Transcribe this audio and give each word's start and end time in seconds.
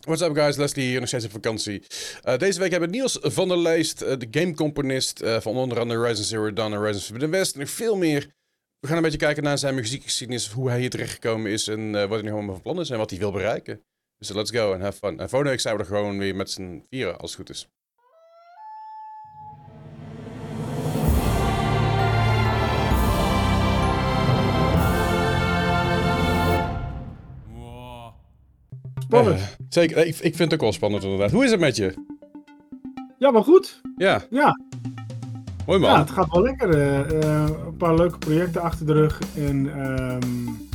What's 0.00 0.22
up 0.22 0.34
guys, 0.34 0.56
Leslie 0.56 0.86
hier, 0.86 0.98
nog 1.00 1.08
steeds 1.08 1.24
op 1.24 1.30
vakantie. 1.30 1.82
Uh, 2.24 2.36
deze 2.36 2.58
week 2.58 2.70
hebben 2.70 2.90
we 2.90 2.96
Niels 2.96 3.18
van 3.20 3.48
der 3.48 3.58
Lijst, 3.58 4.02
uh, 4.02 4.08
de 4.18 4.28
gamecomponist 4.30 5.22
uh, 5.22 5.40
van 5.40 5.56
onder 5.56 5.78
andere 5.78 6.00
Horizon 6.00 6.24
Zero 6.24 6.52
Dawn 6.52 6.72
en 6.72 6.78
Horizon 6.78 7.00
Forbidden 7.00 7.30
West 7.30 7.54
en 7.54 7.60
nog 7.60 7.70
veel 7.70 7.96
meer. 7.96 8.34
We 8.78 8.86
gaan 8.86 8.96
een 8.96 9.02
beetje 9.02 9.18
kijken 9.18 9.42
naar 9.42 9.58
zijn 9.58 9.74
muziekgeschiedenis, 9.74 10.48
hoe 10.48 10.68
hij 10.68 10.80
hier 10.80 10.90
terechtgekomen 10.90 11.50
is 11.50 11.68
en 11.68 11.92
wat 11.92 12.10
hij 12.10 12.22
nu 12.22 12.32
allemaal 12.32 12.54
van 12.54 12.62
plan 12.62 12.80
is 12.80 12.90
en 12.90 12.98
wat 12.98 13.10
hij 13.10 13.18
wil 13.18 13.32
bereiken. 13.32 13.82
Dus 14.18 14.28
let's 14.28 14.50
go 14.50 14.72
and 14.72 14.82
have 14.82 14.98
fun. 14.98 15.20
En 15.20 15.28
volgende 15.28 15.50
week 15.50 15.60
zijn 15.60 15.76
we 15.76 15.80
er 15.80 15.88
gewoon 15.88 16.18
weer 16.18 16.36
met 16.36 16.50
z'n 16.50 16.84
vieren, 16.90 17.18
als 17.18 17.30
het 17.30 17.40
goed 17.40 17.50
is. 17.50 17.68
Spannend. 29.10 29.56
Zeker, 29.68 30.06
ik, 30.06 30.18
ik 30.18 30.36
vind 30.36 30.38
het 30.38 30.54
ook 30.54 30.60
wel 30.60 30.72
spannend 30.72 31.02
inderdaad. 31.02 31.30
Hoe 31.30 31.44
is 31.44 31.50
het 31.50 31.60
met 31.60 31.76
je? 31.76 31.94
Ja, 33.18 33.32
wel 33.32 33.42
goed. 33.42 33.80
Ja. 33.96 34.22
Ja. 34.30 34.60
Mooi 35.66 35.80
man. 35.80 35.90
Ja, 35.90 35.98
het 35.98 36.10
gaat 36.10 36.32
wel 36.32 36.42
lekker. 36.42 36.78
Uh, 36.78 37.48
een 37.66 37.76
paar 37.76 37.94
leuke 37.94 38.18
projecten 38.18 38.60
achter 38.62 38.86
de 38.86 38.92
rug. 38.92 39.20
En 39.36 39.80
um, 39.90 40.68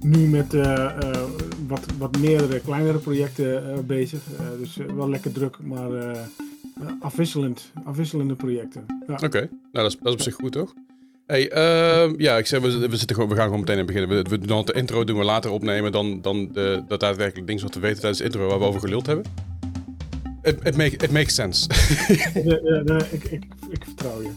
nu 0.00 0.28
met 0.28 0.54
uh, 0.54 0.90
wat, 1.66 1.86
wat 1.98 2.18
meerdere 2.18 2.60
kleinere 2.60 2.98
projecten 2.98 3.86
bezig. 3.86 4.20
dus 4.58 4.76
wel 4.94 5.08
lekker 5.08 5.32
druk, 5.32 5.58
maar 5.62 6.16
afwisselend, 7.00 7.72
afwisselende 7.84 8.34
projecten. 8.34 8.86
Ja. 9.06 9.14
Oké, 9.14 9.38
nou 9.38 9.48
dat 9.72 9.86
is, 9.86 9.96
dat 9.96 10.06
is 10.06 10.12
op 10.12 10.20
zich 10.20 10.34
goed 10.34 10.52
toch? 10.52 10.74
Hey, 11.32 11.52
uh, 11.52 12.18
ja, 12.18 12.36
ik 12.38 12.46
zeg, 12.46 12.60
we, 12.60 12.88
we, 12.88 12.96
zitten 12.96 13.16
gewoon, 13.16 13.30
we 13.30 13.36
gaan 13.36 13.44
gewoon 13.44 13.60
meteen 13.60 13.78
in 13.78 13.86
beginnen. 13.86 14.10
We, 14.10 14.22
we 14.28 14.38
doen 14.38 14.64
de 14.64 14.72
intro 14.72 15.04
doen 15.04 15.18
we 15.18 15.24
later 15.24 15.50
opnemen 15.50 15.92
dan, 15.92 16.20
dan 16.20 16.52
de, 16.52 16.82
dat 16.88 17.00
daadwerkelijk 17.00 17.46
dingen 17.46 17.62
wat 17.62 17.74
we 17.74 17.80
weten 17.80 17.98
tijdens 17.98 18.18
de 18.18 18.24
intro 18.24 18.46
waar 18.46 18.58
we 18.58 18.64
over 18.64 18.80
geluld 18.80 19.06
hebben. 19.06 19.24
It, 20.42 20.58
it, 20.62 20.76
make, 20.76 20.96
it 20.96 21.10
makes 21.10 21.34
sense. 21.34 21.68
ik, 23.12 23.24
ik, 23.24 23.44
ik, 23.70 23.84
vertrouw 23.84 24.22
je. 24.22 24.30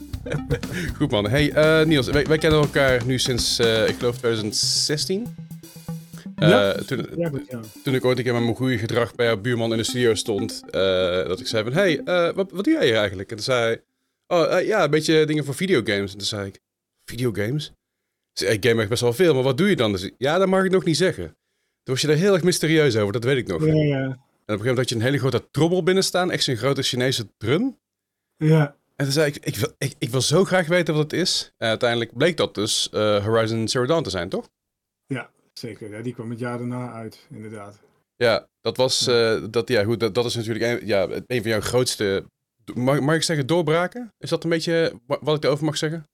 Goed 0.98 1.12
man. 1.12 1.30
Hey 1.30 1.80
uh, 1.82 1.88
Niels, 1.88 2.08
wij, 2.08 2.26
wij, 2.26 2.38
kennen 2.38 2.60
elkaar 2.60 3.06
nu 3.06 3.20
sinds, 3.20 3.60
uh, 3.60 3.88
ik 3.88 3.96
geloof 3.96 4.18
2016. 4.18 5.36
Uh, 6.40 6.50
ja, 6.50 6.74
toen, 6.74 7.08
toen 7.84 7.94
ik 7.94 8.06
ooit 8.06 8.18
een 8.18 8.24
keer 8.24 8.34
met 8.34 8.44
mijn 8.44 8.56
goede 8.56 8.78
gedrag 8.78 9.16
bij 9.16 9.26
jouw 9.26 9.38
buurman 9.38 9.72
in 9.72 9.78
de 9.78 9.84
studio 9.84 10.14
stond, 10.14 10.64
dat 11.28 11.40
ik 11.40 11.48
zei 11.48 11.64
van, 11.64 11.74
hey, 11.74 12.02
wat, 12.36 12.52
wat 12.52 12.64
doe 12.64 12.74
jij 12.74 12.86
hier 12.86 12.96
eigenlijk? 12.96 13.30
En 13.30 13.36
toen 13.36 13.46
zei 13.46 13.60
hij, 13.60 13.82
oh 14.28 14.66
ja, 14.66 14.84
een 14.84 14.90
beetje 14.90 15.26
dingen 15.26 15.46
voor 15.46 15.56
videogames. 15.56 16.12
En 16.12 16.18
toen 16.18 16.28
zei 16.28 16.48
ik, 16.48 16.64
videogames? 17.06 17.72
Dus 18.34 18.50
ik 18.50 18.66
game 18.66 18.80
echt 18.80 18.90
best 18.90 19.02
wel 19.02 19.14
veel, 19.14 19.34
maar 19.34 19.44
wat 19.44 19.58
doe 19.58 19.70
je 19.70 19.76
dan? 19.76 19.92
Dus, 19.92 20.12
ja, 20.18 20.38
dat 20.38 20.48
mag 20.48 20.64
ik 20.64 20.72
nog 20.72 20.84
niet 20.84 20.98
zeggen. 20.98 21.26
Toen 21.84 21.94
was 21.94 22.02
je 22.02 22.08
er 22.08 22.18
heel 22.18 22.34
erg 22.34 22.44
mysterieus 22.44 22.96
over, 22.96 23.14
dat 23.14 23.24
weet 23.24 23.38
ik 23.38 23.48
nog. 23.48 23.66
Ja, 23.66 23.74
ja. 23.74 24.04
En 24.04 24.10
op 24.10 24.16
een 24.16 24.18
gegeven 24.46 24.58
moment 24.58 24.78
had 24.78 24.90
je 24.90 24.96
een 24.96 25.02
hele 25.02 25.18
grote 25.18 25.48
trommel 25.52 25.84
binnenstaan, 25.84 26.32
echt 26.32 26.44
zo'n 26.44 26.56
grote 26.56 26.82
Chinese 26.82 27.28
drum. 27.38 27.80
Ja. 28.38 28.76
En 28.96 29.06
toen 29.06 29.14
zei 29.14 29.28
ik, 29.28 29.46
ik 29.46 29.56
wil, 29.56 29.74
ik, 29.78 29.94
ik 29.98 30.10
wil 30.10 30.22
zo 30.22 30.44
graag 30.44 30.68
weten 30.68 30.94
wat 30.94 31.04
het 31.04 31.14
is. 31.22 31.54
En 31.58 31.68
uiteindelijk 31.68 32.14
bleek 32.14 32.38
dat 32.38 32.56
dus 32.56 32.90
uh, 32.94 33.26
Horizon 33.26 33.68
Zero 33.68 33.86
Dawn 33.86 34.04
te 34.04 34.10
zijn, 34.10 34.30
toch? 34.30 34.50
Ja, 35.06 35.30
zeker. 35.54 35.90
Ja, 35.90 36.02
die 36.02 36.14
kwam 36.14 36.30
het 36.30 36.40
jaar 36.40 36.58
daarna 36.58 36.92
uit, 36.92 37.28
inderdaad. 37.30 37.80
Ja, 38.16 38.48
dat 38.62 38.78
was, 38.78 39.08
uh, 39.08 39.44
dat, 39.50 39.68
ja 39.68 39.84
goed, 39.84 40.00
dat, 40.00 40.16
dat 40.16 40.26
is 40.26 40.36
natuurlijk 40.36 40.66
een, 40.66 40.88
ja, 40.88 41.08
een 41.10 41.42
van 41.42 41.52
jouw 41.52 41.62
grootste, 41.62 42.26
mag, 42.74 43.00
mag 43.00 43.16
ik 43.16 43.24
zeggen, 43.24 43.48
doorbraken? 43.48 44.14
Is 44.18 44.30
dat 44.30 44.44
een 44.44 44.50
beetje 44.50 45.00
wat 45.06 45.36
ik 45.36 45.44
erover 45.44 45.66
mag 45.66 45.78
zeggen? 45.78 46.06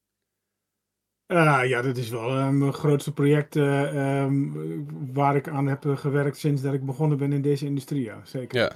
Uh, 1.32 1.62
ja, 1.64 1.82
dat 1.82 1.98
is 1.98 2.10
wel 2.10 2.38
uh, 2.38 2.50
mijn 2.50 2.74
grootste 2.74 3.12
project 3.12 3.56
uh, 3.56 4.22
um, 4.24 5.14
waar 5.14 5.36
ik 5.36 5.48
aan 5.48 5.68
heb 5.68 5.86
gewerkt 5.96 6.38
sinds 6.38 6.62
dat 6.62 6.74
ik 6.74 6.86
begonnen 6.86 7.18
ben 7.18 7.34
in 7.34 7.42
deze 7.42 7.66
industrie. 7.66 8.04
Ja, 8.04 8.22
zeker. 8.24 8.60
Ja. 8.60 8.72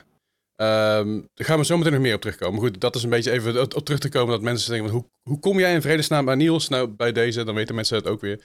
Um, 1.00 1.28
daar 1.34 1.48
gaan 1.48 1.60
we 1.60 1.66
zo 1.66 1.78
meteen 1.78 1.94
nog 1.94 2.02
meer 2.02 2.16
op 2.16 2.22
terugkomen. 2.22 2.60
Goed, 2.60 2.82
dat 2.82 2.96
is 2.96 3.04
een 3.04 3.10
beetje 3.10 3.32
even 3.32 3.62
op 3.76 3.86
terug 3.86 4.00
te 4.00 4.10
komen 4.10 4.32
dat 4.32 4.42
mensen 4.42 4.72
denken: 4.72 4.92
hoe, 4.92 5.06
hoe 5.24 5.40
kom 5.40 5.60
jij 5.60 5.74
in 5.74 5.82
vredesnaam 5.82 6.30
aan 6.30 6.38
Niels? 6.38 6.70
Nou, 6.70 6.88
bij 6.88 7.12
deze, 7.12 7.44
dan 7.44 7.56
weten 7.56 7.76
mensen 7.76 7.98
het 7.98 8.08
ook 8.08 8.22
weer. 8.22 8.44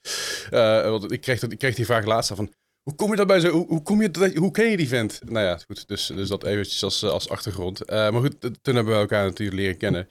want 0.91 1.13
ik 1.13 1.21
kreeg, 1.21 1.43
ik 1.43 1.59
kreeg 1.59 1.75
die 1.75 1.84
vraag 1.84 2.05
laatst 2.05 2.34
van: 2.34 2.53
hoe 2.83 2.95
kom 2.95 3.11
je 3.11 3.17
daarbij 3.17 3.41
zo? 3.41 3.51
Hoe, 3.51 3.67
hoe, 3.67 3.83
kom 3.83 4.03
je 4.03 4.33
hoe 4.34 4.51
ken 4.51 4.71
je 4.71 4.77
die 4.77 4.89
vent? 4.89 5.21
Nou 5.25 5.47
ja, 5.47 5.59
goed. 5.67 5.89
Dus, 5.89 6.07
dus 6.07 6.29
dat 6.29 6.45
eventjes 6.45 6.84
als, 6.84 7.05
als 7.05 7.29
achtergrond. 7.29 7.87
maar 7.87 8.13
goed, 8.13 8.41
toen 8.41 8.75
hebben 8.75 8.95
we 8.95 9.01
elkaar 9.01 9.25
natuurlijk 9.25 9.59
leren 9.59 9.77
kennen. 9.77 10.09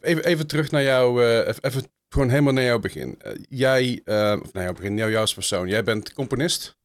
even, 0.00 0.24
even 0.24 0.46
terug 0.46 0.70
naar 0.70 0.82
jou. 0.82 1.24
even 1.60 1.82
gewoon 2.12 2.28
helemaal 2.28 2.52
naar 2.52 2.64
jouw 2.64 2.78
begin. 2.78 3.18
Uh, 3.26 3.32
jij, 3.48 4.00
uh, 4.04 4.40
of 4.42 4.52
naar 4.52 4.62
jouw 4.62 4.72
begin, 4.72 4.96
jouw, 4.96 5.08
jouw 5.08 5.26
persoon. 5.34 5.68
Jij 5.68 5.84
bent 5.84 6.12
componist? 6.12 6.76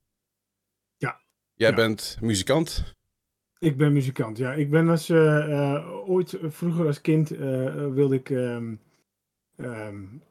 Ja. 0.97 1.21
Jij 1.53 1.69
ja. 1.69 1.75
bent 1.75 2.17
muzikant? 2.21 2.95
Ik 3.59 3.77
ben 3.77 3.93
muzikant, 3.93 4.37
ja. 4.37 4.53
Ik 4.53 4.69
ben 4.69 4.89
als 4.89 5.09
uh, 5.09 6.09
ooit 6.09 6.37
vroeger 6.41 6.85
als 6.85 7.01
kind 7.01 7.29
wilde 7.29 8.15
ik 8.15 8.29
um, 8.29 8.79
um, 9.55 10.21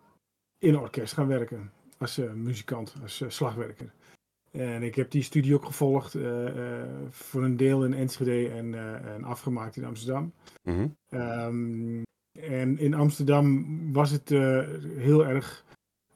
in 0.59 0.79
orkest 0.79 1.13
gaan 1.13 1.29
werken. 1.29 1.73
Als 1.99 2.21
muzikant, 2.35 2.95
als 3.03 3.23
slagwerker. 3.27 3.93
En 4.51 4.83
ik 4.83 4.95
heb 4.95 5.11
die 5.11 5.23
studie 5.23 5.55
ook 5.55 5.65
gevolgd, 5.65 6.17
voor 7.11 7.45
een 7.45 7.57
deel 7.57 7.85
in 7.85 7.95
Enschede 7.95 8.49
en, 8.49 8.75
en 9.05 9.25
afgemaakt 9.25 9.77
in 9.77 9.85
Amsterdam. 9.85 10.33
Mm 10.63 10.75
-hmm. 10.75 11.21
um, 11.21 12.03
en 12.41 12.79
in 12.79 12.95
Amsterdam 12.95 13.67
was 13.93 14.11
het 14.11 14.31
uh, 14.31 14.69
heel 14.97 15.27
erg 15.27 15.65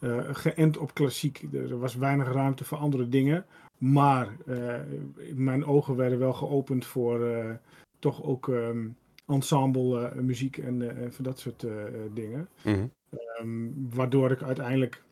uh, 0.00 0.34
geënt 0.34 0.76
op 0.78 0.94
klassiek. 0.94 1.46
Er 1.52 1.78
was 1.78 1.94
weinig 1.94 2.32
ruimte 2.32 2.64
voor 2.64 2.78
andere 2.78 3.08
dingen. 3.08 3.46
Maar 3.78 4.36
uh, 4.46 4.74
mijn 5.34 5.64
ogen 5.64 5.96
werden 5.96 6.18
wel 6.18 6.32
geopend 6.32 6.86
voor 6.86 7.20
toch 7.98 8.22
ook 8.22 8.46
um, 8.46 8.96
ensemble 9.26 10.14
muziek 10.14 10.58
en, 10.58 11.12
van 11.12 11.24
dat 11.24 11.38
soort 11.38 11.66
dingen. 12.12 12.48
Mm 12.64 12.74
-hmm. 12.74 12.90
um, 13.40 13.88
waardoor 13.94 14.30
ik 14.30 14.42
uiteindelijk 14.42 15.02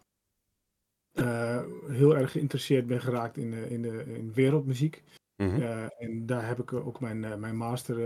heel 1.88 2.16
erg 2.16 2.30
geïnteresseerd 2.30 2.86
ben 2.86 3.00
geraakt 3.00 3.36
in, 3.36 3.52
in, 3.52 3.82
de, 3.82 4.04
in 4.06 4.32
wereldmuziek. 4.32 5.02
Mm 5.36 5.48
-hmm. 5.48 5.62
en 5.98 6.26
daar 6.26 6.46
heb 6.46 6.58
ik 6.58 6.72
ook 6.72 7.00
mijn, 7.00 7.40
mijn 7.40 7.56
master 7.56 7.98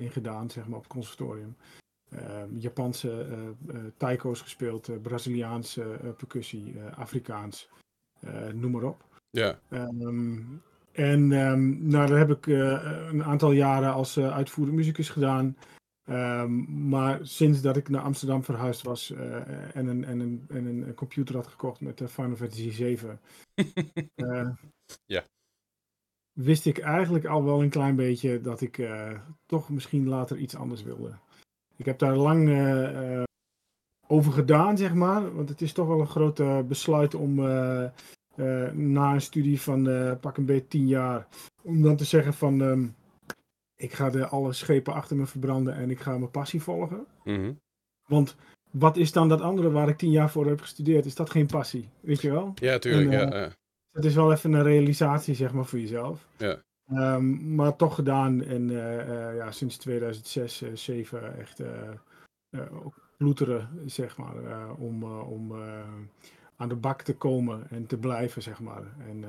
in 0.00 0.10
gedaan, 0.10 0.50
zeg 0.50 0.66
maar, 0.66 0.76
op 0.76 0.82
het 0.82 0.92
conservatorium. 0.92 1.56
Uh, 2.12 2.42
Japanse 2.58 3.08
uh, 3.08 3.74
uh, 3.74 3.84
taiko's 3.96 4.40
gespeeld, 4.40 5.02
Braziliaanse 5.02 6.14
percussie, 6.16 6.74
Afrikaans, 6.94 7.68
noem 8.52 8.70
maar 8.70 8.82
op. 8.82 9.04
Ja. 9.30 9.58
Um, 9.70 10.62
en 10.92 11.32
um, 11.32 11.88
nou, 11.88 12.06
dat 12.06 12.18
heb 12.18 12.30
ik 12.30 12.46
een 12.46 13.24
aantal 13.24 13.52
jaren 13.52 13.92
als 13.92 14.18
uitvoerend 14.18 14.76
muzikus 14.76 15.08
gedaan. 15.08 15.56
Um, 16.08 16.88
maar 16.88 17.18
sinds 17.22 17.60
dat 17.60 17.76
ik 17.76 17.88
naar 17.88 18.02
Amsterdam 18.02 18.44
verhuisd 18.44 18.82
was 18.82 19.10
en, 19.72 19.86
een, 19.86 20.04
en, 20.04 20.20
een, 20.20 20.44
en 20.48 20.66
een 20.66 20.94
computer 20.94 21.34
had 21.34 21.46
gekocht 21.46 21.80
met 21.80 22.02
Final 22.06 22.36
Fantasy 22.36 22.70
7, 22.70 23.20
ja. 25.06 25.24
wist 26.32 26.66
ik 26.66 26.78
eigenlijk 26.78 27.24
al 27.24 27.44
wel 27.44 27.62
een 27.62 27.70
klein 27.70 27.96
beetje 27.96 28.40
dat 28.40 28.60
ik 28.60 28.88
toch 29.46 29.68
misschien 29.68 30.08
later 30.08 30.36
iets 30.36 30.56
anders 30.56 30.82
wilde. 30.82 31.18
Ik 31.76 31.84
heb 31.84 31.98
daar 31.98 32.16
lang 32.16 32.48
uh, 32.48 33.22
over 34.06 34.32
gedaan, 34.32 34.76
zeg 34.76 34.94
maar. 34.94 35.34
Want 35.34 35.48
het 35.48 35.60
is 35.60 35.72
toch 35.72 35.86
wel 35.86 36.00
een 36.00 36.06
groot 36.06 36.40
uh, 36.40 36.60
besluit 36.60 37.14
om 37.14 37.34
na 38.72 39.12
een 39.12 39.20
studie 39.20 39.60
van 39.60 39.82
pak 40.20 40.36
een 40.36 40.44
beetje 40.44 40.68
tien 40.68 40.86
jaar, 40.86 41.26
om 41.62 41.82
dan 41.82 41.96
te 41.96 42.04
zeggen 42.04 42.34
van 42.34 42.60
um, 42.60 42.94
ik 43.76 43.92
ga 43.92 44.10
de 44.10 44.26
alle 44.26 44.52
schepen 44.52 44.92
achter 44.92 45.16
me 45.16 45.26
verbranden 45.26 45.74
en 45.74 45.90
ik 45.90 46.00
ga 46.00 46.18
mijn 46.18 46.30
passie 46.30 46.62
volgen. 46.62 47.06
Mm 47.24 47.34
-hmm. 47.34 47.60
Want 48.06 48.36
wat 48.70 48.96
is 48.96 49.12
dan 49.12 49.28
dat 49.28 49.40
andere 49.40 49.70
waar 49.70 49.88
ik 49.88 49.96
tien 49.96 50.10
jaar 50.10 50.30
voor 50.30 50.46
heb 50.46 50.60
gestudeerd? 50.60 51.06
Is 51.06 51.14
dat 51.14 51.30
geen 51.30 51.46
passie? 51.46 51.88
Weet 52.00 52.20
je 52.20 52.30
wel? 52.30 52.52
Ja, 52.54 52.78
tuurlijk. 52.78 53.12
En, 53.12 53.28
ja, 53.28 53.36
ja. 53.38 53.50
Het 53.90 54.04
is 54.04 54.14
wel 54.14 54.32
even 54.32 54.52
een 54.52 54.62
realisatie, 54.62 55.34
zeg 55.34 55.52
maar, 55.52 55.64
voor 55.64 55.78
jezelf. 55.78 56.26
Ja. 56.36 56.62
Um, 56.92 57.54
maar 57.54 57.76
toch 57.76 57.94
gedaan 57.94 58.42
en 58.42 58.68
uh, 58.68 59.08
uh, 59.08 59.36
ja, 59.36 59.50
sinds 59.50 59.76
2006, 59.76 60.62
uh, 60.62 60.68
2007 60.72 61.38
echt 61.38 61.62
ploeteren, 63.16 63.68
zeg 63.86 64.16
maar, 64.16 64.74
om, 64.74 65.04
om 65.04 65.54
aan 66.56 66.68
de 66.68 66.76
bak 66.76 67.02
te 67.02 67.14
komen 67.14 67.70
en 67.70 67.86
te 67.86 67.98
blijven, 67.98 68.42
zeg 68.42 68.60
maar. 68.60 68.82
En 68.98 69.24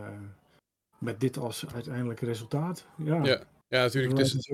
met 1.00 1.20
dit 1.20 1.38
als 1.38 1.66
uiteindelijk 1.74 2.20
resultaat. 2.20 2.86
Ja, 2.98 3.24
ja, 3.24 3.44
ja 3.68 3.82
natuurlijk. 3.82 4.18
Het 4.18 4.28
is, 4.28 4.52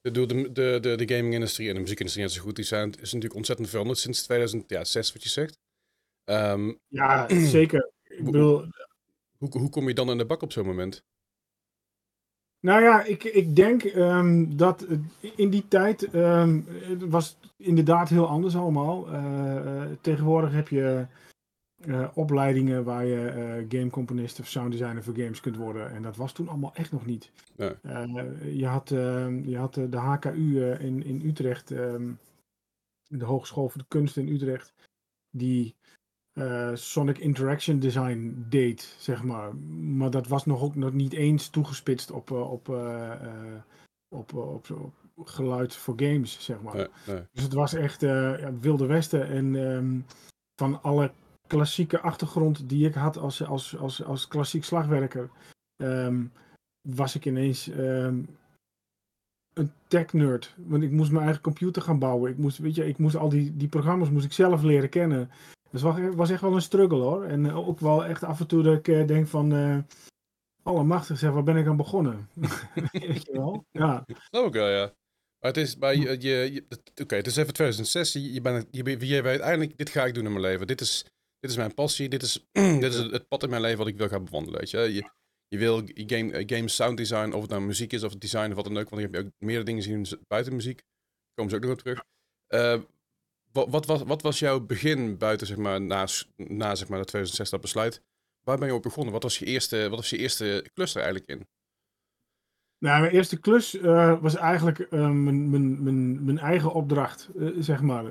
de, 0.00 0.26
de, 0.26 0.80
de, 0.80 0.96
de, 0.96 1.14
gaming-industrie 1.14 1.68
en 1.68 1.74
de 1.74 1.80
muziekindustrie 1.80 2.26
net 2.26 2.34
zo 2.34 2.42
goed, 2.42 2.56
die 2.56 2.64
zijn, 2.64 2.90
is 2.90 3.12
natuurlijk 3.12 3.34
ontzettend 3.34 3.68
veranderd 3.68 3.98
sinds 3.98 4.22
2006, 4.22 5.12
wat 5.12 5.22
je 5.22 5.28
zegt. 5.28 5.58
Um, 6.24 6.78
ja, 6.88 7.26
zeker. 7.28 7.90
Ik 8.02 8.24
bedoel... 8.24 8.64
Hoe, 9.36 9.58
hoe 9.58 9.70
kom 9.70 9.88
je 9.88 9.94
dan 9.94 10.10
in 10.10 10.18
de 10.18 10.26
bak 10.26 10.42
op 10.42 10.52
zo'n 10.52 10.66
moment? 10.66 11.04
Nou 12.60 12.82
ja, 12.82 13.04
ik, 13.04 13.24
ik 13.24 13.56
denk 13.56 13.82
um, 13.82 14.56
dat 14.56 14.86
in 15.20 15.50
die 15.50 15.68
tijd 15.68 16.14
um, 16.14 16.64
het 16.68 17.08
was 17.08 17.38
inderdaad 17.56 18.08
heel 18.08 18.28
anders 18.28 18.56
allemaal. 18.56 19.12
Uh, 19.12 19.54
uh, 19.64 19.82
tegenwoordig 20.00 20.52
heb 20.52 20.68
je 20.68 21.06
opleidingen 22.14 22.84
waar 22.84 23.04
je 23.04 23.66
gamecomponist 23.68 24.40
of 24.40 24.46
sound 24.46 24.72
designer 24.72 25.02
voor 25.02 25.14
games 25.14 25.40
kunt 25.40 25.56
worden. 25.56 25.90
En 25.90 26.02
dat 26.02 26.16
was 26.16 26.32
toen 26.32 26.48
allemaal 26.48 26.74
echt 26.74 26.92
nog 26.92 27.06
niet. 27.06 27.30
Nee. 27.56 27.74
je 28.56 28.66
had, 28.66 28.88
je 29.44 29.56
had 29.56 29.74
de 29.74 29.96
HKU 29.96 30.70
in, 30.72 31.04
in 31.04 31.22
Utrecht, 31.24 31.70
ehm, 31.70 32.12
de 33.08 33.24
Hogeschool 33.24 33.68
voor 33.68 33.80
de 33.80 33.88
Kunst 33.88 34.16
in 34.16 34.28
Utrecht, 34.28 34.74
die 35.30 35.74
Sonic 36.74 37.18
Interaction 37.18 37.78
Design 37.78 38.46
deed, 38.48 38.94
zeg 38.98 39.22
maar. 39.22 39.54
Maar 39.56 40.10
dat 40.10 40.26
was 40.26 40.46
nog 40.46 40.62
ook 40.62 40.74
nog 40.74 40.92
niet 40.92 41.12
eens 41.12 41.48
toegespitst 41.48 42.10
op, 42.10 42.30
op, 42.30 42.68
op, 44.08 44.32
op, 44.32 44.70
op, 45.14 45.26
geluid 45.26 45.74
voor 45.74 45.94
games, 45.96 46.44
zeg 46.44 46.62
maar. 46.62 46.76
Nee, 46.76 47.22
Dus 47.32 47.42
het 47.42 47.52
was 47.52 47.74
echt 47.74 48.02
uh, 48.02 48.48
Wilde 48.60 48.86
Westen. 48.86 49.28
En 49.28 49.54
um, 49.54 50.06
van 50.60 50.82
alle 50.82 51.12
klassieke 51.46 52.00
achtergrond 52.00 52.68
die 52.68 52.86
ik 52.86 52.94
had 52.94 53.16
als, 53.16 53.44
als, 53.44 53.76
als, 53.76 54.04
als 54.04 54.28
klassiek 54.28 54.64
slagwerker, 54.64 55.30
um, 55.76 56.32
was 56.88 57.14
ik 57.14 57.24
ineens 57.24 57.68
um, 57.68 58.28
een 59.52 59.72
tech 59.88 60.12
nerd. 60.12 60.54
Want 60.56 60.82
ik 60.82 60.90
moest 60.90 61.10
mijn 61.10 61.24
eigen 61.24 61.42
computer 61.42 61.82
gaan 61.82 61.98
bouwen. 61.98 62.30
Ik 62.30 62.38
moest, 62.38 62.58
weet 62.58 62.74
je, 62.74 62.86
ik 62.86 62.98
moest 62.98 63.16
al 63.16 63.28
die, 63.28 63.56
die 63.56 63.68
programma's 63.68 64.10
moest 64.10 64.24
ik 64.24 64.32
zelf 64.32 64.62
leren 64.62 64.88
kennen. 64.88 65.30
Dus 65.76 65.84
was, 65.84 66.14
was 66.14 66.30
echt 66.30 66.40
wel 66.40 66.54
een 66.54 66.62
struggle 66.62 66.98
hoor. 66.98 67.24
En 67.24 67.52
ook 67.52 67.80
wel 67.80 68.04
echt 68.04 68.24
af 68.24 68.40
en 68.40 68.46
toe 68.46 68.62
dat 68.62 68.78
ik 68.78 68.88
uh, 68.88 69.06
denk 69.06 69.26
van... 69.26 69.54
Uh, 69.54 69.78
Allemachtig 70.62 71.18
zeg, 71.18 71.30
waar 71.30 71.42
ben 71.42 71.56
ik 71.56 71.66
aan 71.66 71.76
begonnen? 71.76 72.28
Weet 72.92 73.24
je 73.24 73.32
wel? 73.32 73.66
Ja. 73.70 74.04
Ook 74.30 74.52
wel, 74.52 74.68
ja. 74.68 74.94
Maar 75.38 75.52
het 75.52 75.56
is 75.56 75.76
je, 75.80 76.64
oké, 77.02 77.16
het 77.16 77.26
is 77.26 77.36
even 77.36 77.52
2006. 77.52 78.12
Je, 78.12 78.40
bent, 78.40 78.66
je, 78.70 78.82
weet 78.82 79.24
uiteindelijk, 79.24 79.78
dit 79.78 79.90
ga 79.90 80.04
ik 80.04 80.14
doen 80.14 80.24
in 80.24 80.30
mijn 80.30 80.44
leven. 80.44 80.66
Dit 80.66 80.80
is, 80.80 81.04
dit 81.38 81.50
is 81.50 81.56
mijn 81.56 81.74
passie. 81.74 82.08
Dit 82.08 82.22
is, 82.22 82.46
dit 82.82 82.94
is 82.94 82.96
het 82.96 83.28
pad 83.28 83.42
in 83.42 83.50
mijn 83.50 83.62
leven 83.62 83.78
wat 83.78 83.86
ik 83.86 83.96
wil 83.96 84.08
gaan 84.08 84.24
bewandelen. 84.24 84.60
Weet 84.60 84.70
je, 84.70 84.78
je, 84.78 85.10
je 85.48 85.58
wil 85.58 85.82
game, 85.86 86.42
game 86.46 86.68
sound 86.68 86.96
design, 86.96 87.32
of 87.32 87.40
het 87.40 87.50
nou 87.50 87.62
muziek 87.62 87.92
is 87.92 88.02
of 88.02 88.16
design 88.16 88.48
of 88.48 88.54
wat 88.54 88.64
dan 88.64 88.78
ook. 88.78 88.88
Want 88.88 89.02
je 89.02 89.08
hebt 89.08 89.26
ook 89.26 89.32
meerdere 89.38 89.64
dingen 89.64 89.82
zien 89.82 90.06
buiten 90.28 90.54
muziek. 90.54 90.76
Daar 90.76 91.34
komen 91.34 91.50
ze 91.50 91.56
ook 91.56 91.62
nog 91.62 91.72
op 91.72 91.78
terug. 91.78 92.04
Uh, 92.48 92.82
wat, 93.56 93.68
wat, 93.70 93.86
was, 93.86 94.02
wat 94.02 94.22
was 94.22 94.38
jouw 94.38 94.60
begin 94.60 95.18
buiten, 95.18 95.46
zeg 95.46 95.56
maar, 95.56 95.80
na, 95.80 96.06
na 96.36 96.74
zeg 96.74 96.88
maar, 96.88 96.98
dat 96.98 97.06
2006 97.06 97.50
dat 97.50 97.60
besluit? 97.60 98.02
Waar 98.42 98.58
ben 98.58 98.68
je 98.68 98.74
op 98.74 98.82
begonnen? 98.82 99.12
Wat 99.12 99.22
was 99.22 99.38
je 99.38 99.44
eerste, 99.44 99.88
wat 99.88 99.98
was 99.98 100.10
je 100.10 100.18
eerste 100.18 100.66
klus 100.74 100.94
er 100.94 101.02
eigenlijk 101.02 101.30
in? 101.30 101.46
Nou, 102.78 103.00
mijn 103.00 103.12
eerste 103.12 103.40
klus 103.40 103.74
uh, 103.74 104.20
was 104.20 104.34
eigenlijk 104.34 104.78
uh, 104.78 104.88
mijn, 104.90 105.50
mijn, 105.50 105.82
mijn, 105.82 106.24
mijn 106.24 106.38
eigen 106.38 106.72
opdracht, 106.72 107.28
uh, 107.36 107.56
zeg 107.58 107.80
maar. 107.80 108.04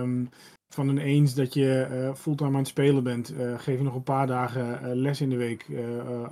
Um, 0.00 0.28
van 0.74 0.88
een 0.88 0.98
eens 0.98 1.34
dat 1.34 1.54
je 1.54 2.12
fulltime 2.16 2.50
aan 2.50 2.56
het 2.56 2.68
spelen 2.68 3.02
bent, 3.02 3.32
geef 3.56 3.78
je 3.78 3.82
nog 3.82 3.94
een 3.94 4.02
paar 4.02 4.26
dagen 4.26 4.96
les 4.96 5.20
in 5.20 5.30
de 5.30 5.36
week 5.36 5.66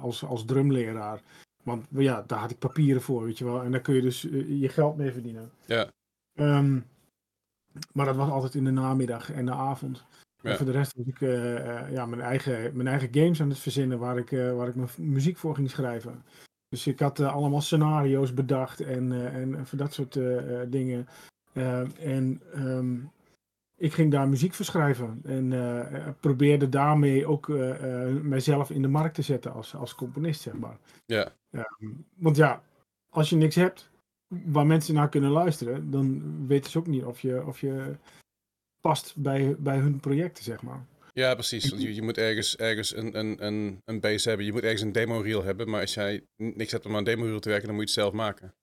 als, 0.00 0.24
als 0.24 0.44
drumleraar. 0.44 1.20
Want 1.62 1.86
ja, 1.90 2.24
daar 2.26 2.38
had 2.38 2.50
ik 2.50 2.58
papieren 2.58 3.02
voor, 3.02 3.24
weet 3.24 3.38
je 3.38 3.44
wel. 3.44 3.62
En 3.62 3.70
daar 3.70 3.80
kun 3.80 3.94
je 3.94 4.00
dus 4.00 4.22
je 4.48 4.68
geld 4.68 4.96
mee 4.96 5.12
verdienen. 5.12 5.50
Ja. 5.66 5.88
Um, 6.34 6.86
maar 7.92 8.06
dat 8.06 8.16
was 8.16 8.30
altijd 8.30 8.54
in 8.54 8.64
de 8.64 8.70
namiddag 8.70 9.32
en 9.32 9.46
de 9.46 9.52
avond. 9.52 10.04
Ja. 10.40 10.50
En 10.50 10.56
voor 10.56 10.66
de 10.66 10.72
rest 10.72 10.96
was 10.96 11.06
ik 11.06 11.20
ja, 11.90 12.06
mijn, 12.06 12.20
eigen, 12.20 12.76
mijn 12.76 12.88
eigen 12.88 13.08
games 13.12 13.40
aan 13.40 13.48
het 13.48 13.58
verzinnen 13.58 13.98
waar 13.98 14.18
ik, 14.18 14.30
waar 14.30 14.68
ik 14.68 14.74
mijn 14.74 14.88
muziek 14.96 15.36
voor 15.36 15.54
ging 15.54 15.70
schrijven. 15.70 16.24
Dus 16.68 16.86
ik 16.86 17.00
had 17.00 17.18
uh, 17.18 17.34
allemaal 17.34 17.60
scenario's 17.60 18.34
bedacht 18.34 18.80
en, 18.80 19.32
en 19.32 19.66
voor 19.66 19.78
dat 19.78 19.92
soort 19.92 20.18
dingen. 20.68 21.08
en 21.98 22.42
um, 22.56 23.10
ik 23.76 23.92
ging 23.92 24.10
daar 24.10 24.28
muziek 24.28 24.54
voor 24.54 24.64
schrijven. 24.64 25.20
En 25.24 26.16
probeerde 26.20 26.68
daarmee 26.68 27.26
ook 27.26 27.48
mijzelf 28.22 28.70
in 28.70 28.82
de 28.82 28.88
markt 28.88 29.14
te 29.14 29.22
zetten 29.22 29.52
als, 29.52 29.74
als 29.74 29.94
componist, 29.94 30.40
zeg 30.40 30.54
maar. 30.54 30.78
Ja. 31.06 31.32
want 32.14 32.36
ja, 32.36 32.62
als 33.08 33.30
je 33.30 33.36
niks 33.36 33.54
hebt 33.54 33.89
waar 34.44 34.66
mensen 34.66 34.94
naar 34.94 35.08
kunnen 35.08 35.30
luisteren, 35.30 35.90
dan 35.90 36.22
weten 36.46 36.70
ze 36.70 36.78
ook 36.78 36.86
niet 36.86 37.04
of 37.04 37.20
je, 37.20 37.46
of 37.46 37.60
je 37.60 37.96
past 38.80 39.16
bij, 39.16 39.56
bij 39.58 39.78
hun 39.78 40.00
projecten, 40.00 40.44
zeg 40.44 40.62
maar. 40.62 40.86
Ja, 41.12 41.34
precies. 41.34 41.68
Je, 41.68 41.94
je 41.94 42.02
moet 42.02 42.18
ergens, 42.18 42.56
ergens 42.56 42.96
een, 42.96 43.18
een, 43.18 43.46
een, 43.46 43.78
een 43.84 44.00
base 44.00 44.28
hebben. 44.28 44.46
Je 44.46 44.52
moet 44.52 44.62
ergens 44.62 44.82
een 44.82 44.92
demo 44.92 45.20
reel 45.20 45.42
hebben. 45.42 45.70
Maar 45.70 45.80
als 45.80 45.94
jij 45.94 46.22
niks 46.36 46.72
hebt 46.72 46.86
om 46.86 46.92
aan 46.92 46.98
een 46.98 47.04
demo 47.04 47.24
reel 47.24 47.40
te 47.40 47.48
werken, 47.48 47.66
dan 47.66 47.76
moet 47.76 47.88
je 47.88 48.00
het 48.00 48.00
zelf 48.00 48.12
maken. 48.12 48.54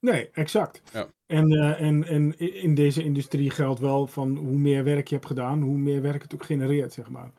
Nee, 0.00 0.30
exact. 0.30 0.82
Ja. 0.92 1.08
En, 1.26 1.52
uh, 1.52 1.80
en, 1.80 2.04
en 2.04 2.38
in 2.38 2.74
deze 2.74 3.02
industrie 3.02 3.50
geldt 3.50 3.80
wel 3.80 4.06
van 4.06 4.36
hoe 4.36 4.58
meer 4.58 4.84
werk 4.84 5.08
je 5.08 5.14
hebt 5.14 5.26
gedaan, 5.26 5.62
hoe 5.62 5.78
meer 5.78 6.02
werk 6.02 6.22
het 6.22 6.34
ook 6.34 6.44
genereert, 6.44 6.92
zeg 6.92 7.10
maar. 7.10 7.30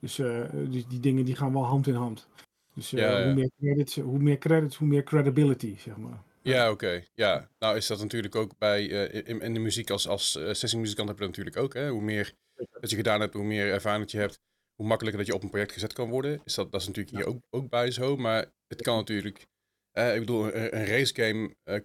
Dus, 0.00 0.18
uh, 0.18 0.44
dus 0.52 0.86
die 0.86 1.00
dingen 1.00 1.24
die 1.24 1.36
gaan 1.36 1.52
wel 1.52 1.64
hand 1.64 1.86
in 1.86 1.94
hand. 1.94 2.28
Dus 2.74 2.92
uh, 2.92 3.00
ja, 3.00 3.18
ja. 3.18 3.24
Hoe, 3.24 3.34
meer 3.34 3.50
credits, 3.58 3.96
hoe 3.96 4.18
meer 4.18 4.38
credits, 4.38 4.76
hoe 4.76 4.88
meer 4.88 5.02
credibility, 5.02 5.78
zeg 5.78 5.96
maar. 5.96 6.22
Ja, 6.48 6.70
oké. 6.70 6.84
Okay. 6.86 7.08
Ja, 7.14 7.50
nou 7.58 7.76
is 7.76 7.86
dat 7.86 7.98
natuurlijk 7.98 8.34
ook 8.34 8.58
bij, 8.58 8.84
in, 8.84 9.40
in, 9.40 9.54
de 9.54 9.60
muziek 9.60 9.90
als, 9.90 10.08
als 10.08 10.30
sessiemuzikant 10.32 11.08
heb 11.08 11.18
je 11.18 11.24
dat 11.26 11.36
natuurlijk 11.36 11.64
ook. 11.64 11.74
Hè? 11.74 11.88
Hoe 11.88 12.02
meer 12.02 12.34
dat 12.80 12.90
je 12.90 12.96
gedaan 12.96 13.20
hebt, 13.20 13.34
hoe 13.34 13.44
meer 13.44 13.72
ervaring 13.72 14.02
dat 14.02 14.12
je 14.12 14.18
hebt, 14.18 14.40
hoe 14.74 14.86
makkelijker 14.86 15.20
dat 15.20 15.30
je 15.30 15.34
op 15.34 15.42
een 15.42 15.50
project 15.50 15.72
gezet 15.72 15.92
kan 15.92 16.10
worden. 16.10 16.40
Is 16.44 16.54
dat, 16.54 16.72
dat 16.72 16.80
is 16.80 16.86
natuurlijk 16.86 17.16
hier 17.16 17.26
ook, 17.26 17.40
ook 17.50 17.68
bij 17.68 17.90
zo, 17.90 18.16
maar 18.16 18.46
het 18.66 18.82
kan 18.82 18.96
natuurlijk, 18.96 19.46
eh, 19.92 20.14
ik 20.14 20.20
bedoel, 20.20 20.54
een, 20.54 20.76
een 20.76 20.86
race 20.86 21.14
game 21.14 21.54
uh, 21.64 21.80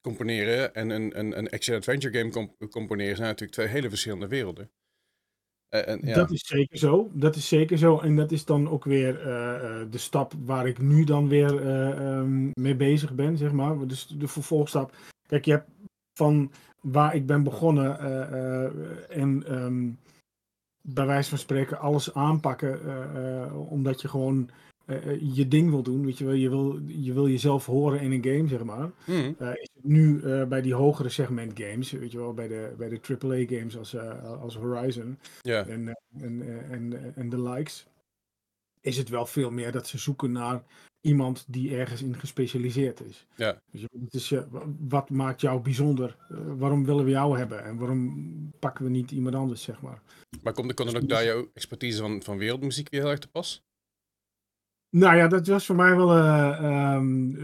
componeren 0.00 0.74
en 0.74 0.90
een, 0.90 1.18
een, 1.18 1.38
een 1.38 1.48
action-adventure 1.48 2.18
game 2.18 2.30
comp 2.30 2.70
componeren 2.70 3.16
zijn 3.16 3.28
natuurlijk 3.28 3.58
twee 3.58 3.68
hele 3.68 3.88
verschillende 3.88 4.28
werelden. 4.28 4.70
Uh, 5.70 5.88
en, 5.88 6.00
ja. 6.02 6.14
Dat 6.14 6.30
is 6.30 6.46
zeker 6.46 6.78
zo. 6.78 7.08
Dat 7.12 7.36
is 7.36 7.48
zeker 7.48 7.78
zo. 7.78 7.98
En 7.98 8.16
dat 8.16 8.32
is 8.32 8.44
dan 8.44 8.68
ook 8.68 8.84
weer 8.84 9.18
uh, 9.18 9.24
de 9.90 9.98
stap 9.98 10.32
waar 10.44 10.66
ik 10.66 10.78
nu 10.78 11.04
dan 11.04 11.28
weer 11.28 11.50
um, 12.00 12.50
mee 12.54 12.76
bezig 12.76 13.14
ben, 13.14 13.36
zeg 13.36 13.52
maar. 13.52 13.86
Dus 13.86 14.06
de 14.06 14.28
vervolgstap. 14.28 14.94
Kijk, 15.26 15.44
je 15.44 15.50
hebt 15.50 15.70
van 16.14 16.52
waar 16.80 17.14
ik 17.14 17.26
ben 17.26 17.42
begonnen 17.42 17.98
en 19.10 19.54
um, 19.62 19.98
bij 20.80 21.06
wijze 21.06 21.28
van 21.28 21.38
spreken 21.38 21.78
alles 21.78 22.14
aanpakken. 22.14 22.80
Omdat 23.68 24.00
je 24.00 24.08
gewoon 24.08 24.50
uh, 24.90 25.34
je 25.34 25.48
ding 25.48 25.70
wil 25.70 25.82
doen. 25.82 26.04
Weet 26.04 26.18
je, 26.18 26.24
wel. 26.24 26.34
Je, 26.34 26.48
wil, 26.48 26.80
je 26.86 27.12
wil 27.12 27.28
jezelf 27.28 27.66
horen 27.66 28.00
in 28.00 28.12
een 28.12 28.24
game, 28.24 28.48
zeg 28.48 28.64
maar. 28.64 28.90
Mm. 29.06 29.36
is 29.38 29.70
het 29.74 29.84
nu 29.84 30.20
bij 30.46 30.62
die 30.62 30.74
hogere 30.74 31.08
segment 31.08 31.60
games, 31.60 31.90
weet 31.90 32.12
je 32.12 32.18
wel, 32.18 32.34
bij 32.34 32.48
de, 32.48 32.74
bij 32.78 32.88
de 32.88 33.00
AAA 33.18 33.58
games 33.58 33.76
als, 33.76 33.96
als 34.40 34.56
Horizon 34.56 35.18
yeah. 35.42 35.68
en, 35.68 35.98
en, 36.20 36.42
en, 36.70 37.14
en 37.14 37.28
de 37.28 37.42
likes. 37.42 37.86
Is 38.80 38.96
het 38.96 39.08
wel 39.08 39.26
veel 39.26 39.50
meer 39.50 39.72
dat 39.72 39.86
ze 39.86 39.98
zoeken 39.98 40.32
naar 40.32 40.62
iemand 41.00 41.44
die 41.48 41.76
ergens 41.76 42.02
in 42.02 42.14
gespecialiseerd 42.14 43.00
is. 43.00 43.26
Ja. 43.36 43.60
Dus 43.70 43.82
het 43.82 44.14
is, 44.14 44.30
uh, 44.30 44.42
wat 44.88 45.10
maakt 45.10 45.40
jou 45.40 45.60
bijzonder? 45.60 46.16
Uh, 46.32 46.38
waarom 46.56 46.84
willen 46.84 47.04
we 47.04 47.10
jou 47.10 47.38
hebben? 47.38 47.64
En 47.64 47.76
waarom 47.76 48.52
pakken 48.58 48.84
we 48.84 48.90
niet 48.90 49.10
iemand 49.10 49.34
anders, 49.34 49.62
zeg 49.62 49.80
maar? 49.80 50.02
Maar 50.42 50.52
komt, 50.52 50.74
komt 50.74 50.92
dan 50.92 51.02
ook 51.02 51.08
daar 51.08 51.24
jouw 51.24 51.50
expertise 51.54 51.98
van, 51.98 52.22
van 52.22 52.38
wereldmuziek 52.38 52.90
weer 52.90 53.00
heel 53.00 53.10
erg 53.10 53.18
te 53.18 53.28
pas? 53.28 53.62
Nou 54.90 55.16
ja, 55.16 55.28
dat 55.28 55.46
was 55.46 55.66
voor 55.66 55.76
mij 55.76 55.96
wel. 55.96 56.16
Uh, 56.16 56.94
um, 56.94 57.36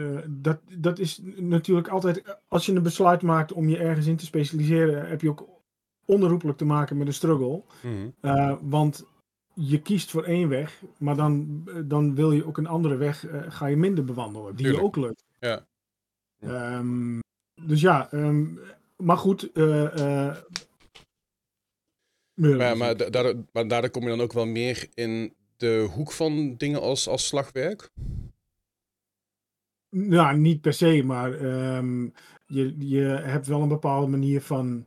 dat, 0.43 0.61
dat 0.79 0.99
is 0.99 1.21
natuurlijk 1.37 1.89
altijd. 1.89 2.39
Als 2.49 2.67
je 2.67 2.73
een 2.73 2.83
besluit 2.83 3.23
maakt 3.23 3.53
om 3.53 3.69
je 3.69 3.79
ergens 3.79 4.07
in 4.07 4.17
te 4.17 4.25
specialiseren, 4.25 5.09
heb 5.09 5.21
je 5.21 5.29
ook 5.29 5.49
onherroepelijk 6.05 6.59
te 6.59 6.65
maken 6.65 6.97
met 6.97 7.07
een 7.07 7.15
struggle. 7.15 7.63
Mm 7.83 8.15
-hmm. 8.21 8.59
want 8.71 9.05
je 9.55 9.83
kiest 9.83 10.11
voor 10.11 10.25
één 10.25 10.49
weg, 10.49 10.83
maar 10.99 11.17
dan, 11.17 11.65
dan 11.85 12.15
wil 12.15 12.33
je 12.33 12.47
ook 12.47 12.59
een 12.59 12.67
andere 12.67 12.97
weg, 12.97 13.27
uh, 13.27 13.43
ga 13.49 13.67
je 13.67 13.77
minder 13.77 14.05
bewandelen, 14.05 14.57
die 14.57 14.65
Tuurlijk. 14.65 14.81
je 14.81 14.87
ook 14.87 14.97
lukt. 14.97 15.25
Ja. 15.39 15.67
Um, 16.79 17.21
dus 17.63 17.81
ja, 17.81 18.13
um, 18.13 18.59
maar 18.97 19.17
goed. 19.17 19.51
Uh, 19.55 19.97
uh, 19.97 20.37
maar, 22.35 22.77
maar, 22.77 22.97
daardoor, 22.97 23.45
maar 23.53 23.69
daardoor 23.69 23.91
kom 23.91 24.03
je 24.03 24.09
dan 24.09 24.21
ook 24.21 24.33
wel 24.33 24.47
meer 24.47 24.89
in 24.95 25.35
de 25.57 25.89
hoek 25.93 26.13
van 26.13 26.57
dingen 26.57 26.81
als, 26.81 27.09
als 27.09 27.27
slagwerk? 27.27 27.91
Nou, 29.91 30.39
niet 30.39 30.61
per 30.61 30.73
se, 30.73 31.03
maar 31.03 31.33
um, 31.77 32.13
je, 32.47 32.89
je 32.89 33.03
hebt 33.05 33.47
wel 33.47 33.63
een 33.63 33.69
bepaalde 33.69 34.07
manier 34.07 34.41
van 34.41 34.87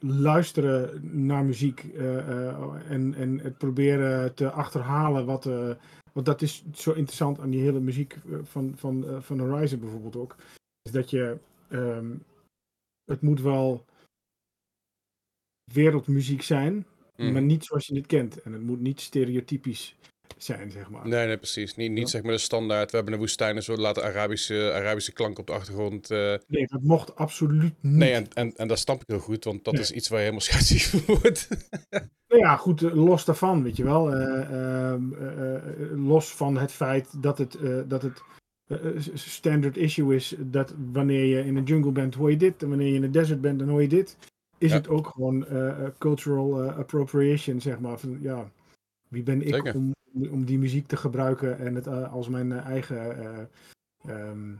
luisteren 0.00 1.00
naar 1.26 1.44
muziek 1.44 1.82
uh, 1.82 2.02
uh, 2.02 2.90
en, 2.90 3.14
en 3.14 3.38
het 3.38 3.58
proberen 3.58 4.34
te 4.34 4.50
achterhalen 4.50 5.26
wat. 5.26 5.44
Want 6.12 6.26
dat 6.26 6.42
is 6.42 6.64
zo 6.72 6.92
interessant 6.92 7.40
aan 7.40 7.50
die 7.50 7.60
hele 7.60 7.80
muziek 7.80 8.16
van, 8.42 8.72
van, 8.76 9.22
van 9.22 9.38
Horizon 9.38 9.80
bijvoorbeeld 9.80 10.16
ook. 10.16 10.36
Is 10.82 10.92
dat 10.92 11.10
je. 11.10 11.38
Um, 11.70 12.24
het 13.04 13.22
moet 13.22 13.40
wel 13.40 13.84
wereldmuziek 15.72 16.42
zijn, 16.42 16.86
mm. 17.26 17.32
maar 17.32 17.42
niet 17.42 17.64
zoals 17.64 17.86
je 17.86 17.94
het 17.94 18.06
kent. 18.06 18.42
En 18.42 18.52
het 18.52 18.62
moet 18.62 18.80
niet 18.80 19.00
stereotypisch 19.00 19.96
zijn, 20.36 20.70
zeg 20.70 20.90
maar. 20.90 21.08
Nee, 21.08 21.26
nee, 21.26 21.36
precies. 21.36 21.76
Niet, 21.76 21.90
niet 21.90 21.98
ja. 21.98 22.06
zeg 22.06 22.22
maar 22.22 22.32
de 22.32 22.38
standaard. 22.38 22.90
We 22.90 22.96
hebben 22.96 23.14
een 23.14 23.20
woestijn 23.20 23.56
en 23.56 23.62
zo 23.62 23.76
laten 23.76 24.02
Arabische, 24.02 24.72
Arabische 24.74 25.12
klank 25.12 25.38
op 25.38 25.46
de 25.46 25.52
achtergrond. 25.52 26.10
Uh... 26.10 26.34
Nee, 26.46 26.66
dat 26.66 26.82
mocht 26.82 27.16
absoluut 27.16 27.74
niet. 27.80 27.92
Nee, 27.92 28.12
en, 28.12 28.26
en, 28.32 28.52
en 28.56 28.68
dat 28.68 28.78
snap 28.78 29.00
ik 29.00 29.06
heel 29.06 29.18
goed, 29.18 29.44
want 29.44 29.64
dat 29.64 29.78
is 29.78 29.90
iets 29.90 30.08
waar 30.08 30.18
je 30.18 30.24
helemaal 30.24 30.46
scheidsziek 30.46 30.82
voor 30.82 31.18
wordt. 31.20 31.48
Nou 32.28 32.40
ja, 32.40 32.56
goed, 32.56 32.80
los 32.80 33.24
daarvan, 33.24 33.62
weet 33.62 33.76
je 33.76 33.84
wel. 33.84 34.14
Ehm, 34.14 35.02
los 36.06 36.34
van 36.34 36.56
het 36.56 36.72
feit 36.72 37.22
dat 37.22 37.38
het, 37.38 37.58
dat 37.86 38.02
het 38.02 38.22
standard 39.14 39.76
issue 39.76 40.14
is 40.14 40.34
dat 40.38 40.74
wanneer 40.92 41.24
je 41.24 41.44
in 41.44 41.56
een 41.56 41.64
jungle 41.64 41.92
bent, 41.92 42.14
hoor 42.14 42.30
je 42.30 42.36
dit. 42.36 42.62
En 42.62 42.68
wanneer 42.68 42.88
je 42.88 42.94
in 42.94 43.02
een 43.02 43.10
desert 43.10 43.40
bent, 43.40 43.58
dan 43.58 43.68
hoor 43.68 43.82
je 43.82 43.88
dit. 43.88 44.16
Is 44.58 44.72
het 44.72 44.88
ook 44.88 45.06
gewoon 45.06 45.46
cultural 45.98 46.62
appropriation, 46.62 47.60
zeg 47.60 47.78
maar. 47.78 47.98
Van, 47.98 48.18
ja, 48.20 48.50
wie 49.08 49.22
ben 49.22 49.42
ik 49.42 49.74
om, 49.74 49.94
om 50.30 50.44
die 50.44 50.58
muziek 50.58 50.86
te 50.86 50.96
gebruiken 50.96 51.58
en 51.58 51.74
het 51.74 51.86
als 51.88 52.28
mijn 52.28 52.52
eigen 52.52 53.50
ehm, 54.02 54.54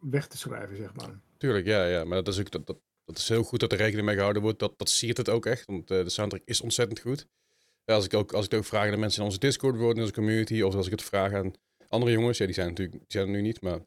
weg 0.00 0.26
te 0.26 0.38
schrijven, 0.38 0.76
zeg 0.76 0.94
maar. 0.94 1.10
Tuurlijk, 1.36 1.66
ja, 1.66 1.86
ja. 1.86 2.04
Maar 2.04 2.24
dat 2.24 2.34
is 2.34 2.40
ook 2.40 2.50
dat, 2.50 2.66
dat, 2.66 2.78
dat 3.04 3.18
is 3.18 3.28
heel 3.28 3.42
goed 3.42 3.60
dat 3.60 3.72
er 3.72 3.78
rekening 3.78 4.06
mee 4.06 4.14
gehouden 4.14 4.42
wordt. 4.42 4.58
Dat, 4.58 4.74
dat 4.76 4.88
siert 4.88 5.16
het 5.16 5.28
ook 5.28 5.46
echt. 5.46 5.66
Want 5.66 5.88
de 5.88 6.10
soundtrack 6.10 6.42
is 6.44 6.60
ontzettend 6.60 7.00
goed. 7.00 7.26
als, 7.84 8.04
ik 8.04 8.14
ook, 8.14 8.32
als 8.32 8.44
ik 8.44 8.54
ook 8.54 8.64
vraag 8.64 8.84
aan 8.84 8.90
de 8.90 8.96
mensen 8.96 9.20
in 9.20 9.26
onze 9.26 9.38
Discord 9.38 9.76
worden, 9.76 9.96
in 9.96 10.02
onze 10.02 10.14
community, 10.14 10.60
of 10.60 10.74
als 10.74 10.86
ik 10.86 10.92
het 10.92 11.02
vraag 11.02 11.32
aan 11.32 11.52
andere 11.88 12.12
jongens, 12.12 12.38
ja, 12.38 12.44
die 12.44 12.54
zijn 12.54 12.68
natuurlijk 12.68 12.98
die 12.98 13.06
zijn 13.08 13.26
er 13.26 13.32
nu 13.32 13.40
niet, 13.40 13.60
maar 13.60 13.80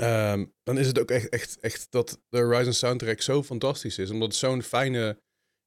um, 0.00 0.54
dan 0.62 0.78
is 0.78 0.86
het 0.86 0.98
ook 1.00 1.10
echt, 1.10 1.28
echt, 1.28 1.58
echt 1.60 1.86
dat 1.90 2.20
de 2.28 2.38
Horizon 2.38 2.72
soundtrack 2.72 3.20
zo 3.20 3.42
fantastisch 3.42 3.98
is. 3.98 4.10
Omdat 4.10 4.28
het 4.28 4.36
zo'n 4.36 4.62
fijne, 4.62 5.20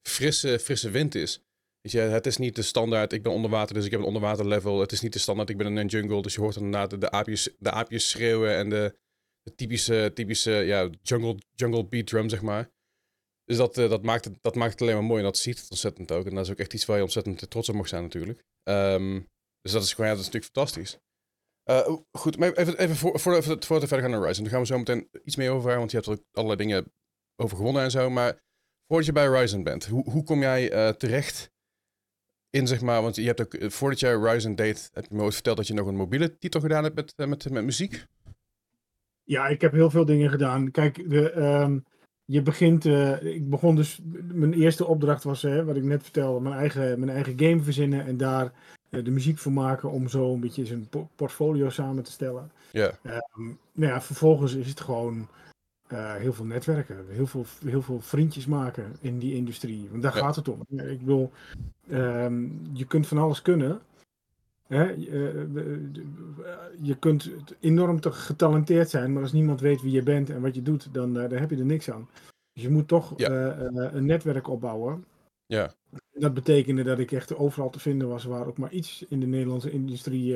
frisse, 0.08 0.60
frisse 0.60 0.90
wind 0.90 1.16
is. 1.16 1.42
Weet 1.82 1.92
je, 1.92 2.00
het 2.00 2.26
is 2.26 2.38
niet 2.38 2.56
de 2.56 2.62
standaard, 2.62 3.14
ik 3.14 3.24
ben 3.24 3.32
onder 3.32 3.52
water, 3.52 3.76
dus 3.76 3.86
ik 3.86 3.92
heb 3.92 4.00
een 4.00 4.06
onderwater 4.06 4.48
level. 4.48 4.80
Het 4.80 4.92
is 4.92 5.02
niet 5.02 5.14
de 5.14 5.20
standaard, 5.20 5.50
ik 5.50 5.58
ben 5.58 5.68
in 5.68 5.78
een 5.78 5.88
jungle, 5.88 6.22
dus 6.22 6.34
je 6.34 6.42
hoort 6.42 6.56
inderdaad 6.56 7.02
de, 7.02 7.12
aapjes, 7.12 7.50
de 7.60 7.72
aapjes 7.72 8.10
schreeuwen 8.10 8.56
en 8.56 8.70
de, 8.70 8.96
typische, 9.56 10.12
typische 10.14 10.52
ja, 10.52 10.90
jungle, 11.02 11.38
jungle 11.56 11.86
beat 11.86 12.08
drum, 12.08 12.30
zeg 12.30 12.42
maar. 12.42 12.72
Dus 13.44 13.58
dat, 13.58 13.78
uh, 13.78 13.90
dat, 13.90 14.04
maakt 14.04 14.26
het, 14.26 14.38
dat 14.42 14.56
maakt 14.56 14.72
het 14.72 14.82
alleen 14.82 14.94
maar 14.94 15.04
mooi 15.04 15.20
en 15.20 15.26
dat 15.26 15.38
ziet 15.38 15.60
het 15.60 15.70
ontzettend 15.70 16.12
ook. 16.12 16.26
En 16.26 16.36
dat 16.36 16.46
is 16.46 16.52
ook 16.52 16.58
echt 16.58 16.74
iets 16.74 16.86
waar 16.86 16.98
je 16.98 17.04
ontzettend 17.04 17.50
trots 17.50 17.70
op 17.70 17.76
mag 17.76 17.88
zijn 17.88 18.04
natuurlijk. 18.04 18.44
Um, 18.70 19.30
dus 19.62 19.72
dat 19.72 19.84
is 19.84 19.94
gewoon, 19.94 20.10
ja, 20.10 20.16
dat 20.16 20.26
is 20.26 20.32
natuurlijk 20.32 20.54
fantastisch. 20.54 21.00
Uh, 21.66 21.98
goed, 22.12 22.38
maar 22.38 22.52
even, 22.52 22.78
even 22.78 22.96
voor, 22.96 23.20
voor, 23.20 23.44
voor, 23.44 23.60
verder 23.60 24.00
gaan 24.00 24.12
naar 24.12 24.22
Ryzen. 24.22 24.44
Daar 24.44 24.52
gaan 24.52 24.62
we 24.62 24.68
zo 24.68 24.78
meteen 24.78 25.10
iets 25.24 25.36
meer 25.36 25.52
over 25.52 25.78
want 25.78 25.92
je 25.92 25.98
hebt 25.98 26.10
ook 26.10 26.24
allerlei 26.32 26.58
dingen 26.58 26.92
over 27.36 27.58
gewonnen 27.58 27.84
en 27.84 27.92
zo. 27.92 28.10
Maar 28.10 28.42
voordat 28.88 29.06
je 29.06 29.12
bij 29.12 29.28
Ryzen 29.28 29.64
bent, 29.64 29.86
hoe, 29.86 30.10
hoe 30.10 30.24
kom 30.24 30.40
jij 30.40 30.74
uh, 30.74 30.90
terecht 30.90 31.52
in, 32.50 32.68
zeg 32.68 32.82
maar, 32.82 33.02
want 33.02 33.16
je 33.16 33.26
hebt 33.26 33.42
ook, 33.42 33.72
voordat 33.72 34.00
jij 34.00 34.14
Ryzen 34.14 34.56
deed, 34.56 34.90
heb 34.94 35.06
je 35.06 35.16
me 35.16 35.22
ooit 35.22 35.34
verteld 35.34 35.58
dat 35.58 35.68
je 35.68 35.74
nog 35.74 35.88
een 35.88 35.96
mobiele 35.96 36.38
titel 36.38 36.60
gedaan 36.60 36.84
hebt 36.84 36.96
met, 36.96 37.14
met, 37.28 37.50
met 37.50 37.64
muziek? 37.64 38.06
Ja, 39.24 39.48
ik 39.48 39.62
heb 39.62 39.72
heel 39.72 39.90
veel 39.90 40.06
dingen 40.06 40.30
gedaan. 40.30 40.72
Kijk, 40.72 41.10
de, 41.10 41.32
ehm, 41.32 41.80
je 42.26 42.42
begint. 42.42 42.86
Ik 43.22 43.50
begon 43.50 43.76
dus. 43.76 44.00
Mijn 44.34 44.54
eerste 44.54 44.86
opdracht 44.86 45.24
was, 45.24 45.42
hè, 45.42 45.66
wat 45.66 45.76
ik 45.76 45.84
net 45.84 46.04
vertelde, 46.04 46.40
mijn 46.40 46.56
eigen, 46.56 47.00
mijn 47.00 47.12
eigen 47.12 47.40
game 47.40 47.64
verzinnen 47.64 48.06
en 48.06 48.18
daar 48.18 48.54
de 48.92 49.12
muziek 49.12 49.38
voor 49.38 49.52
maken 49.52 49.92
om 49.92 50.08
zo 50.08 50.34
een 50.34 50.40
beetje 50.40 50.66
zijn 50.66 50.90
portfolio 51.16 51.70
samen 51.70 52.04
te 52.04 52.12
stellen. 52.12 52.52
Ja. 52.72 53.00
Um, 53.04 53.60
nou 53.72 53.92
ja, 53.92 54.02
vervolgens 54.02 54.54
is 54.54 54.68
het 54.68 54.82
gewoon 54.82 55.28
uh, 55.92 56.16
heel 56.16 56.34
veel 56.34 56.46
netwerken, 56.46 57.06
heel 57.10 57.28
veel, 57.28 57.46
heel 57.66 57.82
veel 57.82 58.02
vriendjes 58.02 58.46
maken 58.46 58.96
in 59.02 59.20
die 59.20 59.36
industrie. 59.36 59.88
Want 59.90 60.04
daar 60.04 60.12
gaat 60.12 60.36
het 60.36 60.48
om. 60.48 60.60
Ik 60.70 61.00
bedoel, 61.00 61.32
um, 61.92 62.62
je 62.74 62.86
kunt 62.86 63.08
van 63.08 63.18
alles 63.18 63.42
kunnen. 63.42 63.82
Hè, 64.68 64.84
je 66.82 66.96
kunt 67.00 67.32
enorm 67.60 68.00
te 68.00 68.12
getalenteerd 68.12 68.90
zijn, 68.90 69.14
maar 69.14 69.22
als 69.22 69.32
niemand 69.32 69.60
weet 69.60 69.82
wie 69.82 69.92
je 69.92 70.04
bent 70.04 70.30
en 70.30 70.42
wat 70.42 70.56
je 70.56 70.62
doet, 70.62 70.94
dan, 70.94 71.18
uh, 71.18 71.40
heb 71.40 71.50
je 71.50 71.58
er 71.58 71.66
niks 71.66 71.92
aan. 71.92 72.10
Dus 72.54 72.64
je 72.64 72.70
moet 72.70 72.88
toch 72.88 73.20
uh, 73.20 73.52
een 73.70 74.06
netwerk 74.06 74.48
opbouwen. 74.48 75.06
Ja. 75.46 75.74
Dat 76.12 76.34
betekende 76.34 76.84
dat 76.84 77.00
ik 77.00 77.12
echt 77.12 77.36
overal 77.36 77.70
te 77.70 77.80
vinden 77.80 78.08
was 78.08 78.24
waar 78.24 78.48
ook 78.48 78.58
maar 78.58 78.72
iets 78.72 79.06
in 79.10 79.20
de 79.20 79.26
Nederlandse 79.26 79.72
industrie 79.72 80.36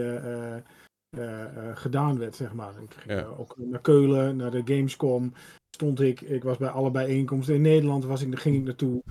gedaan 1.73 2.17
werd, 2.17 2.35
zeg 2.35 2.53
maar. 2.53 2.81
Ik 2.81 2.93
ging 2.93 3.19
ja. 3.19 3.25
ook 3.25 3.55
naar 3.57 3.81
Keulen, 3.81 4.35
naar 4.35 4.51
de 4.51 4.61
Gamescom 4.65 5.33
stond 5.69 6.01
ik. 6.01 6.21
Ik 6.21 6.43
was 6.43 6.57
bij 6.57 6.69
alle 6.69 6.91
bijeenkomsten 6.91 7.55
in 7.55 7.61
Nederland, 7.61 8.05
was 8.05 8.21
ik, 8.21 8.31
daar 8.31 8.39
ging 8.39 8.55
ik 8.55 8.63
naartoe 8.63 9.03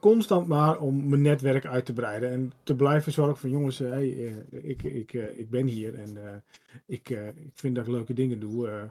constant 0.00 0.46
maar 0.46 0.78
om 0.78 1.08
mijn 1.08 1.22
netwerk 1.22 1.66
uit 1.66 1.84
te 1.84 1.92
breiden 1.92 2.30
en 2.30 2.52
te 2.62 2.74
blijven 2.76 3.12
zorgen 3.12 3.36
van 3.36 3.50
jongens, 3.50 3.78
hey, 3.78 4.26
eh, 4.26 4.68
ik, 4.68 4.82
ik, 4.82 5.14
eh, 5.14 5.38
ik 5.38 5.50
ben 5.50 5.66
hier 5.66 5.94
en 5.94 6.42
ik, 6.86 7.08
ik 7.08 7.52
vind 7.54 7.74
dat 7.74 7.86
ik 7.86 7.92
leuke 7.92 8.12
dingen 8.12 8.40
doe. 8.40 8.90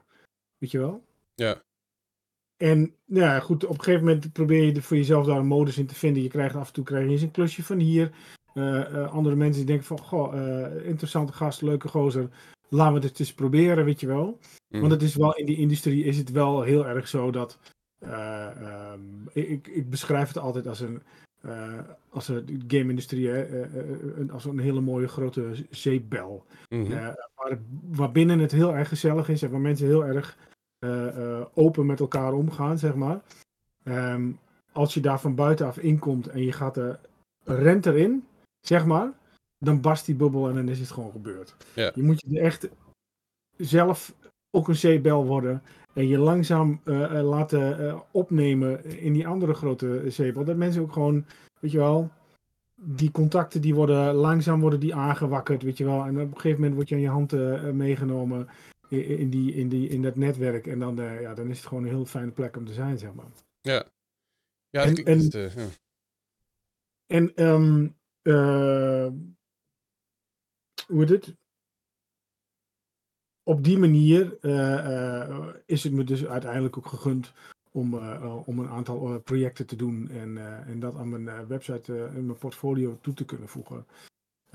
weet 0.58 0.72
je 0.72 0.80
wel? 0.80 1.04
Ja. 1.36 1.62
En 2.60 2.94
ja, 3.06 3.40
goed, 3.40 3.66
op 3.66 3.78
een 3.78 3.84
gegeven 3.84 4.06
moment 4.06 4.32
probeer 4.34 4.64
je 4.64 4.82
voor 4.82 4.98
jezelf 4.98 5.26
daar 5.26 5.38
een 5.38 5.46
modus 5.46 5.78
in 5.78 5.86
te 5.86 5.96
vinden. 5.96 6.24
Je 6.24 6.30
krijgt 6.30 6.56
af 6.56 6.68
en 6.68 6.74
toe 6.74 6.84
krijg 6.84 7.06
je 7.06 7.12
eens 7.12 7.22
een 7.22 7.32
klusje 7.32 7.64
van 7.64 7.80
hier. 7.80 8.12
andere 9.10 9.36
mensen 9.36 9.58
die 9.58 9.66
denken 9.66 9.86
van, 9.86 10.00
goh, 10.00 10.34
interessante 10.84 11.34
gast, 11.34 11.62
leuke 11.62 11.88
gozer. 11.88 12.30
Laten 12.70 13.02
we 13.02 13.08
het 13.08 13.20
eens 13.20 13.34
proberen, 13.34 13.86
weet 13.86 14.00
je 14.00 14.08
wel. 14.08 14.40
Mm. 14.68 14.80
Want 14.80 14.92
het 14.92 15.02
is 15.02 15.16
wel, 15.16 15.36
in 15.36 15.46
die 15.46 15.58
industrie 15.58 16.04
is 16.04 16.18
het 16.18 16.32
wel 16.32 16.62
heel 16.62 16.88
erg 16.88 17.08
zo 17.08 17.32
dat 17.32 17.60
um, 18.04 19.30
ik, 19.34 19.68
ik, 19.68 19.90
beschrijf 19.90 20.28
het 20.28 20.38
altijd 20.38 20.68
als 20.68 20.80
een, 20.80 21.02
uh, 21.46 21.80
als 22.10 22.28
een 22.28 22.64
game-industrie, 22.68 23.28
uh, 23.28 24.32
als 24.32 24.46
een 24.46 24.60
hele 24.60 24.82
mooie 24.82 25.08
grote 25.08 25.66
zeepbel. 25.70 26.46
Mm 26.70 26.86
-hmm. 26.86 27.16
waar, 27.36 27.60
waar, 27.90 28.12
binnen 28.12 28.40
het 28.40 28.52
heel 28.52 28.76
erg 28.76 28.88
gezellig 28.88 29.30
is 29.30 29.42
en 29.42 29.52
waar 29.52 29.60
mensen 29.60 29.88
heel 29.88 30.06
erg 30.06 30.38
open 31.54 31.86
met 31.86 32.00
elkaar 32.00 32.34
omgaan, 32.34 32.78
zeg 32.78 32.96
maar. 32.96 33.22
Um, 33.84 34.40
als 34.72 34.94
je 34.94 35.00
daar 35.00 35.20
van 35.20 35.36
buitenaf 35.36 35.78
inkomt 35.78 36.28
en 36.28 36.44
je 36.44 36.52
gaat 36.52 36.78
er 36.78 37.00
rent 37.44 37.86
erin, 37.86 38.28
zeg 38.62 38.86
maar, 38.86 39.12
dan 39.58 39.82
barst 39.82 40.06
die 40.06 40.16
bubbel 40.16 40.50
en 40.50 40.56
dan 40.56 40.70
is 40.70 40.80
het 40.80 40.92
gewoon 40.92 41.12
gebeurd. 41.12 41.56
Je 41.74 42.04
moet 42.04 42.24
je 42.28 42.40
echt 42.40 42.70
zelf 43.58 44.14
ook 44.52 44.68
een 44.68 44.76
zeepbel 44.76 45.26
worden 45.26 45.64
en 45.94 46.08
je 46.08 46.18
langzaam 46.18 46.82
uh, 46.86 47.22
laten 47.22 47.82
uh, 47.82 48.00
opnemen 48.12 48.86
in 48.86 49.14
die 49.14 49.28
andere 49.28 49.54
grote 49.54 50.04
zeepbel. 50.08 50.44
Dat 50.44 50.56
mensen 50.56 50.82
ook 50.82 50.94
gewoon, 50.94 51.26
weet 51.60 51.72
je 51.72 51.78
wel, 51.78 52.10
die 52.76 53.12
contacten 53.12 53.62
die 53.62 53.76
worden 53.76 54.14
langzaam 54.14 54.60
worden 54.60 54.80
die 54.80 54.96
aangewakkerd, 54.96 55.64
weet 55.64 55.78
je 55.78 55.86
wel. 55.86 56.06
En 56.06 56.22
op 56.22 56.32
een 56.32 56.36
gegeven 56.36 56.60
moment 56.60 56.76
word 56.76 56.90
je 56.90 56.96
aan 56.96 57.02
je 57.02 57.10
hand 57.10 57.34
uh, 57.34 57.70
meegenomen 57.70 58.48
in, 58.90 59.30
die, 59.30 59.54
in, 59.54 59.70
die, 59.70 59.90
in 59.90 60.02
dat 60.02 60.16
netwerk. 60.16 60.68
En 60.68 60.80
dan, 60.80 60.96
ja, 60.96 61.34
dan 61.34 61.50
is 61.50 61.58
het 61.58 61.68
gewoon 61.68 61.84
een 61.84 61.90
heel 61.90 62.06
fijne 62.06 62.32
plek 62.32 62.58
om 62.58 62.66
te 62.66 62.74
zijn, 62.74 62.98
zeg 62.98 63.14
maar. 63.14 63.32
Ja. 63.62 63.86
Ja, 64.70 64.84
en, 64.84 64.96
en, 64.96 65.20
het, 65.20 65.34
ja. 65.34 65.68
en 67.06 67.46
um, 67.46 67.96
hoe 70.88 71.00
heet 71.00 71.10
het? 71.10 71.36
op 73.44 73.64
die 73.64 73.78
manier 73.78 74.38
is 75.66 75.84
het 75.84 75.94
me 75.94 76.04
dus 76.04 76.26
uiteindelijk 76.26 76.78
ook 76.78 76.88
gegund 76.88 77.34
om, 77.72 77.94
om 78.46 78.60
een 78.60 78.70
aantal 78.70 79.20
projecten 79.20 79.66
te 79.66 79.76
doen 79.76 80.10
en, 80.10 80.38
en 80.66 80.80
dat 80.80 80.96
aan 80.96 81.24
mijn 81.24 81.48
website 81.48 82.06
en 82.06 82.26
mijn 82.26 82.38
portfolio 82.38 82.98
toe 83.02 83.14
te 83.14 83.26
kunnen 83.26 83.48
voegen. 83.48 83.86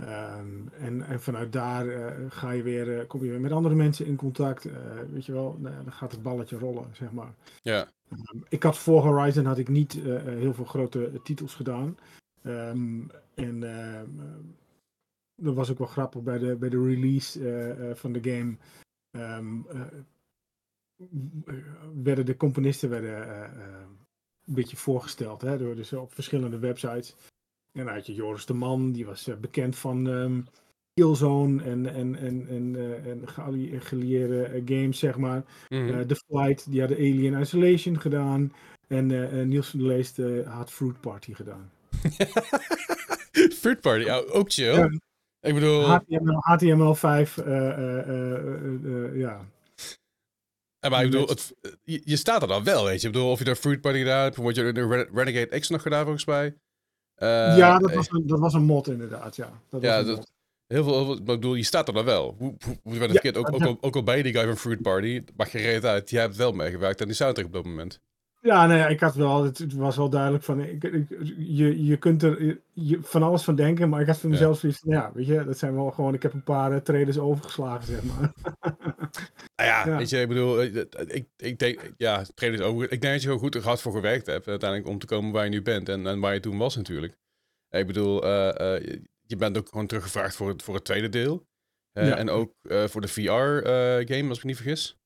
Um, 0.01 0.69
en, 0.79 1.03
en 1.03 1.21
vanuit 1.21 1.53
daar 1.53 1.87
ga 2.31 2.51
je 2.51 2.63
weer, 2.63 3.07
kom 3.07 3.25
je 3.25 3.31
weer 3.31 3.41
met 3.41 3.53
andere 3.53 3.75
mensen 3.75 4.07
in 4.07 4.17
contact. 4.17 4.69
weet 5.11 5.27
je 5.27 5.33
wel, 5.33 5.57
nou, 5.61 5.85
dan 5.85 5.93
gaat 5.93 6.13
het 6.13 6.23
balletje 6.23 6.59
rollen, 6.59 6.89
zeg 6.93 7.13
maar. 7.13 7.35
Ja. 7.63 7.89
Um, 8.11 8.45
ik 8.49 8.63
had 8.63 8.79
voor 8.79 9.03
Horizon 9.03 9.45
had 9.45 9.59
ik 9.59 9.69
niet 9.69 9.93
heel 9.93 10.55
veel 10.55 10.65
grote 10.65 11.21
titels 11.23 11.55
gedaan. 11.55 11.99
Um, 12.43 13.11
en 13.35 13.61
dat 15.35 15.55
was 15.55 15.71
ook 15.71 15.79
wel 15.79 15.87
grappig 15.87 16.23
bij 16.23 16.39
de, 16.39 16.57
bij 16.57 16.69
de 16.69 16.85
release 16.85 17.95
van 17.95 18.13
de 18.13 18.31
game 18.31 18.57
werden 22.03 22.27
de 22.27 22.37
componisten 22.37 22.91
werden, 22.91 23.29
een 24.47 24.55
beetje 24.55 24.77
voorgesteld 24.77 25.41
hè, 25.41 25.59
door 25.59 25.77
dus 25.77 25.93
op 25.93 26.13
verschillende 26.13 26.59
websites. 26.59 27.15
En 27.79 27.91
uit 27.91 28.07
je 28.07 28.15
Joris 28.15 28.47
de 28.47 28.55
Man, 28.55 28.93
die 28.93 29.07
was 29.07 29.29
bekend 29.41 29.77
van 29.77 30.07
um, 30.07 30.47
Killzone 30.95 31.63
en, 31.63 31.95
en, 31.95 32.17
en, 32.17 32.47
en, 32.49 32.77
en 33.05 33.29
geallieerde 33.83 34.63
games, 34.65 34.99
zeg 34.99 35.17
maar. 35.17 35.45
Mm. 35.69 36.07
The 36.07 36.17
Flight, 36.17 36.71
die 36.71 36.81
hadden 36.81 36.99
Alien 36.99 37.41
Isolation 37.41 38.01
gedaan. 38.01 38.53
En 38.89 39.07
Niels 39.49 39.69
van 39.69 39.79
der 39.79 39.89
Leest 39.89 40.19
had 40.47 40.73
Fruit 40.73 41.01
Party 41.01 41.35
gedaan. 41.35 41.71
Fruit 43.61 43.81
Party, 43.81 44.11
ook 44.11 44.53
chill. 44.53 44.75
Ja. 44.75 44.91
Ik 45.45 45.55
bedoel... 45.55 45.83
HTML, 45.83 46.43
HTML5, 46.59 47.47
uh, 47.47 47.47
uh, 47.47 49.19
ja. 49.19 49.49
Ja, 50.79 50.89
maar 50.91 51.05
ik 51.05 51.11
bedoel, 51.11 51.29
het, 51.29 51.55
je, 51.83 52.01
je, 52.05 52.17
staat 52.17 52.43
er 52.43 52.49
dan 52.49 52.65
wel, 52.65 52.85
weet 52.85 53.01
je. 53.01 53.07
Ik 53.07 53.13
bedoel, 53.13 53.31
of 53.31 53.39
je 53.39 53.45
daar 53.45 53.57
Fruit 53.57 53.81
Party 53.81 53.99
gedaan 53.99 54.23
hebt, 54.23 54.37
word 54.37 54.57
je 54.57 54.73
de 54.73 55.09
Renegade 55.13 55.59
X 55.59 55.69
nog 55.69 55.83
gedaan 55.83 56.03
volgens 56.03 56.25
mij. 56.25 56.55
Ja, 57.17 57.79
dat 57.79 57.95
was, 57.95 58.11
een, 58.11 58.27
dat 58.27 58.39
was 58.39 58.55
een 58.55 58.65
mod 58.65 58.89
inderdaad, 58.89 59.37
ja. 59.37 59.51
Dat 59.71 59.83
ja, 59.83 59.97
was 59.97 60.07
dat, 60.07 60.33
heel 60.67 60.85
veel, 60.85 60.95
heel 60.95 61.05
veel, 61.05 61.17
ik 61.17 61.25
bedoel, 61.25 61.55
je 61.55 61.63
staat 61.65 61.89
er 61.89 61.95
dan 61.95 62.05
wel. 62.05 62.35
Hoe, 62.39 62.55
hoe, 62.65 62.77
hoe 62.83 62.95
ja, 62.95 62.99
verkeerd, 63.09 63.37
ook, 63.37 63.55
ook, 63.55 63.65
al, 63.65 63.79
ook 63.81 63.95
al 63.97 64.03
bij 64.03 64.23
die 64.23 64.33
guy 64.33 64.47
van 64.47 64.57
Fruit 64.57 64.83
Party, 64.83 65.23
mag 65.37 65.53
je 65.53 65.59
reed 65.59 65.85
uit, 65.85 66.11
je 66.11 66.19
hebt 66.19 66.37
wel 66.37 66.53
meegewerkt 66.53 67.01
aan 67.01 67.07
die 67.07 67.17
soundtrack 67.17 67.47
op 67.47 67.53
dat 67.53 67.65
moment. 67.65 68.01
Ja, 68.41 68.67
nee, 68.67 68.89
ik 68.91 69.01
had 69.01 69.15
wel, 69.15 69.45
het, 69.45 69.59
het 69.59 69.75
was 69.75 69.97
wel 69.97 70.09
duidelijk 70.09 70.45
van, 70.45 70.61
ik, 70.61 70.85
ik- 70.85 71.17
je, 71.37 71.85
je 71.85 71.97
kunt 71.97 72.23
er 72.23 72.61
je, 72.73 72.99
van 73.03 73.23
alles 73.23 73.43
van 73.43 73.55
denken, 73.55 73.89
maar 73.89 74.01
ik 74.01 74.07
had 74.07 74.19
voor 74.19 74.29
Ja. 74.31 74.35
mezelf 74.35 74.59
zoiets 74.59 74.79
van, 74.79 74.93
ja, 74.93 75.11
weet 75.15 75.27
je, 75.27 75.45
dat 75.45 75.59
zijn 75.59 75.75
wel 75.75 75.91
gewoon, 75.91 76.15
ik 76.15 76.23
heb 76.23 76.33
een 76.33 76.43
paar 76.43 76.73
eh, 76.73 76.79
traders 76.81 77.19
overgeslagen, 77.19 77.87
zeg 77.87 78.03
maar. 78.03 78.33
Nou 79.57 79.69
ja, 79.69 79.87
Ja. 79.87 79.97
weet 79.97 80.11
je, 80.11 80.21
ik 80.21 80.29
bedoel, 80.29 80.61
eh, 80.61 80.75
ik, 81.07 81.27
ik 81.37 81.59
denk, 81.59 81.93
ja, 81.97 82.25
trainers 82.35 82.65
over. 82.65 82.83
Ik 82.93 83.01
denk 83.01 83.03
dat 83.13 83.23
je 83.23 83.27
gewoon 83.29 83.39
goed 83.43 83.55
er 83.55 83.63
hard 83.63 83.81
voor 83.81 83.93
gewerkt 83.93 84.27
hebt, 84.27 84.49
uiteindelijk 84.49 84.91
om 84.91 84.99
te 84.99 85.07
komen 85.07 85.33
waar 85.33 85.45
je 85.45 85.51
nu 85.51 85.63
bent 85.63 85.89
en, 85.89 86.07
en 86.07 86.21
waar 86.21 86.35
je 86.35 86.41
toen 86.41 86.59
was 86.59 86.77
natuurlijk. 86.77 87.17
Ik 87.71 87.87
bedoel, 87.87 88.25
eh, 88.25 88.77
eh, 88.77 89.01
je- 89.27 89.37
bent 89.37 89.59
ook 89.59 89.69
gewoon 89.69 89.87
teruggevraagd 89.87 90.37
voor 90.37 90.49
het, 90.49 90.63
voor 90.63 90.75
het 90.75 90.85
tweede 90.85 91.09
deel. 91.09 91.47
Eh, 91.93 92.07
Ja. 92.09 92.17
En 92.17 92.31
ook 92.31 92.53
eh, 92.63 92.85
voor 92.85 93.01
de 93.01 93.09
VR-game, 93.09 94.29
als 94.29 94.37
ik 94.39 94.45
me 94.45 94.49
niet 94.51 94.57
vergis. 94.57 94.97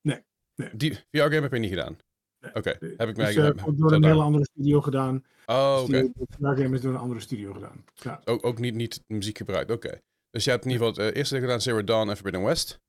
Nee, 0.00 0.20
nee. 0.54 0.68
Die 0.76 0.94
VR-game 0.94 1.40
heb 1.40 1.52
je 1.52 1.58
niet 1.58 1.70
gedaan? 1.70 1.96
Nee. 2.40 2.54
Oké, 2.54 2.68
heb 2.70 3.08
ik 3.08 3.14
Dus, 3.14 3.16
mij... 3.16 3.36
eh, 3.36 3.44
heb- 3.44 3.56
door 3.58 3.68
een 3.68 3.76
gedaan. 3.76 4.04
hele 4.04 4.22
andere 4.22 4.44
studio 4.44 4.80
gedaan. 4.80 5.24
Oh, 5.46 5.78
oké. 5.82 5.84
Studio- 5.96 6.12
De 6.54 6.62
game 6.62 6.74
is 6.74 6.80
door 6.80 6.92
een 6.92 6.98
andere 7.00 7.20
studio 7.20 7.52
gedaan. 7.52 7.84
Ja, 7.94 8.20
Ook, 8.24 8.44
ook 8.46 8.58
niet, 8.58 8.74
niet 8.74 9.04
muziek 9.06 9.36
gebruikt, 9.38 9.70
oké. 9.70 10.00
Dus 10.30 10.44
je 10.44 10.50
hebt 10.50 10.64
in 10.64 10.70
ieder 10.70 10.86
geval 10.86 11.02
het 11.04 11.12
eh, 11.12 11.18
eerste 11.18 11.34
deel 11.34 11.42
gedaan, 11.44 11.60
Zero 11.60 11.84
Dawn 11.84 12.08
en 12.08 12.14
Forbidden 12.14 12.42
West. 12.44 12.80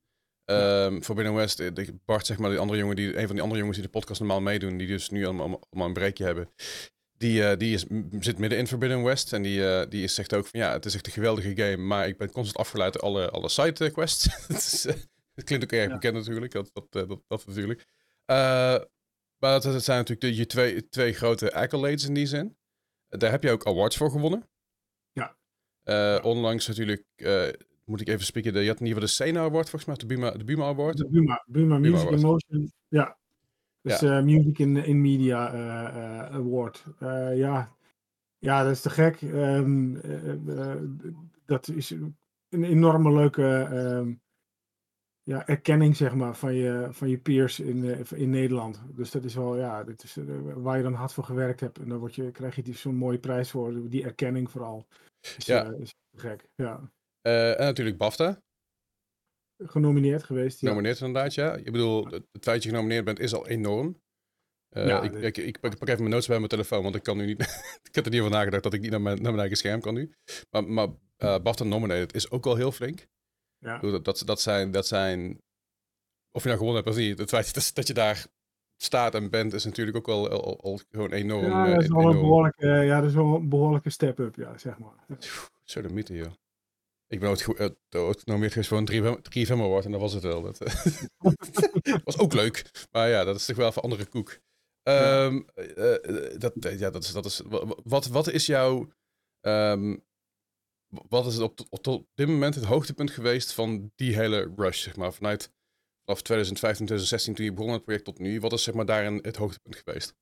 Ehm 0.44 1.00
Forbidden 1.00 1.34
West, 1.34 1.60
eh, 1.60 1.88
Bart, 2.04 2.26
zeg 2.26 2.38
maar, 2.38 2.50
die 2.50 2.58
andere 2.58 2.78
jongen 2.78 2.96
die, 2.96 3.16
een 3.16 3.26
van 3.26 3.34
die 3.34 3.42
andere 3.42 3.58
jongens 3.60 3.78
die 3.78 3.86
de 3.86 3.92
podcast 3.92 4.20
normaal 4.20 4.40
meedoen, 4.40 4.76
die 4.76 4.86
dus 4.86 5.10
nu 5.10 5.24
allemaal, 5.24 5.60
allemaal 5.70 5.88
een 5.88 5.92
breakje 5.92 6.24
hebben, 6.24 6.50
die, 7.16 7.44
eh, 7.44 7.58
die 7.58 7.74
is, 7.74 7.84
zit 8.20 8.38
midden 8.38 8.58
in 8.58 8.66
Forbidden 8.66 9.02
West 9.02 9.32
en 9.32 9.42
die, 9.42 9.68
eh, 9.68 9.90
die 9.90 10.02
is, 10.02 10.14
zegt 10.14 10.34
ook 10.34 10.46
van 10.46 10.60
ja, 10.60 10.72
het 10.72 10.84
is 10.84 10.94
echt 10.94 11.06
een 11.06 11.12
geweldige 11.12 11.56
game, 11.56 11.76
maar 11.76 12.08
ik 12.08 12.18
ben 12.18 12.30
constant 12.30 12.56
afgeleid 12.56 12.92
door 12.92 13.02
alle, 13.02 13.30
alle 13.30 13.48
side 13.48 13.90
quests. 13.90 14.24
Het 14.48 14.56
is, 14.56 14.82
het 15.34 15.44
klinkt 15.44 15.64
ook 15.64 15.72
erg 15.72 15.88
Ja. 15.88 15.94
bekend 15.94 16.14
natuurlijk, 16.14 16.52
dat, 16.52 16.70
dat, 16.72 16.92
dat, 16.92 17.22
dat 17.28 17.46
natuurlijk. 17.46 17.86
Maar 19.38 19.60
dat, 19.60 19.62
zijn 19.62 19.98
natuurlijk 19.98 20.20
de, 20.20 20.34
je 20.34 20.46
twee, 20.46 20.88
twee 20.88 21.12
grote 21.12 21.52
accolades 21.52 22.04
in 22.04 22.14
die 22.14 22.26
zin. 22.26 22.56
Daar 23.08 23.30
heb 23.30 23.42
je 23.42 23.50
ook 23.50 23.66
awards 23.66 23.96
voor 23.96 24.10
gewonnen. 24.10 24.48
Ja. 25.12 25.36
Onlangs 26.20 26.66
natuurlijk, 26.66 27.04
moet 27.84 28.00
ik 28.00 28.08
even 28.08 28.24
spieken, 28.24 28.52
je 28.52 28.68
had 28.68 28.80
in 28.80 28.86
ieder 28.86 29.02
geval 29.02 29.24
de 29.24 29.24
Sena 29.32 29.40
Award 29.44 29.70
volgens 29.70 29.84
mij, 29.84 29.94
de 29.96 30.06
Buma, 30.06 30.30
de 30.30 30.44
Buma 30.44 30.64
Award. 30.64 30.96
de 30.96 31.08
Buma, 31.08 31.44
Buma 31.46 31.78
Music. 31.78 32.10
Emotion, 32.10 32.72
ja. 32.88 33.16
Dus 33.80 34.02
eh, 34.02 34.22
Music 34.22 34.58
in, 34.58 34.76
in 34.76 35.00
Media 35.00 35.52
eh, 35.52 35.86
eh, 36.20 36.34
Award. 36.34 36.84
Ja. 37.34 37.76
ja, 38.38 38.62
dat 38.62 38.72
is 38.72 38.80
te 38.80 38.90
gek. 38.90 39.22
Ehm, 39.22 39.96
eh, 39.96 40.72
eh, 40.72 40.82
dat 41.44 41.68
is 41.68 41.90
een 42.48 42.64
enorme 42.64 43.12
leuke 43.12 43.44
ehm, 43.70 44.14
ja, 45.22 45.46
erkenning, 45.46 45.96
zeg 45.96 46.14
maar, 46.14 46.36
van 46.36 46.54
je, 46.54 46.88
van 46.90 47.08
je 47.08 47.18
peers 47.18 47.60
in, 47.60 48.06
in 48.14 48.30
Nederland. 48.30 48.82
Dus 48.94 49.10
dat 49.10 49.24
is 49.24 49.34
wel, 49.34 49.56
ja, 49.56 49.84
dat 49.84 50.02
is, 50.02 50.18
waar 50.54 50.76
je 50.76 50.82
dan 50.82 50.94
hard 50.94 51.12
voor 51.12 51.24
gewerkt 51.24 51.60
hebt. 51.60 51.78
En 51.78 51.88
dan 51.88 51.98
word 51.98 52.14
je, 52.14 52.30
krijg 52.30 52.56
je 52.56 52.62
die- 52.62 52.74
zo'n 52.74 52.94
mooie 52.94 53.18
prijs 53.18 53.50
voor, 53.50 53.88
die 53.88 54.04
erkenning 54.04 54.50
vooral. 54.50 54.86
Dus, 55.20 55.46
Ja. 55.46 55.64
is 55.72 55.94
te 56.10 56.18
gek, 56.18 56.48
ja. 56.54 56.92
Eh, 57.24 57.50
en 57.60 57.64
natuurlijk 57.64 57.98
BAFTA, 57.98 58.42
Genomineerd 59.58 60.22
geweest, 60.22 60.60
ja. 60.60 60.68
genomineerd 60.68 61.00
inderdaad, 61.00 61.34
ja. 61.34 61.54
Ik 61.54 61.64
bedoel, 61.72 62.04
het, 62.04 62.12
het 62.12 62.24
feit 62.44 62.44
dat 62.44 62.62
je 62.62 62.68
genomineerd 62.68 63.04
bent 63.04 63.18
is 63.18 63.34
al 63.34 63.46
enorm. 63.48 64.02
Eh, 64.68 64.86
Ja, 64.86 65.02
ik, 65.02 65.12
ik, 65.14 65.36
ik, 65.36 65.60
pak, 65.60 65.72
ik 65.72 65.78
pak 65.78 65.88
even 65.88 66.00
mijn 66.00 66.10
notes 66.10 66.26
bij 66.26 66.36
mijn 66.36 66.48
telefoon, 66.48 66.82
want 66.82 66.94
ik 66.94 67.02
kan 67.02 67.16
nu 67.16 67.26
niet... 67.26 67.40
ik 67.88 67.94
heb 67.94 68.04
er 68.04 68.10
niet 68.10 68.20
over 68.20 68.32
nagedacht 68.32 68.62
dat 68.62 68.74
ik 68.74 68.80
niet 68.80 68.90
naar 68.90 69.00
mijn, 69.00 69.14
naar 69.16 69.24
mijn 69.24 69.38
eigen 69.38 69.56
scherm 69.56 69.80
kan 69.80 69.94
nu. 69.94 70.14
Maar, 70.50 70.64
maar 70.64 70.88
eh, 71.16 71.38
BAFTA 71.38 71.64
nominated 71.64 72.14
is 72.14 72.30
ook 72.30 72.46
al 72.46 72.56
heel 72.56 72.72
flink. 72.72 73.06
ja. 73.58 73.78
Dat, 73.78 74.04
dat, 74.04 74.22
dat, 74.26 74.40
zijn, 74.40 74.70
dat 74.70 74.86
zijn... 74.86 75.42
Of 76.30 76.42
je 76.42 76.48
nou 76.48 76.58
gewonnen 76.60 76.82
hebt 76.84 76.96
of 76.96 77.02
niet, 77.02 77.18
het 77.18 77.28
feit 77.28 77.54
dat, 77.54 77.70
dat 77.74 77.86
je 77.86 77.94
daar 77.94 78.26
staat 78.76 79.14
en 79.14 79.30
bent 79.30 79.52
is 79.52 79.64
natuurlijk 79.64 79.96
ook 79.96 80.06
wel 80.06 80.30
al, 80.30 80.42
al- 80.44 80.60
al 80.60 80.80
gewoon 80.90 81.12
enorm. 81.12 81.44
Ja, 81.44 81.66
dat 81.74 81.82
is 81.82 81.88
wel 81.88 82.10
een 82.10 82.20
behoorlijke, 82.20 82.66
ja, 82.66 83.00
dat 83.00 83.08
is 83.08 83.14
wel 83.14 83.34
een 83.34 83.48
behoorlijke 83.48 83.90
step-up, 83.90 84.34
ja, 84.36 84.58
zeg 84.58 84.78
maar. 84.78 85.18
Zo 85.64 85.82
de 85.82 85.88
mythe, 85.88 86.14
joh. 86.14 86.32
Ik 87.14 87.20
ben 87.20 87.28
ooit, 87.28 87.46
eh, 87.88 88.00
ooit 88.00 88.20
genomineerd 88.20 88.52
geweest 88.52 88.68
voor 88.68 88.78
een 88.78 89.22
3FM 89.22 89.60
Award 89.60 89.84
en 89.84 89.90
dat 89.90 90.00
was 90.00 90.12
het 90.12 90.22
wel. 90.22 90.42
Dat 90.42 90.58
was 92.04 92.18
ook 92.18 92.32
leuk. 92.32 92.86
Maar 92.90 93.08
ja, 93.08 93.24
dat 93.24 93.36
is 93.36 93.44
toch 93.46 93.56
wel 93.56 93.72
voor 93.72 93.82
andere 93.82 94.06
koek. 94.06 94.38
Ehm, 94.82 95.42
eh, 95.54 95.94
eh, 95.94 96.40
dat, 96.40 96.52
ja, 96.78 96.90
dat 96.90 97.04
is, 97.04 97.12
dat 97.12 97.24
is, 97.24 97.40
wa- 97.44 97.66
wa- 97.66 97.78
wat, 97.84 98.06
wat 98.06 98.28
is 98.28 98.46
jouw... 98.46 98.88
ehm, 99.40 99.96
wat 101.08 101.26
is 101.26 101.34
het 101.34 101.42
op, 101.42 101.86
op, 101.86 102.06
dit 102.14 102.28
moment 102.28 102.54
het 102.54 102.64
hoogtepunt 102.64 103.10
geweest 103.10 103.52
van 103.52 103.92
die 103.94 104.14
hele 104.14 104.52
rush, 104.56 104.82
zeg 104.82 104.96
maar, 104.96 105.12
vanuit 105.12 105.52
vanaf 106.04 106.22
2015, 106.22 106.86
2016 106.86 107.34
toen 107.34 107.44
je 107.44 107.50
begon 107.52 107.66
met 107.66 107.76
het 107.76 107.84
project 107.84 108.04
tot 108.04 108.18
nu. 108.18 108.40
Wat 108.40 108.52
is 108.52 108.62
zeg 108.62 108.74
maar 108.74 108.86
daarin 108.86 109.18
het 109.22 109.36
hoogtepunt 109.36 109.76
geweest? 109.76 110.14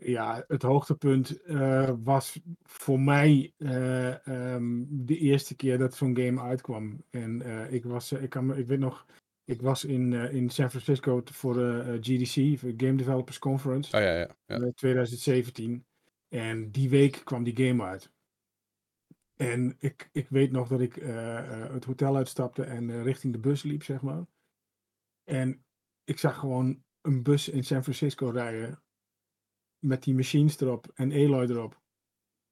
Ja, 0.00 0.44
het 0.46 0.62
hoogtepunt 0.62 1.42
eh, 1.42 1.90
was 2.02 2.40
voor 2.62 3.00
mij 3.00 3.52
eh, 3.56 4.26
ehm, 4.26 4.84
de 4.88 5.18
eerste 5.18 5.56
keer 5.56 5.78
dat 5.78 5.94
zo'n 5.94 6.16
game 6.16 6.40
uitkwam. 6.40 7.04
En 7.10 7.42
eh, 7.42 7.72
ik, 7.72 7.84
was, 7.84 8.12
ik, 8.12 8.30
kan, 8.30 8.56
ik 8.56 8.66
weet 8.66 8.78
nog, 8.78 9.06
ik 9.44 9.62
was 9.62 9.84
in, 9.84 10.12
in 10.12 10.50
San 10.50 10.70
Francisco 10.70 11.22
voor 11.24 11.54
de 11.54 11.98
GDC, 12.00 12.58
Game 12.60 12.94
Developers 12.94 13.38
Conference, 13.38 13.96
Ah 13.96 14.02
ja, 14.02 14.18
ja. 14.18 14.36
ja. 14.46 14.56
in 14.56 14.74
2017. 14.74 15.86
En 16.28 16.70
die 16.70 16.88
week 16.88 17.20
kwam 17.24 17.44
die 17.44 17.66
game 17.66 17.84
uit. 17.84 18.10
En 19.36 19.76
ik, 19.78 20.08
ik 20.12 20.28
weet 20.28 20.50
nog 20.50 20.68
dat 20.68 20.80
ik 20.80 20.94
het 20.94 21.84
hotel 21.84 22.16
uitstapte 22.16 22.64
en 22.64 23.02
richting 23.02 23.32
de 23.32 23.38
bus 23.38 23.62
liep, 23.62 23.82
zeg 23.82 24.02
maar. 24.02 24.26
En 25.24 25.64
ik 26.04 26.18
zag 26.18 26.38
gewoon 26.38 26.82
een 27.00 27.22
bus 27.22 27.48
in 27.48 27.64
San 27.64 27.82
Francisco 27.82 28.28
rijden. 28.28 28.82
Met 29.78 30.02
die 30.02 30.14
machines 30.14 30.60
erop 30.60 30.86
en 30.94 31.12
Aloy 31.12 31.44
erop. 31.44 31.80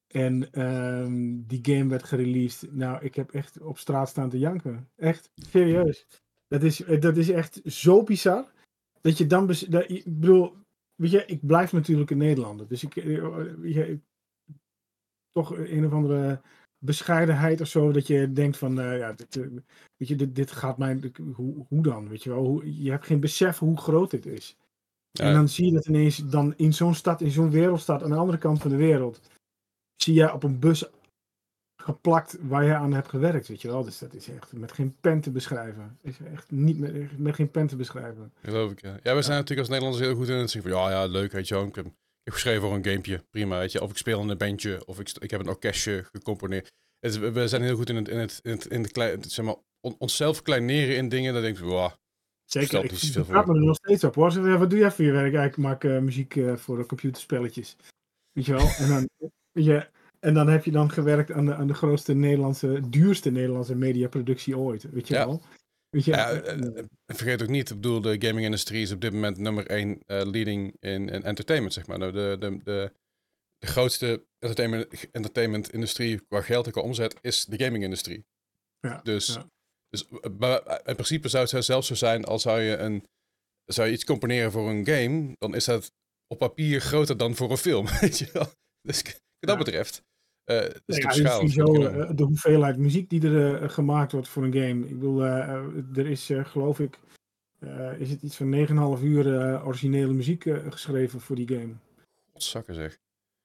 En 0.07 0.53
ehm, 0.53 1.43
die 1.47 1.59
game 1.63 1.89
werd 1.89 2.05
gereleased. 2.05 2.73
Nou, 2.73 3.05
ik 3.05 3.15
heb 3.15 3.31
echt 3.33 3.61
op 3.61 3.79
straat 3.79 4.09
staan 4.09 4.31
te 4.31 4.39
janken. 4.39 4.89
Echt, 4.97 5.31
serieus. 5.35 6.07
Dat 6.49 6.63
is, 6.63 6.83
eh, 6.83 7.01
dat 7.01 7.17
is 7.17 7.29
echt 7.31 7.61
zo 7.65 8.03
bizar. 8.03 8.53
Dat 9.01 9.19
je 9.19 9.27
dan... 9.27 9.51
ik 9.51 10.05
bedoel, 10.05 10.57
weet 10.95 11.11
je, 11.11 11.27
ik 11.27 11.47
blijf 11.47 11.73
natuurlijk 11.73 12.11
een 12.11 12.19
Nederlander. 12.19 12.69
Dus 12.69 12.83
ik... 12.83 12.97
eh, 12.97 13.55
weet 13.57 13.75
je, 13.75 14.01
toch 15.33 15.57
een 15.57 15.87
of 15.87 15.93
andere 15.93 16.41
bescheidenheid 16.79 17.61
of 17.61 17.67
zo. 17.67 17.93
Dat 17.93 18.07
je 18.07 18.33
denkt 18.33 18.57
van, 18.57 18.81
eh, 18.81 18.99
ja, 18.99 19.13
dit, 19.13 19.37
eh, 19.37 19.47
weet 19.97 20.09
je, 20.09 20.17
dit, 20.17 20.35
dit 20.35 20.51
gaat 20.51 20.79
mij... 20.79 21.13
Hoe, 21.35 21.67
hoe 21.69 21.83
dan, 21.83 22.09
weet 22.09 22.23
je 22.23 22.31
wel? 22.31 22.45
Hoe, 22.45 22.83
je 22.83 22.91
hebt 22.91 23.07
geen 23.07 23.21
besef 23.21 23.59
hoe 23.59 23.77
groot 23.77 24.11
dit 24.11 24.27
is. 24.27 24.57
En 25.19 25.35
dan 25.35 25.49
zie 25.49 25.67
je 25.67 25.73
dat 25.73 25.87
ineens 25.87 26.17
dan 26.17 26.55
in 26.57 26.75
zo'n 26.75 26.95
stad, 26.95 27.21
in 27.21 27.31
zo'n 27.31 27.51
wereldstad, 27.51 28.03
aan 28.03 28.11
de 28.11 28.17
andere 28.17 28.39
kant 28.39 28.61
van 28.61 28.71
de 28.71 28.77
wereld, 28.77 29.21
zie 29.97 30.15
je 30.15 30.33
op 30.33 30.43
een 30.43 30.59
bus 30.59 30.85
geplakt 31.83 32.37
waar 32.41 32.65
je 32.65 32.75
aan 32.75 32.93
hebt 32.93 33.09
gewerkt, 33.09 33.49
weet 33.49 33.63
je 33.63 33.69
wel. 33.69 33.85
Dus 33.85 33.99
dat 33.99 34.15
is 34.15 34.29
echt 34.29 34.53
met 34.53 34.73
geen 34.73 34.97
pen 35.01 35.21
te 35.21 35.31
beschrijven. 35.31 35.99
Is 36.03 36.17
echt 36.33 36.51
niet 36.51 36.79
met, 36.79 37.19
met 37.19 37.35
geen 37.35 37.51
pen 37.51 37.67
te 37.67 37.77
beschrijven. 37.77 38.33
Geloof 38.43 38.71
ik, 38.71 38.81
ja. 38.83 38.99
Ja, 39.03 39.15
we 39.15 39.23
zijn 39.23 39.39
natuurlijk 39.39 39.59
als 39.59 39.69
Nederlanders 39.69 40.05
heel 40.05 40.15
goed 40.15 40.29
in 40.29 40.35
het 40.37 40.51
zeggen 40.51 40.71
van, 40.71 40.81
ja, 40.81 40.91
ja, 40.91 41.07
leuk, 41.07 41.33
weet 41.33 41.49
je 41.49 41.55
wel. 41.55 41.65
Ik 41.67 41.75
heb, 41.75 41.87
ik 41.87 41.93
heb 42.23 42.35
geschreven 42.35 42.63
voor 42.63 42.75
een 42.75 42.85
gamepje, 42.85 43.25
prima, 43.31 43.59
weet 43.59 43.73
je. 43.73 43.83
Of 43.83 43.91
ik 43.91 43.97
speel 43.97 44.21
in 44.21 44.29
een 44.29 44.39
bandje, 44.39 44.87
of 44.87 45.01
ik, 45.01 45.11
ik 45.19 45.31
heb 45.31 45.41
een 45.41 45.49
orkestje 45.49 46.05
gecomponeerd. 46.13 46.73
Het, 46.99 47.19
we- 47.19 47.49
zijn 47.49 47.63
heel 47.63 47.77
goed 47.77 47.89
in 47.89 47.97
het, 47.97 48.09
in 48.09 48.19
het, 48.19 48.41
in 48.43 48.51
het, 48.51 48.67
in 48.67 48.83
de 48.83 48.91
klein, 48.91 49.25
zeg 49.25 49.45
maar, 49.45 49.57
on- 49.81 49.97
onszelf 49.99 50.43
kleineren 50.43 50.97
in 50.97 51.09
dingen. 51.09 51.33
Dan 51.33 51.43
denk 51.43 51.59
ik, 51.59 51.65
wow, 51.65 51.91
Zeker, 52.47 52.85
ik 52.85 53.25
praat 53.27 53.47
me 53.47 53.55
er 53.55 53.61
nog 53.65 53.77
steeds 53.77 54.05
op 54.05 54.15
hoor. 54.15 54.33
Zeg, 54.33 54.57
wat 54.59 54.71
doe 54.71 54.79
jij 54.79 54.91
voor 54.91 55.05
je 55.05 55.13
werk? 55.13 55.33
Ja, 55.33 55.43
ik 55.45 55.57
maak 55.57 55.85
eh, 55.85 55.99
muziek 55.99 56.37
eh, 56.37 56.57
voor 56.57 56.87
computerspelletjes. 56.87 57.77
Weet 58.33 58.47
je 58.47 58.53
wel? 58.53 58.69
En 58.79 58.89
dan, 58.89 59.09
je, 59.65 59.89
en 60.21 60.35
dan 60.35 60.49
heb 60.49 60.65
je 60.65 60.71
dan 60.71 60.91
gewerkt 60.91 61.33
aan 61.33 61.47
de, 61.47 61.55
aan 61.55 61.67
de 61.67 61.75
grootste 61.75 62.15
Nederlandse, 62.15 62.81
duurste 62.89 63.31
Nederlandse 63.31 63.75
mediaproductie 63.75 64.59
ooit. 64.59 64.91
Weet 64.91 65.09
je 65.09 65.15
Ja. 65.15 65.27
wel? 65.27 65.43
Weet 65.89 66.05
je, 66.05 66.11
Ja, 66.11 66.31
eh, 66.33 66.85
vergeet 67.07 67.43
ook 67.43 67.49
niet, 67.49 67.71
ik 67.71 67.77
bedoel, 67.77 68.01
de 68.01 68.17
gaming-industrie 68.27 68.83
is 68.83 68.93
op 68.93 69.01
dit 69.01 69.13
moment 69.13 69.39
nummer 69.39 69.67
één 69.67 69.99
leading 70.07 70.77
in, 70.81 71.09
in 71.09 71.23
entertainment, 71.23 71.73
zeg 71.75 71.87
maar. 71.87 71.99
Nou, 71.99 72.13
de, 72.13 72.37
de, 72.41 72.59
de, 72.65 72.93
de 73.59 73.67
grootste 73.67 74.27
entertainment- 74.39 75.11
entertainment-industrie 75.11 76.21
qua 76.29 76.41
geld 76.41 76.67
en 76.67 76.73
qua 76.73 76.81
omzet 76.83 77.17
is 77.21 77.45
de 77.45 77.65
gaming-industrie. 77.65 78.25
ja, 78.81 79.01
Dus, 79.03 79.27
ja. 79.35 79.47
Dus 79.91 80.09
eh, 80.09 80.31
maar 80.39 80.81
in 80.85 80.95
principe 80.95 81.29
zou 81.29 81.49
het 81.51 81.65
zelfs 81.65 81.87
zo 81.87 81.95
zijn 81.95 82.25
als 82.25 82.43
zou 82.43 82.61
je, 82.61 82.77
een, 82.77 83.05
zou 83.65 83.87
je 83.89 83.95
iets 83.95 84.05
componeren 84.05 84.53
voor 84.53 84.69
een 84.71 84.87
game, 84.87 85.33
dan 85.39 85.55
is 85.55 85.65
dat 85.65 85.93
op 86.27 86.39
papier 86.39 86.81
groter 86.81 87.17
dan 87.17 87.35
voor 87.35 87.51
een 87.51 87.57
film. 87.57 87.87
Weet 88.01 88.19
je 88.19 88.29
wel? 88.33 88.47
Dus 88.83 89.03
wat 89.03 89.13
dat 89.39 89.51
Ja. 89.51 89.57
betreft, 89.57 90.03
eh 90.45 90.57
is 90.65 90.73
Nee, 90.87 91.01
de 91.01 91.07
ja, 91.07 91.11
schaal. 91.11 92.09
eh, 92.09 92.17
hoeveelheid 92.17 92.77
muziek 92.79 93.11
die 93.11 93.23
er 93.29 93.63
eh, 93.63 93.69
gemaakt 93.69 94.13
wordt 94.13 94.29
voor 94.29 94.45
een 94.45 94.53
game. 94.53 94.85
Ik 94.87 94.95
bedoel, 94.99 95.25
eh, 95.25 95.39
eh, 95.39 95.65
er 95.97 96.07
is 96.07 96.31
eh, 96.31 96.45
geloof 96.45 96.81
ik, 96.81 96.99
eh, 97.59 98.01
is 98.01 98.11
het 98.11 98.23
iets 98.23 98.37
van 98.37 98.49
9,5 98.99 99.03
uur 99.03 99.41
eh, 99.41 99.67
originele 99.67 100.13
muziek 100.13 100.47
eh, 100.47 100.71
geschreven 100.73 101.21
voor 101.21 101.37
die 101.37 101.49
game. 101.49 101.75
Godzakken 102.33 102.75
zeg. 102.75 102.99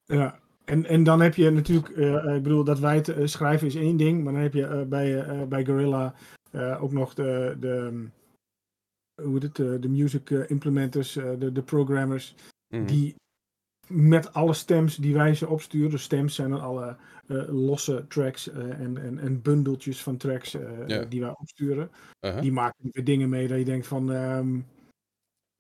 Ja, 0.06 0.40
en, 0.72 0.86
en 0.86 1.04
dan 1.04 1.22
heb 1.22 1.36
je 1.36 1.50
natuurlijk, 1.50 1.90
eh, 1.90 2.16
eh, 2.16 2.36
ik 2.36 2.44
bedoel, 2.44 2.64
dat 2.64 2.80
wij 2.80 2.96
het 2.96 3.10
eh, 3.10 3.26
schrijven 3.26 3.68
is 3.68 3.76
één 3.76 3.98
ding, 3.98 4.24
maar 4.24 4.34
dan 4.34 4.42
heb 4.42 4.54
je 4.54 4.86
bij, 4.90 5.48
bij 5.48 5.66
Gorilla 5.66 6.14
ook 6.80 6.92
nog 6.92 7.14
de, 7.14 7.58
de, 7.60 8.06
hoe 9.22 9.34
heet 9.34 9.58
het, 9.58 9.82
de 9.82 9.90
music 9.90 10.30
implementers, 10.30 11.14
de, 11.14 11.52
de 11.52 11.62
programmers, 11.62 12.36
Mhm. 12.68 12.86
die 12.86 13.16
met 13.88 14.34
alle 14.34 14.54
stems 14.54 14.96
die 14.96 15.14
wij 15.14 15.36
ze 15.36 15.48
opsturen, 15.48 15.90
de 15.90 15.98
stems 15.98 16.36
zijn 16.36 16.50
dan 16.50 16.62
alle 16.62 16.96
losse 17.48 18.06
tracks 18.08 18.50
en, 18.50 18.98
en, 18.98 19.20
en 19.20 19.42
bundeltjes 19.42 20.04
van 20.04 20.18
tracks 20.18 20.58
die 21.10 21.22
wij 21.22 21.36
opsturen. 21.40 21.92
Uh-huh. 22.26 22.42
Die 22.42 22.52
maken 22.52 22.90
weer 22.92 23.04
dingen 23.04 23.30
mee 23.30 23.48
dat 23.48 23.58
je 23.58 23.66
denkt 23.66 23.88
van, 23.88 24.12
ehm, 24.12 24.60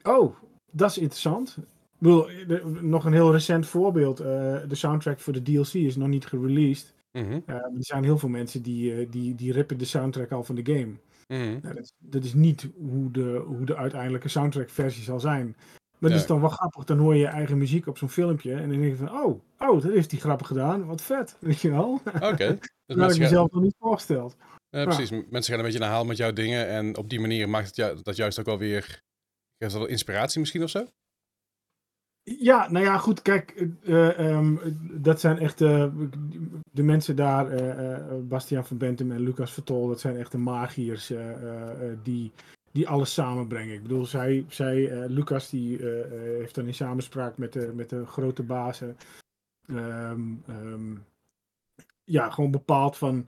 oh, 0.04 0.36
dat 0.71 0.89
is 0.89 0.97
interessant. 0.97 1.58
Ik 2.01 2.07
bedoel, 2.07 2.25
de- 2.47 2.79
nog 2.81 3.05
een 3.05 3.13
heel 3.13 3.31
recent 3.31 3.67
voorbeeld. 3.67 4.19
eh, 4.19 4.25
de 4.67 4.75
soundtrack 4.75 5.19
voor 5.19 5.33
de 5.33 5.41
DLC 5.41 5.73
is 5.73 5.95
nog 5.95 6.07
niet 6.07 6.25
gereleased. 6.25 6.93
Maar 7.11 7.55
er 7.55 7.71
zijn 7.79 8.03
heel 8.03 8.17
veel 8.17 8.29
mensen 8.29 8.61
die, 8.61 8.95
eh, 8.95 9.07
die, 9.11 9.35
die 9.35 9.51
rippen 9.51 9.77
de 9.77 9.85
soundtrack 9.85 10.31
al 10.31 10.43
van 10.43 10.55
de 10.55 10.65
game. 10.73 10.93
Nou, 11.27 11.61
dat, 11.61 11.77
is, 11.77 11.93
dat 11.99 12.23
is 12.23 12.33
niet 12.33 12.69
hoe 12.77 13.11
de, 13.11 13.43
hoe 13.45 13.65
de 13.65 13.75
uiteindelijke 13.75 14.27
soundtrack 14.29 14.69
versie 14.69 15.03
zal 15.03 15.19
zijn. 15.19 15.45
Maar 15.99 16.09
dat 16.09 16.11
Ja. 16.11 16.15
is 16.15 16.25
dan 16.25 16.39
wel 16.41 16.49
grappig. 16.49 16.83
Dan 16.83 16.97
hoor 16.97 17.13
je 17.13 17.19
je 17.19 17.27
eigen 17.27 17.57
muziek 17.57 17.87
op 17.87 17.97
zo'n 17.97 18.09
filmpje. 18.09 18.53
En 18.53 18.69
dan 18.69 18.79
denk 18.79 18.83
je 18.97 19.05
van, 19.05 19.11
oh, 19.23 19.41
oh, 19.59 19.81
dat 19.81 19.91
heeft 19.91 20.11
hij 20.11 20.19
grappig 20.19 20.47
gedaan. 20.47 20.85
Wat 20.85 21.01
vet. 21.01 21.37
Weet 21.39 21.61
je 21.61 21.69
wel? 21.71 22.01
Oké. 22.21 22.57
Dus 22.57 22.69
Dat 22.85 22.97
had 22.97 23.09
ik 23.09 23.11
gaan, 23.15 23.19
mezelf 23.19 23.51
nog 23.51 23.63
niet 23.63 23.75
voorgesteld. 23.79 24.35
ja, 24.69 24.83
precies. 24.83 25.09
Mensen 25.09 25.43
gaan 25.43 25.57
een 25.59 25.65
beetje 25.65 25.79
naar 25.79 25.89
haal 25.89 26.05
met 26.05 26.17
jouw 26.17 26.33
dingen. 26.33 26.67
En 26.67 26.97
op 26.97 27.09
die 27.09 27.19
manier 27.19 27.49
maakt 27.49 27.67
het 27.67 27.75
ju- 27.75 28.01
dat 28.03 28.15
juist 28.15 28.39
ook 28.39 28.45
wel 28.45 28.57
weer... 28.57 28.81
Geeft 29.57 29.71
dat 29.73 29.81
wel 29.81 29.85
inspiratie 29.91 30.39
misschien 30.39 30.63
of 30.63 30.69
zo? 30.69 30.85
Ja, 32.23 32.69
nou 32.71 32.86
ja, 32.86 32.97
goed, 32.97 33.21
kijk, 33.21 33.67
eh, 33.84 34.19
ehm, 34.19 34.57
dat 35.01 35.19
zijn 35.19 35.38
echt 35.39 35.62
eh, 35.62 35.88
de 36.71 36.84
mensen 36.84 37.15
daar, 37.15 37.51
eh, 37.51 37.95
eh, 37.95 38.23
Bastiaan 38.23 38.65
van 38.65 38.77
Bentum 38.77 39.12
en 39.12 39.19
Lucas 39.19 39.53
Vertol, 39.53 39.88
dat 39.88 39.99
zijn 39.99 40.17
echt 40.17 40.31
de 40.31 40.38
magiërs 40.38 41.10
eh, 41.10 41.31
eh, 41.31 41.91
eh, 41.91 41.97
die, 42.03 42.31
die 42.71 42.88
alles 42.88 43.13
samenbrengen. 43.13 43.73
Ik 43.73 43.81
bedoel, 43.81 44.05
zij, 44.05 44.45
zij 44.49 44.89
eh, 44.89 45.10
Lucas, 45.10 45.49
die 45.49 45.79
eh, 45.79 45.99
eh, 46.01 46.38
heeft 46.38 46.55
dan 46.55 46.65
in 46.67 46.73
samenspraak 46.73 47.38
met 47.38 47.53
de, 47.53 47.71
met 47.75 47.89
de 47.89 48.05
grote 48.05 48.43
bazen, 48.43 48.97
ehm, 49.67 50.21
ehm, 50.47 50.95
ja, 52.03 52.29
gewoon 52.29 52.51
bepaald 52.51 52.97
van 52.97 53.27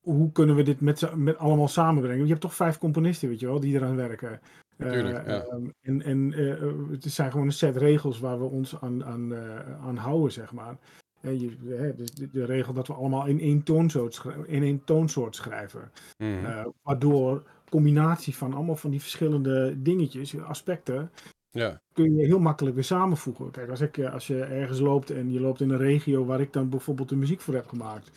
hoe 0.00 0.32
kunnen 0.32 0.56
we 0.56 0.62
dit 0.62 0.80
met, 0.80 1.16
met 1.16 1.36
allemaal 1.36 1.68
samenbrengen. 1.68 2.22
Je 2.22 2.28
hebt 2.30 2.40
toch 2.40 2.54
vijf 2.54 2.78
componisten, 2.78 3.28
weet 3.28 3.40
je 3.40 3.46
wel, 3.46 3.60
die 3.60 3.74
eraan 3.74 3.96
werken. 3.96 4.40
Eh, 4.84 4.92
Tuurlijk, 4.92 5.26
ja. 5.26 5.42
ehm, 5.44 5.66
en 5.80 6.02
en 6.02 6.32
eh, 6.32 6.62
eh, 6.62 6.72
het 6.90 7.04
zijn 7.04 7.30
gewoon 7.30 7.46
een 7.46 7.52
set 7.52 7.76
regels 7.76 8.18
waar 8.20 8.38
we 8.38 8.44
ons 8.44 8.80
aan, 8.80 9.04
aan, 9.04 9.34
eh, 9.34 9.80
aan 9.86 9.96
houden, 9.96 10.32
zeg 10.32 10.52
maar. 10.52 10.76
En 11.20 11.40
je, 11.40 11.56
de, 11.58 12.28
de 12.32 12.44
regel 12.44 12.72
dat 12.72 12.86
we 12.86 12.92
allemaal 12.94 13.26
in 13.26 13.40
één 13.40 13.62
toonsoort, 13.62 14.14
schri- 14.14 14.44
in 14.46 14.62
één 14.62 14.84
toonsoort 14.84 15.36
schrijven. 15.36 15.92
Mhm. 16.18 16.44
Eh, 16.44 16.66
waardoor 16.82 17.42
combinatie 17.70 18.36
van 18.36 18.54
allemaal 18.54 18.76
van 18.76 18.90
die 18.90 19.00
verschillende 19.00 19.82
dingetjes, 19.82 20.38
aspecten, 20.40 21.10
ja. 21.50 21.80
kun 21.92 22.14
je 22.16 22.26
heel 22.26 22.38
makkelijk 22.40 22.74
weer 22.74 22.84
samenvoegen. 22.84 23.50
Kijk, 23.50 23.70
als, 23.70 23.80
ik, 23.80 23.98
eh, 23.98 24.12
als 24.12 24.26
je 24.26 24.42
ergens 24.44 24.78
loopt 24.80 25.10
en 25.10 25.32
je 25.32 25.40
loopt 25.40 25.60
in 25.60 25.70
een 25.70 25.78
regio 25.78 26.24
waar 26.24 26.40
ik 26.40 26.52
dan 26.52 26.68
bijvoorbeeld 26.68 27.08
de 27.08 27.16
muziek 27.16 27.40
voor 27.40 27.54
heb 27.54 27.66
gemaakt. 27.68 28.10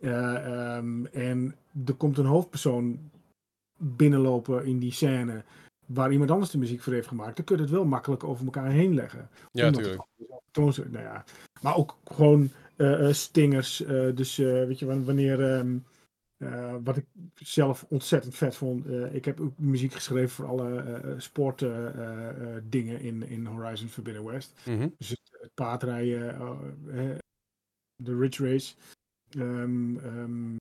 eh, 0.00 0.46
ehm, 0.76 1.04
en 1.06 1.54
er 1.86 1.94
komt 1.94 2.18
een 2.18 2.26
hoofdpersoon 2.26 3.10
binnenlopen 3.78 4.64
in 4.64 4.78
die 4.78 4.92
scène 4.92 5.44
waar 5.94 6.12
iemand 6.12 6.30
anders 6.30 6.50
de 6.50 6.58
muziek 6.58 6.80
voor 6.82 6.92
heeft 6.92 7.08
gemaakt, 7.08 7.36
dan 7.36 7.44
kun 7.44 7.56
je 7.56 7.62
het 7.62 7.70
wel 7.70 7.84
makkelijk 7.84 8.24
over 8.24 8.44
elkaar 8.44 8.70
heen 8.70 8.94
leggen. 8.94 9.28
Ja, 9.52 9.66
Omdat 9.66 9.82
tuurlijk. 9.82 10.02
het 10.02 10.10
allemaal 10.20 10.42
toonsoort- 10.50 10.90
nou 10.92 11.04
ja. 11.04 11.24
Maar 11.62 11.76
ook 11.76 11.96
gewoon 12.04 12.50
eh, 12.76 13.08
eh, 13.08 13.14
stingers. 13.14 13.82
eh, 13.84 14.14
dus 14.14 14.36
weet 14.36 14.78
je, 14.78 14.86
wan- 14.86 15.04
wanneer. 15.04 15.60
eh, 15.60 16.76
wat 16.84 16.96
ik 16.96 17.04
zelf 17.34 17.86
ontzettend 17.88 18.34
vet 18.34 18.56
vond. 18.56 18.86
ik 19.12 19.24
heb 19.24 19.40
ook 19.40 19.58
muziek 19.58 19.92
geschreven 19.92 20.28
voor 20.30 20.46
alle 20.46 21.14
sportdingen 21.18 22.70
dingen 22.70 23.00
in, 23.00 23.22
in 23.22 23.46
Horizon 23.46 23.88
Forbidden 23.88 24.24
West. 24.24 24.52
Mhm. 24.66 24.88
Dus 24.98 25.08
het, 25.08 25.20
het 25.40 25.54
paardrijden, 25.54 26.38
de 27.96 28.16
Ridge 28.16 28.48
Race, 28.50 28.74
ehm, 29.30 30.56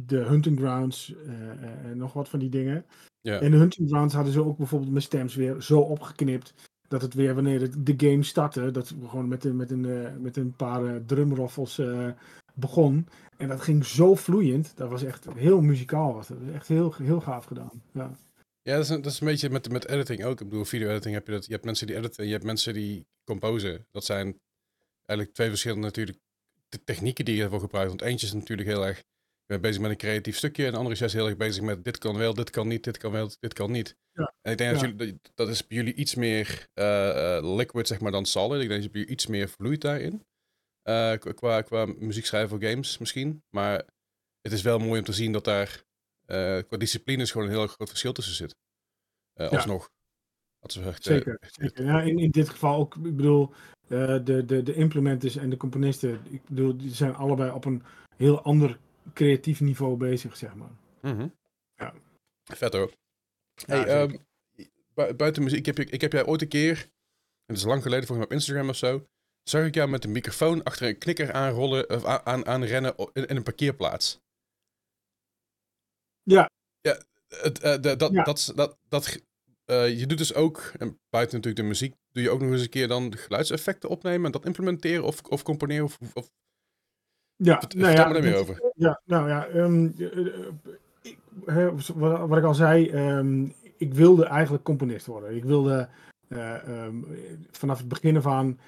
de 0.00 0.16
Hunting 0.18 0.58
Grounds 0.58 1.14
eh, 1.26 1.50
eh, 1.50 1.84
en 1.84 1.96
nog 1.96 2.12
wat 2.12 2.28
van 2.28 2.38
die 2.38 2.48
dingen. 2.48 2.84
Ja. 3.20 3.40
En 3.40 3.50
de 3.50 3.56
Hunting 3.56 3.88
Grounds 3.88 4.14
hadden 4.14 4.32
ze 4.32 4.44
ook 4.44 4.56
bijvoorbeeld 4.56 4.90
mijn 4.90 5.02
stems 5.02 5.34
weer 5.34 5.62
zo 5.62 5.80
opgeknipt. 5.80 6.54
Dat 6.88 7.02
het 7.02 7.14
weer 7.14 7.34
wanneer 7.34 7.60
het, 7.60 7.86
de 7.86 7.94
game 7.96 8.22
startte, 8.22 8.70
dat 8.70 8.88
we 8.88 9.08
gewoon 9.08 9.28
met, 9.28 9.44
een- 9.44 9.56
met, 9.56 9.70
een, 9.70 9.84
eh, 9.84 10.16
met 10.16 10.36
een 10.36 10.52
paar 10.56 11.04
drumroffels 11.04 11.80
begon. 12.54 13.06
En 13.36 13.48
dat 13.48 13.60
ging 13.60 13.84
zo 13.84 14.14
vloeiend. 14.14 14.76
Dat 14.76 14.90
was 14.90 15.02
echt 15.02 15.26
heel 15.34 15.60
muzikaal. 15.60 16.14
Was 16.14 16.28
dat. 16.28 16.38
Echt 16.54 16.68
heel, 16.68 16.94
heel 16.94 17.20
gaaf 17.20 17.44
gedaan. 17.44 17.82
Ja. 17.92 18.16
Ja, 18.62 18.74
dat 18.74 18.84
is, 18.84 18.88
een, 18.90 19.02
dat 19.02 19.12
is 19.12 19.20
een 19.20 19.26
beetje 19.26 19.50
met, 19.50 19.70
met 19.70 19.86
editing 19.88 20.24
ook. 20.24 20.40
Ik 20.40 20.48
bedoel, 20.48 20.64
video-editing 20.64 21.14
heb 21.14 21.26
je 21.26 21.32
dat. 21.32 21.46
Je 21.46 21.52
hebt 21.52 21.64
mensen 21.64 21.86
die 21.86 21.96
editen 21.96 22.18
en 22.18 22.26
je 22.26 22.32
hebt 22.32 22.44
mensen 22.44 22.74
die 22.74 23.06
composen. 23.24 23.86
Dat 23.90 24.04
zijn 24.04 24.38
eigenlijk 25.06 25.36
twee 25.36 25.48
verschillende 25.48 25.86
natuurlijk 25.86 26.18
te- 26.68 26.84
technieken 26.84 27.24
die 27.24 27.36
je 27.36 27.42
ervoor 27.42 27.60
gebruikt. 27.60 27.88
Want 27.88 28.02
eentje 28.02 28.26
is 28.26 28.32
natuurlijk 28.32 28.68
heel 28.68 28.86
erg 28.86 29.02
je 29.46 29.50
bent 29.52 29.60
bezig 29.62 29.80
met 29.82 29.90
een 29.90 29.96
creatief 29.96 30.36
stukje 30.36 30.64
en 30.64 30.70
de 30.70 30.76
andere 30.76 30.94
is 30.94 31.00
juist 31.00 31.14
heel 31.14 31.26
erg 31.26 31.36
bezig 31.36 31.62
met 31.62 31.84
dit 31.84 31.98
kan 31.98 32.16
wel, 32.16 32.34
dit 32.34 32.50
kan 32.50 32.68
niet, 32.68 32.84
dit 32.84 32.96
kan 32.96 33.12
wel, 33.12 33.30
dit 33.40 33.52
kan 33.52 33.70
niet. 33.70 33.96
Ja. 34.12 34.34
En 34.42 34.52
ik 34.52 34.58
denk 34.58 34.72
dat, 34.72 34.80
jullie, 34.80 35.20
dat, 35.34 35.48
is 35.48 35.66
bij 35.66 35.76
jullie 35.76 35.94
iets 35.94 36.14
meer 36.14 36.66
eh, 36.74 37.36
eh, 37.36 37.56
liquid 37.56 37.86
zeg 37.86 38.00
maar 38.00 38.12
dan 38.12 38.26
solid. 38.26 38.62
Ik 38.62 38.68
denk 38.68 38.82
dat 38.82 38.92
je 38.92 39.06
iets 39.06 39.26
meer 39.26 39.48
vloeit 39.48 39.80
daarin. 39.80 40.24
Eh, 40.82 41.12
qua- 41.34 41.62
qua, 41.62 41.86
muziek 41.86 42.26
schrijven 42.26 42.48
voor 42.58 42.68
games 42.68 42.98
misschien. 42.98 43.42
Maar 43.50 43.84
het 44.40 44.52
is 44.52 44.62
wel 44.62 44.78
mooi 44.78 44.98
om 44.98 45.04
te 45.04 45.12
zien 45.12 45.32
dat 45.32 45.44
daar 45.44 45.82
qua 46.68 46.76
disciplines 46.76 47.30
gewoon 47.30 47.46
een 47.46 47.52
heel 47.52 47.66
groot 47.66 47.88
verschil 47.88 48.12
tussen 48.12 48.34
zit. 48.34 48.54
Ja. 49.34 49.46
alsnog. 49.46 49.90
Is 50.66 50.76
echt, 50.76 51.02
Zeker. 51.04 51.36
echt- 51.40 51.54
zeker. 51.54 51.84
Ja, 51.84 52.02
in, 52.02 52.18
in 52.18 52.30
dit 52.30 52.48
geval 52.48 52.76
ook, 52.78 52.94
ik 52.96 53.16
bedoel, 53.16 53.52
de, 53.88 54.20
de, 54.46 54.62
de 54.62 54.74
implementers 54.74 55.36
en 55.36 55.50
de 55.50 55.56
componisten, 55.56 56.20
ik 56.30 56.40
bedoel, 56.48 56.76
die 56.76 56.90
zijn 56.94 57.14
allebei 57.14 57.50
op 57.50 57.64
een 57.64 57.82
heel 58.16 58.42
ander 58.42 58.78
creatief 59.12 59.60
niveau 59.60 59.96
bezig, 59.96 60.36
zeg 60.36 60.54
maar. 60.54 60.70
Mhm. 61.02 61.28
Ja. 61.76 61.94
Vet 62.44 62.72
hoor. 62.72 62.92
Ja, 63.54 63.64
Hey, 63.66 63.78
zeker. 63.78 63.92
ehm, 64.00 64.16
bu- 64.94 65.14
buiten 65.14 65.42
muziek, 65.42 65.58
ik 65.58 65.66
heb, 65.66 65.76
je- 65.76 65.92
ik 65.94 66.00
heb 66.00 66.12
jij 66.12 66.26
ooit 66.26 66.42
een 66.42 66.48
keer, 66.48 66.90
het 67.46 67.56
is 67.56 67.64
lang 67.64 67.82
geleden 67.82 68.06
volgens 68.06 68.26
mij 68.28 68.36
op 68.36 68.42
Instagram 68.42 68.68
of 68.68 68.76
zo, 68.76 69.06
zag 69.42 69.66
ik 69.66 69.74
jou 69.74 69.88
met 69.88 70.04
een 70.04 70.12
microfoon 70.12 70.62
achter 70.62 70.88
een 70.88 70.98
knikker 70.98 71.32
aanrollen, 71.32 71.90
of 71.90 72.04
aan, 72.04 72.26
aan, 72.26 72.46
aanrennen 72.46 72.94
in, 73.12 73.26
in 73.26 73.36
een 73.36 73.42
parkeerplaats. 73.42 74.20
Ja. 76.22 76.50
Ja, 76.80 77.02
het, 77.28 77.58
eh, 77.60 77.80
de- 77.80 77.96
dat, 77.96 78.12
Ja. 78.12 78.22
dat, 78.24 78.52
dat, 78.54 78.78
dat, 78.88 79.20
eh, 79.64 79.98
je 79.98 80.06
doet 80.06 80.18
dus 80.18 80.34
ook, 80.34 80.58
en 80.78 80.98
buiten 81.10 81.36
natuurlijk 81.36 81.56
de 81.62 81.68
muziek, 81.68 81.94
doe 82.12 82.22
je 82.22 82.30
ook 82.30 82.40
nog 82.40 82.50
eens 82.52 82.62
een 82.62 82.68
keer 82.68 82.88
dan 82.88 83.10
de 83.10 83.16
geluidseffecten 83.16 83.88
opnemen 83.88 84.26
en 84.26 84.32
dat 84.32 84.44
implementeren 84.44 85.04
of, 85.04 85.22
of 85.22 85.42
componeren 85.42 85.84
of, 85.84 85.98
of 86.14 86.30
Ja, 87.36 87.58
Vert- 87.60 87.74
nou 87.74 87.86
vertel 87.86 88.02
ja, 88.04 88.08
me 88.08 88.14
daar 88.14 88.22
meer 88.30 88.40
over. 88.40 88.72
Ja, 88.74 89.00
nou 89.04 89.28
ja, 89.28 89.46
ehm, 89.46 89.86
eh, 89.98 90.18
eh, 90.26 90.52
ik, 91.02 91.18
hè, 91.44 91.72
wat, 91.74 92.28
wat 92.28 92.38
ik 92.38 92.44
al 92.44 92.54
zei, 92.54 92.88
ehm, 92.90 93.48
ik 93.76 93.94
wilde 93.94 94.24
eigenlijk 94.24 94.64
componist 94.64 95.06
worden. 95.06 95.36
Ik 95.36 95.44
wilde 95.44 95.88
eh, 96.28 96.68
ehm, 96.68 97.02
vanaf 97.50 97.78
het 97.78 97.88
begin 97.88 98.16
af 98.16 98.26
aan, 98.26 98.60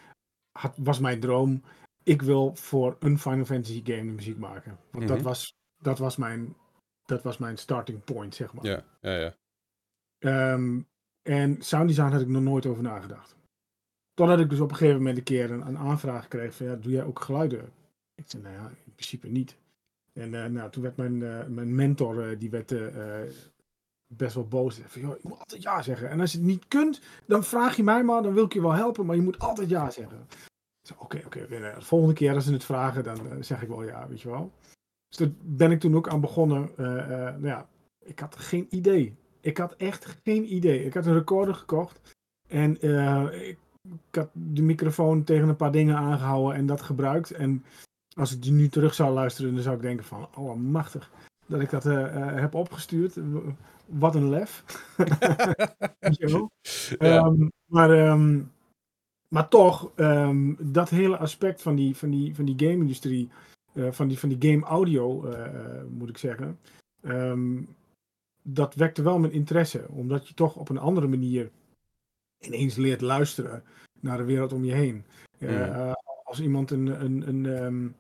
had, 0.59 0.73
was 0.77 0.99
mijn 0.99 1.21
droom, 1.21 1.63
ik 2.03 2.23
wil 2.23 2.55
voor 2.55 2.97
een 3.01 3.19
Final 3.19 3.45
Fantasy 3.45 3.81
game 3.85 4.05
de 4.07 4.13
muziek 4.13 4.39
maken. 4.39 4.79
Want 4.91 5.09
dat, 5.09 5.17
Mhm. 5.17 5.27
was, 5.27 5.55
dat, 5.83 5.99
was 5.99 6.17
mijn, 6.17 6.57
dat 7.05 7.23
was 7.23 7.39
mijn 7.39 7.57
starting 7.59 8.05
point, 8.05 8.35
zeg 8.35 8.53
maar. 8.55 8.65
ja, 8.65 8.85
ja, 9.01 9.13
ja. 9.19 9.35
En 11.23 11.57
sound 11.63 11.89
design 11.89 12.11
had 12.13 12.21
ik 12.21 12.29
nog 12.29 12.43
nooit 12.43 12.67
over 12.67 12.83
nagedacht. 12.83 13.37
Totdat 14.15 14.39
ik 14.41 14.51
dus 14.51 14.61
op 14.61 14.71
een 14.71 14.77
gegeven 14.77 14.99
moment 14.99 15.19
een 15.19 15.25
keer 15.25 15.51
een, 15.51 15.67
een 15.67 15.79
aanvraag 15.79 16.29
kreeg 16.29 16.55
van, 16.55 16.67
ja, 16.67 16.75
doe 16.75 16.93
jij 16.93 17.05
ook 17.05 17.21
geluiden? 17.21 17.73
Ik 18.17 18.25
zei, 18.27 18.43
nou 18.43 18.55
ja, 18.55 18.69
in 18.85 18.93
principe 18.95 19.29
niet. 19.29 19.57
En 20.17 20.45
eh, 20.45 20.51
nou, 20.51 20.71
toen 20.71 20.83
werd 20.83 20.97
mijn, 20.97 21.23
eh, 21.23 21.47
mijn 21.47 21.75
mentor, 21.75 22.29
eh, 22.29 22.39
die 22.39 22.51
werd 22.51 22.75
best 24.07 24.35
wel 24.35 24.49
boos. 24.49 24.81
Van, 24.87 25.01
joh, 25.01 25.15
je 25.23 25.29
moet 25.29 25.39
altijd 25.39 25.63
ja 25.63 25.83
zeggen. 25.83 26.11
En 26.11 26.21
als 26.21 26.33
je 26.33 26.39
het 26.39 26.47
niet 26.47 26.69
kunt, 26.69 27.01
dan 27.27 27.45
vraag 27.45 27.77
je 27.77 27.83
mij 27.83 28.03
maar, 28.05 28.23
dan 28.23 28.35
wil 28.35 28.45
ik 28.45 28.53
je 28.53 28.61
wel 28.61 28.73
helpen, 28.73 29.07
maar 29.07 29.17
je 29.17 29.23
moet 29.23 29.39
altijd 29.39 29.69
ja 29.69 29.91
zeggen. 29.91 30.27
Oké, 30.99 31.23
oké, 31.27 31.47
nou, 31.49 31.75
de 31.75 31.85
volgende 31.85 32.15
keer 32.15 32.35
als 32.35 32.45
ze 32.45 32.53
het 32.53 32.65
vragen, 32.65 33.05
dan 33.05 33.45
zeg 33.45 33.63
ik 33.63 33.69
wel 33.69 33.83
ja, 33.83 34.09
weet 34.09 34.21
je 34.21 34.29
wel. 34.29 34.53
Dus 35.09 35.19
daar 35.19 35.31
ben 35.43 35.71
ik 35.71 35.81
toen 35.81 35.97
ook 35.97 36.09
aan 36.09 36.21
begonnen. 36.21 36.71
nou 36.77 37.47
ja, 37.47 37.69
ik 37.99 38.19
had 38.19 38.37
geen 38.37 38.67
idee. 38.71 39.17
Ik 39.41 39.59
had 39.59 39.77
echt 39.77 40.19
geen 40.25 40.55
idee. 40.55 40.85
Ik 40.85 40.95
had 40.95 41.07
een 41.07 41.15
recorder 41.15 41.55
gekocht. 41.55 42.17
En 42.49 42.81
ik 43.83 44.15
had 44.15 44.31
de 44.33 44.63
microfoon 44.63 45.25
tegen 45.25 45.49
een 45.49 45.57
paar 45.57 45.73
dingen 45.73 45.97
aangehouden 45.97 46.57
en 46.57 46.67
dat 46.67 46.83
gebruikt. 46.83 47.31
En 47.31 47.65
als 48.17 48.33
ik 48.33 48.43
die 48.43 48.53
nu 48.53 48.69
terug 48.69 48.95
zou 48.95 49.13
luisteren, 49.13 49.55
dan 49.55 49.63
zou 49.63 49.77
ik 49.77 49.83
denken 49.83 50.05
van, 50.05 50.29
oh 50.35 50.57
machtig 50.57 51.11
dat 51.47 51.61
ik 51.61 51.71
dat 51.71 51.87
eh, 51.87 52.17
eh, 52.17 52.41
heb 52.41 52.55
opgestuurd. 52.55 53.17
Wat 53.87 54.15
een 54.15 54.29
lef. 54.29 54.65
Ja. 55.99 56.49
Ehm, 56.99 57.49
maar, 57.67 57.91
ehm, 57.91 58.43
maar 59.29 59.49
toch, 59.49 59.93
ehm, 59.95 60.55
dat 60.59 60.89
hele 60.89 61.17
aspect 61.17 61.63
van 61.63 61.77
die, 61.77 61.97
van 61.97 62.11
die, 62.11 62.35
van 62.35 62.45
die 62.45 62.55
game-industrie, 62.59 63.29
eh, 63.73 63.93
van, 63.93 64.09
die, 64.09 64.19
van 64.19 64.29
die 64.29 64.51
game-audio, 64.51 65.25
moet 65.91 66.09
ik 66.09 66.19
zeggen. 66.19 66.59
dat 68.43 68.75
wekte 68.75 69.03
wel 69.03 69.19
mijn 69.19 69.33
interesse, 69.33 69.87
omdat 69.89 70.29
je 70.29 70.35
toch 70.35 70.57
op 70.57 70.69
een 70.69 70.79
andere 70.79 71.07
manier 71.07 71.51
ineens 72.39 72.77
leert 72.77 73.01
luisteren 73.01 73.63
naar 74.01 74.17
de 74.17 74.25
wereld 74.25 74.53
om 74.53 74.65
je 74.65 74.73
heen. 74.73 75.05
Mm. 75.39 75.49
Uh, 75.49 75.93
als 76.25 76.41
iemand 76.41 76.71
een, 76.71 76.87
een, 77.05 77.29
een, 77.29 77.45
um, 77.45 77.97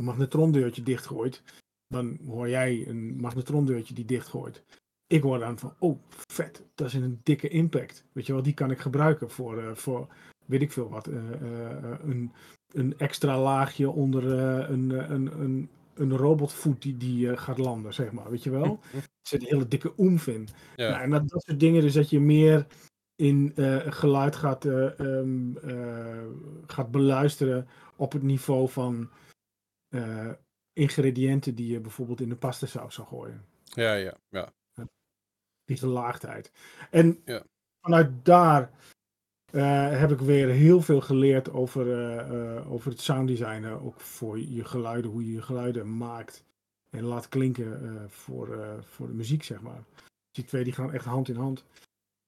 een 0.00 0.06
magnetrondeurtje 0.06 0.82
dichtgooit, 0.82 1.42
dan 1.86 2.18
hoor 2.26 2.48
jij 2.48 2.86
een 2.88 3.16
magnetrondeurtje 3.20 3.94
die 3.94 4.04
dichtgooit. 4.04 4.64
Ik 5.06 5.22
hoor 5.22 5.38
dan 5.38 5.58
van, 5.58 5.74
oh 5.78 5.98
vet, 6.32 6.64
dat 6.74 6.86
is 6.86 6.94
een 6.94 7.20
dikke 7.22 7.48
impact. 7.48 8.04
Weet 8.12 8.26
je 8.26 8.32
wel, 8.32 8.42
die 8.42 8.54
kan 8.54 8.70
ik 8.70 8.78
gebruiken 8.78 9.30
voor, 9.30 9.62
uh, 9.62 9.74
voor 9.74 10.08
weet 10.46 10.62
ik 10.62 10.72
veel 10.72 10.88
wat, 10.88 11.08
uh, 11.08 11.18
een, 12.04 12.32
een 12.72 12.98
extra 12.98 13.40
laagje 13.40 13.90
onder 13.90 14.24
een, 14.70 15.12
een, 15.12 15.40
een, 15.40 15.68
een 15.94 16.16
robotvoet 16.16 16.82
die, 16.82 16.96
die 16.96 17.36
gaat 17.36 17.58
landen, 17.58 17.94
zeg 17.94 18.12
maar. 18.12 18.30
Weet 18.30 18.42
je 18.42 18.50
wel? 18.50 18.80
Er 18.92 19.38
zit 19.38 19.40
een 19.40 19.56
hele 19.56 19.68
dikke 19.68 19.92
oemf 19.98 20.26
in. 20.26 20.48
Ja. 20.76 20.90
Nou, 20.90 21.02
en 21.02 21.10
dat, 21.10 21.28
dat 21.28 21.42
soort 21.42 21.60
dingen, 21.60 21.82
dus 21.82 21.92
dat 21.92 22.10
je 22.10 22.20
meer 22.20 22.66
in 23.16 23.52
geluid 23.86 24.36
gaat, 24.36 24.64
um, 24.64 25.56
gaat 26.66 26.90
beluisteren 26.90 27.68
op 27.96 28.12
het 28.12 28.22
niveau 28.22 28.68
van 28.68 29.10
ingrediënten 30.72 31.54
die 31.54 31.72
je 31.72 31.80
bijvoorbeeld 31.80 32.20
in 32.20 32.28
de 32.28 32.36
pasta 32.36 32.66
saus 32.66 32.94
zou 32.94 33.06
gooien. 33.06 33.44
Ja, 33.64 33.94
ja, 33.94 34.14
ja. 34.28 34.52
Die 35.64 35.76
gelaagdheid. 35.76 36.52
En 36.90 37.20
ja. 37.24 37.44
vanuit 37.80 38.24
daar 38.24 38.70
uh, 39.52 39.98
heb 39.98 40.10
ik 40.10 40.18
weer 40.18 40.48
heel 40.48 40.80
veel 40.80 41.00
geleerd 41.00 41.50
over, 41.50 41.86
uh, 41.86 42.72
over 42.72 42.90
het 42.90 43.00
sounddesignen. 43.00 43.80
Ook 43.80 44.00
voor 44.00 44.38
je 44.38 44.64
geluiden, 44.64 45.10
hoe 45.10 45.24
je 45.24 45.32
je 45.32 45.42
geluiden 45.42 45.96
maakt 45.96 46.44
en 46.90 47.04
laat 47.04 47.28
klinken 47.28 48.10
voor, 48.10 48.78
voor 48.84 49.06
de 49.06 49.12
muziek, 49.12 49.42
zeg 49.42 49.60
maar. 49.60 49.84
Die 50.30 50.44
twee 50.44 50.64
die 50.64 50.72
gaan 50.72 50.92
echt 50.92 51.04
hand 51.04 51.28
in 51.28 51.36
hand. 51.36 51.64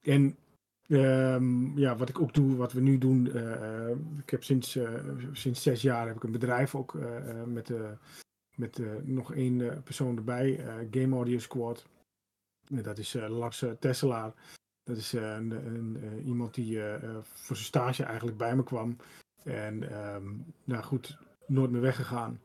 En 0.01 0.37
um, 0.93 1.79
ja, 1.79 1.97
wat 1.97 2.09
ik 2.09 2.21
ook 2.21 2.35
doe, 2.35 2.57
wat 2.57 2.73
we 2.73 2.81
nu 2.81 2.99
doen. 2.99 3.27
ik 4.19 4.31
heb 4.31 4.45
sinds, 4.45 4.79
sinds 5.33 5.63
zes 5.63 5.83
jaar 5.83 6.07
heb 6.07 6.17
ik 6.17 6.23
een 6.23 6.33
bedrijf 6.33 6.75
ook 6.75 6.99
met 7.47 7.73
met 8.57 8.81
nog 9.05 9.35
één 9.35 9.83
persoon 9.83 10.17
erbij, 10.17 10.61
Game 10.91 11.17
Audio 11.17 11.39
Squad. 11.39 11.87
dat 12.69 12.99
is 12.99 13.13
Lars 13.13 13.65
Tesselaar. 13.79 14.33
Dat 14.83 14.97
is 14.97 15.13
een, 15.13 15.51
een, 15.51 16.23
iemand 16.25 16.55
die 16.55 16.81
voor 17.23 17.57
zijn 17.57 17.69
stage 17.69 18.05
eigenlijk 18.05 18.37
bij 18.37 18.57
me 18.57 18.63
kwam. 18.63 18.97
En 19.45 20.05
um, 20.15 20.45
nou 20.65 20.83
goed, 20.83 21.19
nooit 21.47 21.71
meer 21.71 21.81
weggegaan. 21.81 22.41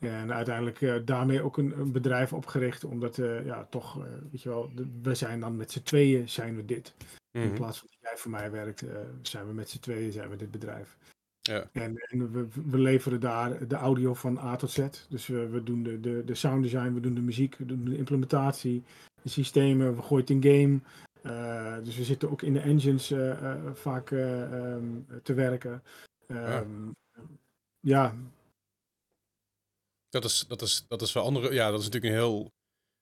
En 0.00 0.32
uiteindelijk 0.32 1.06
daarmee 1.06 1.42
ook 1.42 1.56
een, 1.56 1.78
een, 1.78 1.92
bedrijf 1.92 2.32
opgericht. 2.32 2.84
Omdat, 2.84 3.16
ja, 3.44 3.66
toch, 3.70 3.94
weet 4.30 4.42
je 4.42 4.48
wel, 4.48 4.70
de, 4.74 4.86
we 5.02 5.14
zijn 5.14 5.40
dan 5.40 5.56
met 5.56 5.72
z'n 5.72 5.82
tweeën 5.82 6.28
zijn 6.28 6.56
we 6.56 6.64
dit. 6.64 6.94
Mm 6.98 7.06
-hmm. 7.40 7.50
In 7.50 7.56
plaats 7.56 7.78
van 7.78 7.88
dat 7.90 7.98
jij 8.00 8.16
voor 8.16 8.30
mij 8.30 8.50
werkt, 8.50 8.84
zijn 9.22 9.46
we 9.46 9.52
met 9.52 9.70
z'n 9.70 9.80
tweeën 9.80 10.12
zijn 10.12 10.30
we 10.30 10.36
dit 10.36 10.50
bedrijf. 10.50 10.96
Ja. 11.40 11.68
En, 11.72 11.96
en 11.96 12.32
we, 12.32 12.48
we, 12.70 12.78
leveren 12.78 13.20
daar 13.20 13.68
de 13.68 13.74
audio 13.74 14.14
van 14.14 14.38
A 14.38 14.56
tot 14.56 14.70
Z. 14.70 14.86
Dus 15.08 15.26
we, 15.26 15.48
we 15.48 15.62
doen 15.62 15.82
de, 15.82 16.00
de, 16.00 16.22
de 16.24 16.34
sound 16.34 16.62
design, 16.62 16.92
we 16.92 17.00
doen 17.00 17.14
de 17.14 17.20
muziek, 17.20 17.56
we 17.56 17.66
doen 17.66 17.84
de 17.84 17.96
implementatie, 17.96 18.84
de 19.22 19.28
systemen, 19.28 19.96
we 19.96 20.02
gooien 20.02 20.26
het 20.26 20.30
in 20.30 20.42
game. 20.42 20.80
Dus 21.82 21.96
we 21.96 22.04
zitten 22.04 22.30
ook 22.30 22.42
in 22.42 22.52
de 22.52 22.60
engines 22.60 23.14
vaak 23.72 24.10
um, 24.10 25.06
te 25.22 25.34
werken. 25.34 25.82
Um, 26.26 26.96
ja. 27.80 28.02
ja. 28.02 28.14
Dat 30.10 30.24
is, 30.24 30.44
dat, 30.48 30.62
is, 30.62 30.84
dat 30.88 31.02
is 31.02 31.12
wel 31.12 31.24
andere. 31.24 31.52
Ja, 31.52 31.70
dat 31.70 31.80
is 31.80 31.84
natuurlijk 31.84 32.12
een 32.12 32.20
heel. 32.20 32.52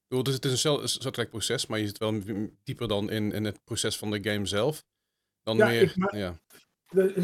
Bedoel, 0.09 0.35
het 0.35 0.45
is 0.45 0.65
een 0.65 0.89
soortgelijk 0.89 1.31
proces, 1.31 1.67
maar 1.67 1.79
je 1.79 1.87
zit 1.87 1.99
wel 1.99 2.21
dieper 2.65 2.89
dan 2.89 3.11
in, 3.11 3.33
in 3.33 3.45
het 3.45 3.65
proces 3.65 3.97
van 3.97 4.11
de 4.11 4.31
game 4.31 4.47
zelf. 4.47 4.85
Dan 5.43 5.57
ja, 5.57 5.67
meer. 5.67 5.83
Ik, 5.83 6.13
ja 6.13 6.39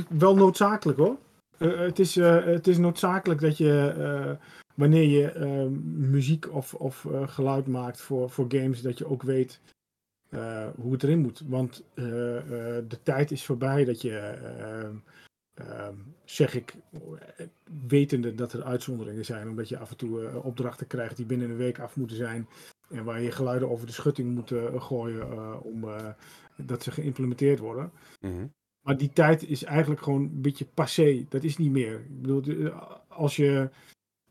wel 0.09 0.37
noodzakelijk 0.37 0.99
hoor. 0.99 1.16
Uh, 1.59 1.79
het, 1.79 1.99
is, 1.99 2.16
uh, 2.16 2.44
het 2.44 2.66
is 2.66 2.79
noodzakelijk 2.79 3.40
dat 3.40 3.57
je, 3.57 3.94
uh, 3.99 4.47
wanneer 4.75 5.09
je 5.09 5.40
muziek 5.94 6.53
of, 6.53 6.75
of 6.75 7.07
geluid 7.27 7.66
maakt 7.66 8.01
voor, 8.01 8.31
voor 8.31 8.47
games, 8.49 8.83
dat 8.83 8.99
je 8.99 9.07
ook 9.07 9.23
weet 9.23 9.61
hoe 10.77 10.92
het 10.92 11.03
erin 11.03 11.18
moet. 11.18 11.42
Want 11.47 11.83
de 11.94 12.99
tijd 13.03 13.31
is 13.31 13.44
voorbij 13.44 13.85
dat 13.85 14.03
je, 14.03 14.38
zeg 16.25 16.55
ik, 16.55 16.75
wetende 17.87 18.35
dat 18.35 18.53
er 18.53 18.62
uitzonderingen 18.62 19.25
zijn, 19.25 19.49
omdat 19.49 19.69
je 19.69 19.79
af 19.79 19.90
en 19.90 19.97
toe 19.97 20.43
opdrachten 20.43 20.87
krijgt 20.87 21.17
die 21.17 21.27
binnen 21.27 21.51
een 21.51 21.57
week 21.57 21.79
af 21.79 21.97
moeten 21.97 22.17
zijn. 22.17 22.49
En 22.90 23.05
waar 23.05 23.21
je 23.21 23.31
geluiden 23.31 23.71
over 23.71 23.87
de 23.87 23.93
schutting 23.93 24.35
moet 24.35 24.53
gooien 24.83 25.62
om 25.62 25.87
dat 26.57 26.83
ze 26.83 26.90
geïmplementeerd 26.90 27.59
worden. 27.59 27.93
Mm 28.21 28.31
-hmm. 28.31 28.53
Maar 28.85 28.97
die 28.97 29.12
tijd 29.12 29.49
is 29.49 29.62
eigenlijk 29.62 30.03
gewoon 30.03 30.23
een 30.23 30.43
beetje 30.43 30.67
passé. 30.75 31.25
Dat 31.29 31.43
is 31.43 31.57
niet 31.57 31.71
meer. 31.71 31.95
Ik 31.95 32.23
bedoel, 32.23 32.71
als 33.09 33.37
je 33.37 33.71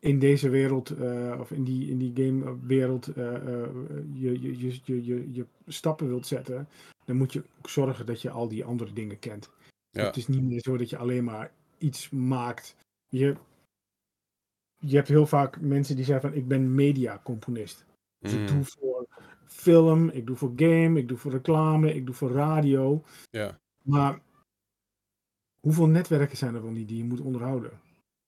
in 0.04 0.18
deze 0.18 0.48
wereld, 0.48 0.98
uh, 0.98 1.36
of 1.40 1.50
in 1.50 1.64
die, 1.64 1.90
in 1.90 1.98
die 1.98 2.12
gamewereld, 2.14 3.16
uh, 3.16 3.32
uh, 3.32 3.66
je, 4.12 4.40
je, 4.40 4.58
je, 4.58 4.80
je, 4.84 5.04
je, 5.04 5.32
je 5.32 5.46
stappen 5.66 6.08
wilt 6.08 6.26
zetten, 6.26 6.68
dan 7.04 7.16
moet 7.16 7.32
je 7.32 7.42
ook 7.58 7.68
zorgen 7.68 8.06
dat 8.06 8.22
je 8.22 8.30
al 8.30 8.48
die 8.48 8.64
andere 8.64 8.92
dingen 8.92 9.18
kent. 9.18 9.50
Ja. 9.94 10.04
Het 10.04 10.16
is 10.16 10.26
niet 10.28 10.42
meer 10.42 10.60
zo 10.60 10.76
dat 10.76 10.90
je 10.90 10.96
alleen 10.96 11.24
maar 11.24 11.52
iets 11.78 12.10
maakt. 12.10 12.76
Je, 13.08 13.36
je 14.78 14.96
hebt 14.96 15.08
heel 15.08 15.26
vaak 15.26 15.60
mensen 15.60 15.96
die 15.96 16.04
zeggen 16.04 16.30
van 16.30 16.38
ik 16.38 16.48
ben 16.48 16.74
mediacomponist. 16.74 17.84
Dus 18.18 18.32
Mm. 18.34 18.40
ik 18.42 18.48
doe 18.48 18.64
voor 18.64 19.06
film, 19.46 20.08
ik 20.08 20.26
doe 20.26 20.36
voor 20.36 20.52
game, 20.56 20.98
ik 20.98 21.08
doe 21.08 21.18
voor 21.18 21.30
reclame, 21.30 21.94
ik 21.94 22.06
doe 22.06 22.14
voor 22.14 22.30
radio. 22.30 23.02
Ja. 23.30 23.58
Maar 23.82 24.20
hoeveel 25.60 25.86
netwerken 25.88 26.36
zijn 26.36 26.54
er 26.54 26.62
wel 26.62 26.70
niet 26.70 26.88
die 26.88 26.96
je 26.96 27.04
moet 27.04 27.20
onderhouden? 27.20 27.70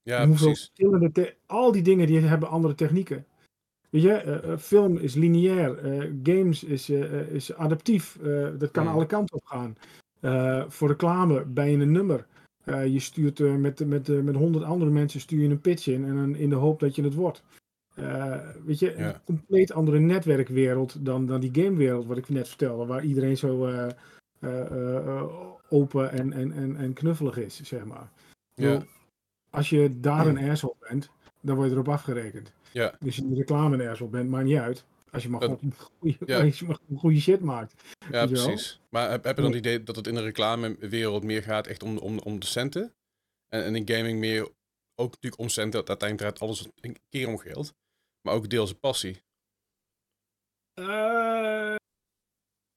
Ja, 0.03 0.27
hoeveel 0.27 0.47
precies. 0.47 0.65
verschillende 0.75 1.37
al 1.47 1.73
die 1.73 1.83
dingen 1.83 2.07
die 2.07 2.21
hebben 2.21 2.49
andere 2.49 2.75
technieken. 2.75 3.27
Weet 3.91 4.03
je, 4.03 4.13
eh, 4.13 4.53
eh, 4.53 4.59
film 4.59 4.97
is 4.97 5.15
lineair, 5.15 5.79
eh, 5.79 6.13
games 6.23 6.65
is, 6.65 6.91
is 6.91 7.55
adaptief, 7.55 8.19
dat 8.59 8.71
kan 8.71 8.85
Mm. 8.85 8.93
alle 8.93 9.07
kanten 9.07 9.37
op 9.37 9.45
gaan. 9.45 9.77
Eh, 10.21 10.65
voor 10.69 10.89
reclame 10.89 11.45
ben 11.45 11.71
je 11.71 11.79
een 11.79 11.93
nummer. 11.93 12.27
Eh, 12.65 12.87
je 12.87 13.01
stuurt 13.01 13.41
eh, 13.41 13.55
met, 13.55 13.87
met, 13.87 14.25
met 14.25 14.35
honderd 14.35 14.65
andere 14.65 14.91
mensen 14.91 15.21
stuur 15.21 15.43
je 15.43 15.49
een 15.49 15.61
pitch 15.61 15.87
in 15.87 16.05
en 16.05 16.37
in 16.37 16.49
de 16.51 16.57
hoop 16.57 16.81
dat 16.81 16.95
je 16.95 17.03
het 17.03 17.15
wordt. 17.15 17.43
Weet 18.65 18.79
je, 18.79 18.95
Ja. 18.97 19.15
een 19.15 19.25
compleet 19.25 19.73
andere 19.73 19.99
netwerkwereld 19.99 21.05
dan, 21.05 21.27
dan 21.27 21.41
die 21.41 21.65
gamewereld, 21.65 22.07
wat 22.07 22.17
ik 22.17 22.29
net 22.29 22.49
vertelde, 22.49 22.87
waar 22.87 23.05
iedereen 23.05 23.37
zo 23.37 23.71
open 25.69 26.11
en, 26.11 26.33
en, 26.33 26.53
en, 26.53 26.77
en 26.77 26.93
knuffelig 26.93 27.37
is, 27.39 27.63
zeg 27.63 27.85
maar. 27.85 28.11
Ja. 28.55 28.83
Als 29.51 29.71
je 29.71 30.01
daar 30.01 30.27
een 30.27 30.51
asshole 30.51 30.75
bent, 30.89 31.11
dan 31.41 31.57
word 31.57 31.69
je 31.69 31.75
erop 31.75 31.89
afgerekend. 31.89 32.53
Ja. 32.73 32.95
Dus 33.01 33.17
je 33.17 33.23
in 33.23 33.29
de 33.29 33.35
reclame 33.35 33.83
een 33.83 33.91
asshole 33.91 34.11
bent, 34.11 34.31
maakt 34.31 34.45
niet 34.45 34.59
uit. 34.59 34.85
Als 35.17 35.25
je 35.25 35.31
maar 35.31 35.41
Dat- 35.41 35.59
gewoon 35.59 35.75
goede, 35.99 36.17
ja. 36.27 36.43
als 36.45 36.59
je 36.59 36.65
maar 36.67 36.77
gewoon 36.77 36.99
goede 37.01 37.21
shit 37.21 37.41
maakt. 37.41 37.83
Ja, 38.11 38.27
precies. 38.27 38.81
Maar 38.89 39.11
heb, 39.11 39.25
heb 39.25 39.37
je 39.37 39.43
dan 39.43 39.51
het 39.51 39.61
idee 39.61 39.83
dat 39.83 39.97
het 39.97 40.07
in 40.07 40.15
de 40.15 40.23
reclamewereld 40.23 41.23
meer 41.23 41.43
gaat 41.43 41.67
echt 41.67 41.83
om, 41.83 41.99
om, 41.99 42.19
om 42.19 42.39
de 42.41 42.47
centen? 42.47 42.95
En, 43.49 43.65
en 43.65 43.77
in 43.77 43.89
gaming 43.89 44.19
meer 44.19 44.43
ook 44.95 45.11
natuurlijk 45.13 45.43
om 45.43 45.49
centen. 45.49 45.79
dat 45.81 45.89
Uiteindelijk 45.89 46.37
draait 46.37 46.51
alles 46.51 46.69
een 46.81 46.97
keer 47.09 47.29
om 47.29 47.39
geld. 47.39 47.75
Maar 48.23 48.35
ook 48.35 48.49
deels 48.51 48.71
een 48.71 48.81
passie. 48.81 49.23
Eh, 50.75 51.75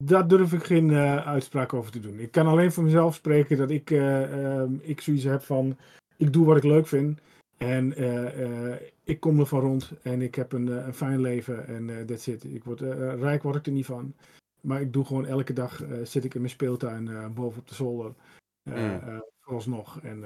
daar 0.03 0.27
durf 0.27 0.53
ik 0.53 0.63
geen 0.63 0.89
eh, 0.89 1.27
uitspraak 1.27 1.73
over 1.73 1.91
te 1.91 1.99
doen. 1.99 2.19
Ik 2.19 2.31
kan 2.31 2.47
alleen 2.47 2.71
voor 2.71 2.83
mezelf 2.83 3.15
spreken 3.15 3.57
dat 3.57 3.69
ik, 3.69 3.91
eh, 3.91 4.57
ehm, 4.57 4.73
ik 4.81 5.01
zoiets 5.01 5.23
heb 5.23 5.41
van, 5.43 5.77
ik 6.17 6.33
doe 6.33 6.45
wat 6.45 6.57
ik 6.57 6.63
leuk 6.63 6.87
vind. 6.87 7.19
En 7.59 7.95
eh, 7.95 8.71
eh, 8.71 8.81
ik 9.03 9.19
kom 9.19 9.39
ervan 9.39 9.59
rond 9.59 9.91
en 10.01 10.21
ik 10.21 10.35
heb 10.35 10.51
een, 10.51 10.69
eh, 10.69 10.85
een 10.85 10.93
fijn 10.93 11.21
leven 11.21 11.67
en 11.67 11.89
eh 11.89 12.05
that's 12.05 12.27
it. 12.27 12.43
Ik 12.43 12.63
word, 12.63 12.79
rijk 13.19 13.43
word 13.43 13.55
ik 13.55 13.65
er 13.65 13.71
niet 13.71 13.85
van. 13.85 14.15
Maar 14.61 14.81
ik 14.81 14.93
doe 14.93 15.05
gewoon 15.05 15.25
elke 15.25 15.53
dag, 15.53 15.83
zit 16.03 16.23
ik 16.23 16.33
in 16.33 16.41
mijn 16.41 16.53
speeltuin 16.53 17.33
boven 17.33 17.59
op 17.59 17.67
de 17.67 17.75
zolder. 17.75 18.13
Mm. 18.63 19.23
vooralsnog 19.39 20.01
en 20.01 20.23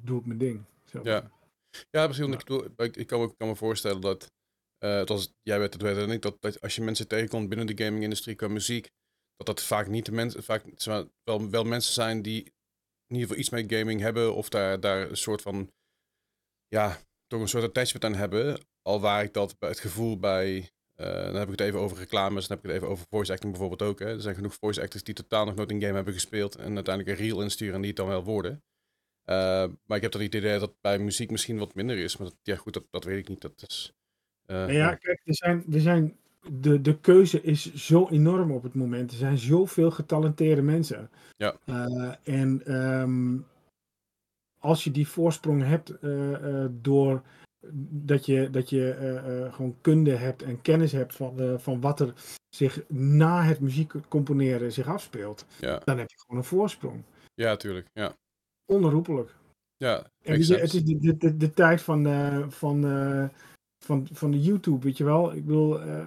doe 0.00 0.18
ik 0.20 0.26
mijn 0.26 0.38
ding. 0.38 0.64
Zo. 0.84 1.00
Ja. 1.02 1.30
Ja, 1.90 2.04
precies. 2.04 2.26
Ik, 2.26 2.38
bedoel, 2.38 2.64
ik, 2.76 2.96
ik 2.96 3.06
kan, 3.06 3.20
me, 3.20 3.36
kan 3.36 3.48
me 3.48 3.56
voorstellen 3.56 4.00
dat, 4.00 4.30
was, 5.08 5.32
jij 5.42 5.58
weet 5.58 5.72
het 5.72 5.82
weet 5.82 5.96
en 5.96 6.10
ik, 6.10 6.22
dat, 6.22 6.36
dat 6.40 6.60
als 6.60 6.76
je 6.76 6.82
mensen 6.82 7.08
tegenkomt 7.08 7.48
binnen 7.48 7.66
de 7.66 7.84
gaming-industrie 7.84 8.34
qua 8.34 8.48
muziek, 8.48 8.90
dat 9.36 9.46
dat 9.46 9.62
vaak 9.62 9.86
niet 9.86 10.06
de 10.06 10.12
mensen, 10.12 10.42
vaak 10.42 10.64
wel, 11.24 11.50
wel 11.50 11.64
mensen 11.64 11.92
zijn 11.92 12.22
die 12.22 12.44
in 13.06 13.18
ieder 13.18 13.26
geval 13.26 13.36
iets 13.36 13.50
met 13.50 13.72
gaming 13.72 14.00
hebben 14.00 14.34
of 14.34 14.48
daar, 14.48 14.80
daar 14.80 15.10
een 15.10 15.16
soort 15.16 15.42
van, 15.42 15.70
ja, 16.72 16.98
toch 17.26 17.40
een 17.40 17.48
soort 17.48 17.64
attachment 17.64 18.04
aan 18.04 18.14
hebben. 18.14 18.60
Al 18.82 19.00
waar 19.00 19.22
ik 19.22 19.32
dat 19.32 19.58
bij 19.58 19.68
het 19.68 19.80
gevoel 19.80 20.18
bij, 20.18 20.70
eh, 20.94 21.06
dan 21.06 21.34
heb 21.34 21.44
ik 21.44 21.58
het 21.58 21.60
even 21.60 21.80
over 21.80 21.98
reclames, 21.98 22.46
dan 22.46 22.56
heb 22.56 22.64
ik 22.64 22.70
het 22.70 22.80
even 22.80 22.92
over 22.92 23.06
voice 23.10 23.32
acting 23.32 23.52
bijvoorbeeld 23.52 23.90
ook. 23.90 23.98
Hè. 23.98 24.06
Er 24.06 24.20
zijn 24.20 24.34
genoeg 24.34 24.54
voice 24.54 24.80
actors 24.80 25.04
die 25.04 25.14
totaal 25.14 25.44
nog 25.44 25.54
nooit 25.54 25.70
een 25.70 25.80
game 25.80 25.94
hebben 25.94 26.14
gespeeld 26.14 26.56
en 26.56 26.74
uiteindelijk 26.74 27.18
een 27.18 27.24
reel 27.24 27.42
insturen 27.42 27.74
en 27.74 27.80
die 27.80 27.90
het 27.90 27.98
dan 27.98 28.08
wel 28.08 28.24
worden. 28.24 28.62
Uh, 29.26 29.64
maar 29.86 29.96
ik 29.96 30.02
heb 30.02 30.12
dat 30.12 30.20
idee 30.20 30.58
dat 30.58 30.74
bij 30.80 30.98
muziek 30.98 31.30
misschien 31.30 31.58
wat 31.58 31.74
minder 31.74 31.98
is. 31.98 32.16
Maar 32.16 32.28
dat, 32.28 32.36
ja, 32.42 32.56
goed, 32.56 32.72
dat, 32.72 32.84
dat 32.90 33.04
weet 33.04 33.18
ik 33.18 33.28
niet. 33.28 33.40
Dat 33.40 33.64
is, 33.66 33.92
uh, 34.46 34.56
Nou 34.56 34.72
ja, 34.72 34.94
kijk, 34.94 35.20
er 35.24 35.34
zijn, 35.34 35.64
er 35.72 35.80
zijn 35.80 36.16
de, 36.50 36.80
de 36.80 37.00
keuze 37.00 37.42
is 37.42 37.74
zo 37.74 38.08
enorm 38.08 38.52
op 38.52 38.62
het 38.62 38.74
moment. 38.74 39.10
Er 39.10 39.16
zijn 39.16 39.38
zoveel 39.38 39.90
getalenteerde 39.90 40.62
mensen. 40.62 41.10
Ja. 41.36 41.56
En 42.22 42.62
ehm, 42.64 43.38
als 44.62 44.84
je 44.84 44.90
die 44.90 45.08
voorsprong 45.08 45.62
hebt 45.62 45.92
uh, 46.00 46.66
door 46.70 47.22
dat 47.90 48.26
je, 48.26 48.50
dat 48.50 48.70
je 48.70 49.48
gewoon 49.52 49.76
kunde 49.80 50.16
hebt 50.16 50.42
en 50.42 50.62
kennis 50.62 50.92
hebt 50.92 51.14
van, 51.14 51.60
van 51.60 51.80
wat 51.80 52.00
er 52.00 52.12
zich 52.48 52.88
na 52.88 53.42
het 53.42 53.60
muziek 53.60 53.92
componeren 54.08 54.72
zich 54.72 54.86
afspeelt, 54.86 55.46
ja. 55.60 55.80
dan 55.84 55.98
heb 55.98 56.10
je 56.10 56.18
gewoon 56.18 56.40
een 56.40 56.48
voorsprong. 56.48 57.02
Ja, 57.34 57.56
tuurlijk. 57.56 57.86
Ja. 57.92 58.16
Ja, 59.76 60.06
en 60.22 60.46
je, 60.46 60.54
het 60.54 60.74
is 60.74 60.84
de, 60.84 60.98
de, 60.98 61.16
de, 61.16 61.36
de 61.36 61.50
tijd 61.50 61.82
van, 61.82 62.06
uh, 62.06 62.48
van, 62.48 62.86
uh, 62.86 63.28
van, 63.84 64.08
van 64.12 64.30
de 64.30 64.40
YouTube, 64.40 64.84
weet 64.84 64.96
je 64.96 65.04
wel. 65.04 65.34
Ik 65.34 65.46
bedoel, 65.46 65.86
uh, 65.86 66.06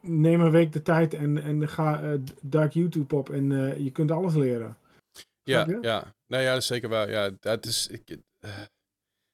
neem 0.00 0.40
een 0.40 0.50
week 0.50 0.72
de 0.72 0.82
tijd 0.82 1.14
en, 1.14 1.42
en 1.42 1.68
ga 1.68 2.16
duik 2.42 2.72
YouTube 2.72 3.16
op 3.16 3.30
en 3.30 3.50
je 3.82 3.90
kunt 3.92 4.10
alles 4.10 4.34
leren. 4.34 4.76
Ja, 5.48 5.78
ja. 5.80 6.14
Nee, 6.26 6.42
ja, 6.42 6.52
dat 6.52 6.62
is 6.62 6.66
zeker 6.66 6.88
waar. 6.88 7.10
Ja, 7.10 7.30
het 7.40 7.66
is... 7.66 7.86
Ik, 7.86 8.18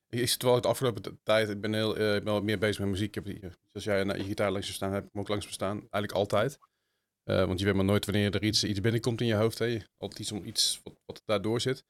ik 0.09 0.29
zit 0.29 0.42
wel 0.42 0.61
de 0.61 0.68
afgelopen 0.68 1.20
tijd, 1.22 1.48
ik 1.48 1.61
ben 1.61 1.74
heel 1.74 1.90
ik 1.90 2.24
ben 2.24 2.33
wat 2.33 2.42
meer 2.42 2.59
bezig 2.59 2.79
met 2.79 2.88
muziek. 2.88 3.16
Ik 3.16 3.24
heb 3.24 3.24
hier, 3.24 3.59
zoals 3.72 3.85
jij 3.85 4.18
je 4.18 4.24
gitaar 4.24 4.50
langs 4.50 4.72
staan, 4.72 4.92
heb 4.92 5.05
ik 5.05 5.11
hem 5.12 5.20
ook 5.20 5.29
langs 5.29 5.46
me 5.46 5.53
staan. 5.53 5.77
Eigenlijk 5.79 6.12
altijd. 6.12 6.59
want 7.24 7.59
je 7.59 7.64
weet 7.64 7.74
maar 7.74 7.85
nooit 7.85 8.05
wanneer 8.05 8.35
er 8.35 8.42
iets, 8.42 8.64
iets 8.64 8.81
binnenkomt 8.81 9.20
in 9.20 9.27
je 9.27 9.35
hoofd. 9.35 9.59
Hè. 9.59 9.79
Altijd 9.96 10.20
iets 10.20 10.33
om 10.33 10.44
iets 10.44 10.81
wat, 10.83 10.94
wat 11.05 11.22
daardoor 11.24 11.61
zit. 11.61 11.85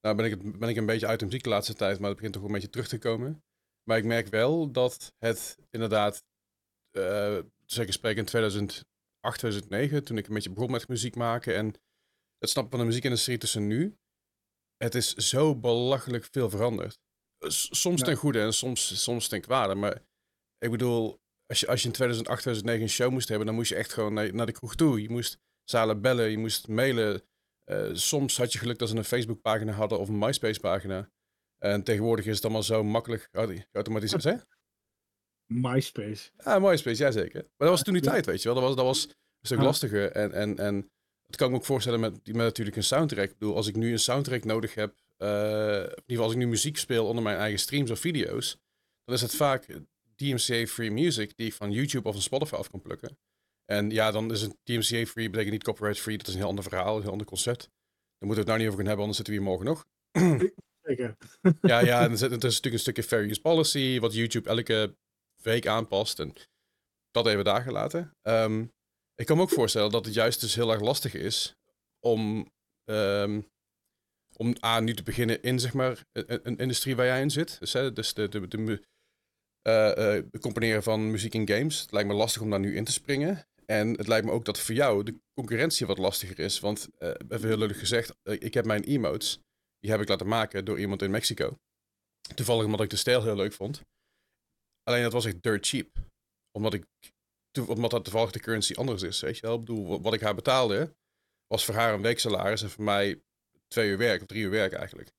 Nou 0.00 0.16
ben 0.16 0.24
ik, 0.24 0.58
ben 0.58 0.68
ik 0.68 0.76
een 0.76 0.86
beetje 0.86 1.06
uit 1.06 1.18
de 1.18 1.24
muziek 1.24 1.42
de 1.42 1.48
laatste 1.48 1.74
tijd, 1.74 1.98
maar 1.98 2.08
het 2.08 2.16
begint 2.16 2.34
toch 2.34 2.44
een 2.44 2.52
beetje 2.52 2.70
terug 2.70 2.88
te 2.88 2.98
komen. 2.98 3.44
Maar 3.82 3.98
ik 3.98 4.04
merk 4.04 4.28
wel 4.28 4.70
dat 4.70 5.14
het 5.18 5.58
inderdaad, 5.70 6.24
uh, 6.92 7.38
zeker 7.66 7.92
spreken 7.92 8.18
in 8.18 8.24
2008, 8.24 8.84
2009, 9.20 10.04
toen 10.04 10.18
ik 10.18 10.26
een 10.26 10.34
beetje 10.34 10.50
begon 10.50 10.70
met 10.70 10.88
muziek 10.88 11.16
maken 11.16 11.56
en 11.56 11.74
het 12.44 12.52
snappen 12.52 12.72
van 12.72 12.80
de 12.80 12.86
muziekindustrie 12.86 13.38
tussen 13.38 13.66
nu, 13.66 13.98
het 14.76 14.94
is 14.94 15.14
zo 15.14 15.56
belachelijk 15.56 16.28
veel 16.30 16.50
veranderd. 16.50 16.98
Soms 17.46 18.02
ten 18.02 18.16
goede 18.16 18.40
en 18.40 18.52
soms, 18.52 19.02
soms 19.02 19.28
ten 19.28 19.40
kwade, 19.40 19.74
maar 19.74 20.02
ik 20.58 20.70
bedoel, 20.70 21.20
als 21.46 21.60
je, 21.60 21.66
als 21.66 21.80
je 21.80 21.86
in 21.86 21.92
2008, 21.92 22.40
2009 22.42 22.82
een 22.82 22.88
show 22.88 23.12
moest 23.12 23.28
hebben, 23.28 23.46
dan 23.46 23.54
moest 23.54 23.68
je 23.68 23.74
echt 23.74 23.92
gewoon 23.92 24.14
naar, 24.14 24.34
naar 24.34 24.46
de 24.46 24.52
kroeg 24.52 24.74
toe. 24.74 25.02
Je 25.02 25.10
moest 25.10 25.38
zalen 25.64 26.00
bellen, 26.00 26.30
je 26.30 26.38
moest 26.38 26.68
mailen. 26.68 27.22
Uh, 27.70 27.90
soms 27.92 28.36
had 28.36 28.52
je 28.52 28.58
geluk 28.58 28.78
dat 28.78 28.88
ze 28.88 28.96
een 28.96 29.04
Facebookpagina 29.04 29.72
hadden 29.72 29.98
of 29.98 30.08
een 30.08 30.18
MySpace-pagina. 30.18 31.10
En 31.58 31.82
tegenwoordig 31.82 32.26
is 32.26 32.34
het 32.34 32.44
allemaal 32.44 32.62
zo 32.62 32.84
makkelijk 32.84 33.28
automatisch. 33.72 34.12
Hè? 34.24 34.36
MySpace. 35.46 36.30
Ja, 36.36 36.58
MySpace, 36.58 37.02
jazeker. 37.02 37.40
Maar 37.40 37.52
dat 37.56 37.68
was 37.68 37.82
toen 37.82 37.94
die 37.94 38.02
tijd, 38.02 38.26
weet 38.26 38.42
je 38.42 38.52
wel. 38.52 38.60
Dat 38.60 38.64
was, 38.64 38.76
dat 38.76 38.84
was 38.84 39.04
een 39.04 39.14
stuk 39.42 39.58
Ah. 39.58 39.64
lastiger. 39.64 40.12
En, 40.12 40.32
en, 40.32 40.58
en 40.58 40.92
dat 41.36 41.42
kan 41.42 41.46
ik 41.46 41.52
me 41.52 41.58
ook 41.58 41.72
voorstellen 41.72 42.00
met, 42.00 42.26
met 42.26 42.36
natuurlijk 42.36 42.76
een 42.76 42.82
soundtrack. 42.82 43.30
Ik 43.30 43.38
bedoel, 43.38 43.56
als 43.56 43.66
ik 43.66 43.76
nu 43.76 43.92
een 43.92 43.98
soundtrack 43.98 44.44
nodig 44.44 44.74
heb, 44.74 44.94
uh, 45.18 45.28
in 45.28 45.82
ieder 45.82 46.02
geval 46.06 46.24
als 46.24 46.32
ik 46.32 46.38
nu 46.38 46.46
muziek 46.46 46.76
speel 46.76 47.06
onder 47.06 47.22
mijn 47.22 47.36
eigen 47.36 47.58
streams 47.58 47.90
of 47.90 47.98
video's, 47.98 48.58
dan 49.04 49.14
is 49.14 49.20
het 49.20 49.34
vaak 49.34 49.66
DMCA-free 50.16 50.90
music 50.90 51.36
die 51.36 51.46
ik 51.46 51.54
van 51.54 51.72
YouTube 51.72 52.08
of 52.08 52.14
van 52.14 52.22
Spotify 52.22 52.54
af 52.54 52.70
kan 52.70 52.80
plukken. 52.80 53.18
En 53.64 53.90
ja, 53.90 54.10
dan 54.10 54.30
is 54.30 54.42
een 54.42 54.58
DMCA-free, 54.62 55.30
betekent 55.30 55.52
niet 55.52 55.64
copyright-free. 55.64 56.16
Dat 56.16 56.26
is 56.26 56.32
een 56.32 56.38
heel 56.38 56.48
ander 56.48 56.64
verhaal, 56.64 56.96
een 56.96 57.02
heel 57.02 57.10
ander 57.10 57.26
concept. 57.26 57.60
Daar 57.60 58.28
moeten 58.28 58.44
we 58.44 58.50
het 58.50 58.50
nou 58.50 58.58
niet 58.58 58.66
over 58.66 58.78
gaan 58.78 58.88
hebben, 58.88 59.04
anders 59.04 59.16
zitten 59.16 59.34
we 59.34 59.40
hier 59.40 59.50
morgen 59.50 59.66
nog. 59.66 59.86
Zeker. 60.88 61.16
ja, 61.72 61.78
ja, 61.78 62.02
en 62.02 62.10
er 62.10 62.12
is 62.12 62.20
natuurlijk 62.20 62.72
een 62.74 62.78
stukje 62.78 63.02
fair 63.02 63.22
use 63.22 63.40
policy, 63.40 64.00
wat 64.00 64.14
YouTube 64.14 64.48
elke 64.48 64.96
week 65.42 65.66
aanpast. 65.66 66.20
En 66.20 66.32
dat 67.10 67.26
even 67.26 67.44
daar 67.44 67.62
gelaten. 67.62 68.16
Um, 68.22 68.72
ik 69.14 69.26
kan 69.26 69.36
me 69.36 69.42
ook 69.42 69.50
voorstellen 69.50 69.90
dat 69.90 70.04
het 70.04 70.14
juist 70.14 70.40
dus 70.40 70.54
heel 70.54 70.72
erg 70.72 70.80
lastig 70.80 71.14
is 71.14 71.54
om, 72.00 72.50
um, 72.90 73.48
om 74.36 74.54
A, 74.64 74.80
nu 74.80 74.94
te 74.94 75.02
beginnen 75.02 75.42
in 75.42 75.60
zeg 75.60 75.72
maar 75.72 76.04
een, 76.12 76.40
een 76.42 76.56
industrie 76.56 76.96
waar 76.96 77.06
jij 77.06 77.20
in 77.20 77.30
zit. 77.30 77.58
Dus, 77.58 77.72
hè, 77.72 77.92
dus 77.92 78.14
de, 78.14 78.28
de, 78.28 78.48
de, 78.48 78.82
uh, 79.68 80.40
componeren 80.40 80.82
van 80.82 81.10
muziek 81.10 81.34
in 81.34 81.48
games. 81.48 81.80
Het 81.80 81.92
lijkt 81.92 82.08
me 82.08 82.14
lastig 82.14 82.42
om 82.42 82.50
daar 82.50 82.60
nu 82.60 82.76
in 82.76 82.84
te 82.84 82.92
springen. 82.92 83.46
En 83.66 83.88
het 83.90 84.06
lijkt 84.06 84.26
me 84.26 84.32
ook 84.32 84.44
dat 84.44 84.58
voor 84.58 84.74
jou 84.74 85.02
de 85.02 85.20
concurrentie 85.34 85.86
wat 85.86 85.98
lastiger 85.98 86.38
is. 86.38 86.60
Want, 86.60 86.88
uh, 86.98 87.08
even 87.28 87.48
heel 87.48 87.58
lullig 87.58 87.78
gezegd, 87.78 88.14
ik 88.22 88.54
heb 88.54 88.64
mijn 88.64 88.82
emotes, 88.82 89.38
die 89.78 89.90
heb 89.90 90.00
ik 90.00 90.08
laten 90.08 90.28
maken 90.28 90.64
door 90.64 90.80
iemand 90.80 91.02
in 91.02 91.10
Mexico. 91.10 91.56
Toevallig 92.34 92.64
omdat 92.64 92.80
ik 92.80 92.90
de 92.90 92.96
stijl 92.96 93.22
heel 93.22 93.36
leuk 93.36 93.52
vond. 93.52 93.82
Alleen 94.82 95.02
dat 95.02 95.12
was 95.12 95.24
echt 95.24 95.42
dirt 95.42 95.66
cheap. 95.66 95.88
Omdat, 96.52 96.74
ik, 96.74 96.84
omdat 97.66 97.90
dat 97.90 98.04
toevallig 98.04 98.30
de 98.30 98.40
currency 98.40 98.74
anders 98.74 99.02
is. 99.02 99.20
Weet 99.20 99.38
je? 99.38 99.46
Ik 99.46 99.58
bedoel, 99.58 100.02
wat 100.02 100.14
ik 100.14 100.20
haar 100.20 100.34
betaalde, 100.34 100.96
was 101.46 101.64
voor 101.64 101.74
haar 101.74 101.94
een 101.94 102.02
weeksalaris 102.02 102.62
en 102.62 102.70
voor 102.70 102.84
mij 102.84 103.22
twee 103.68 103.90
uur 103.90 103.98
werk, 103.98 104.20
of 104.20 104.26
drie 104.26 104.42
uur 104.42 104.50
werk 104.50 104.72
eigenlijk. 104.72 105.12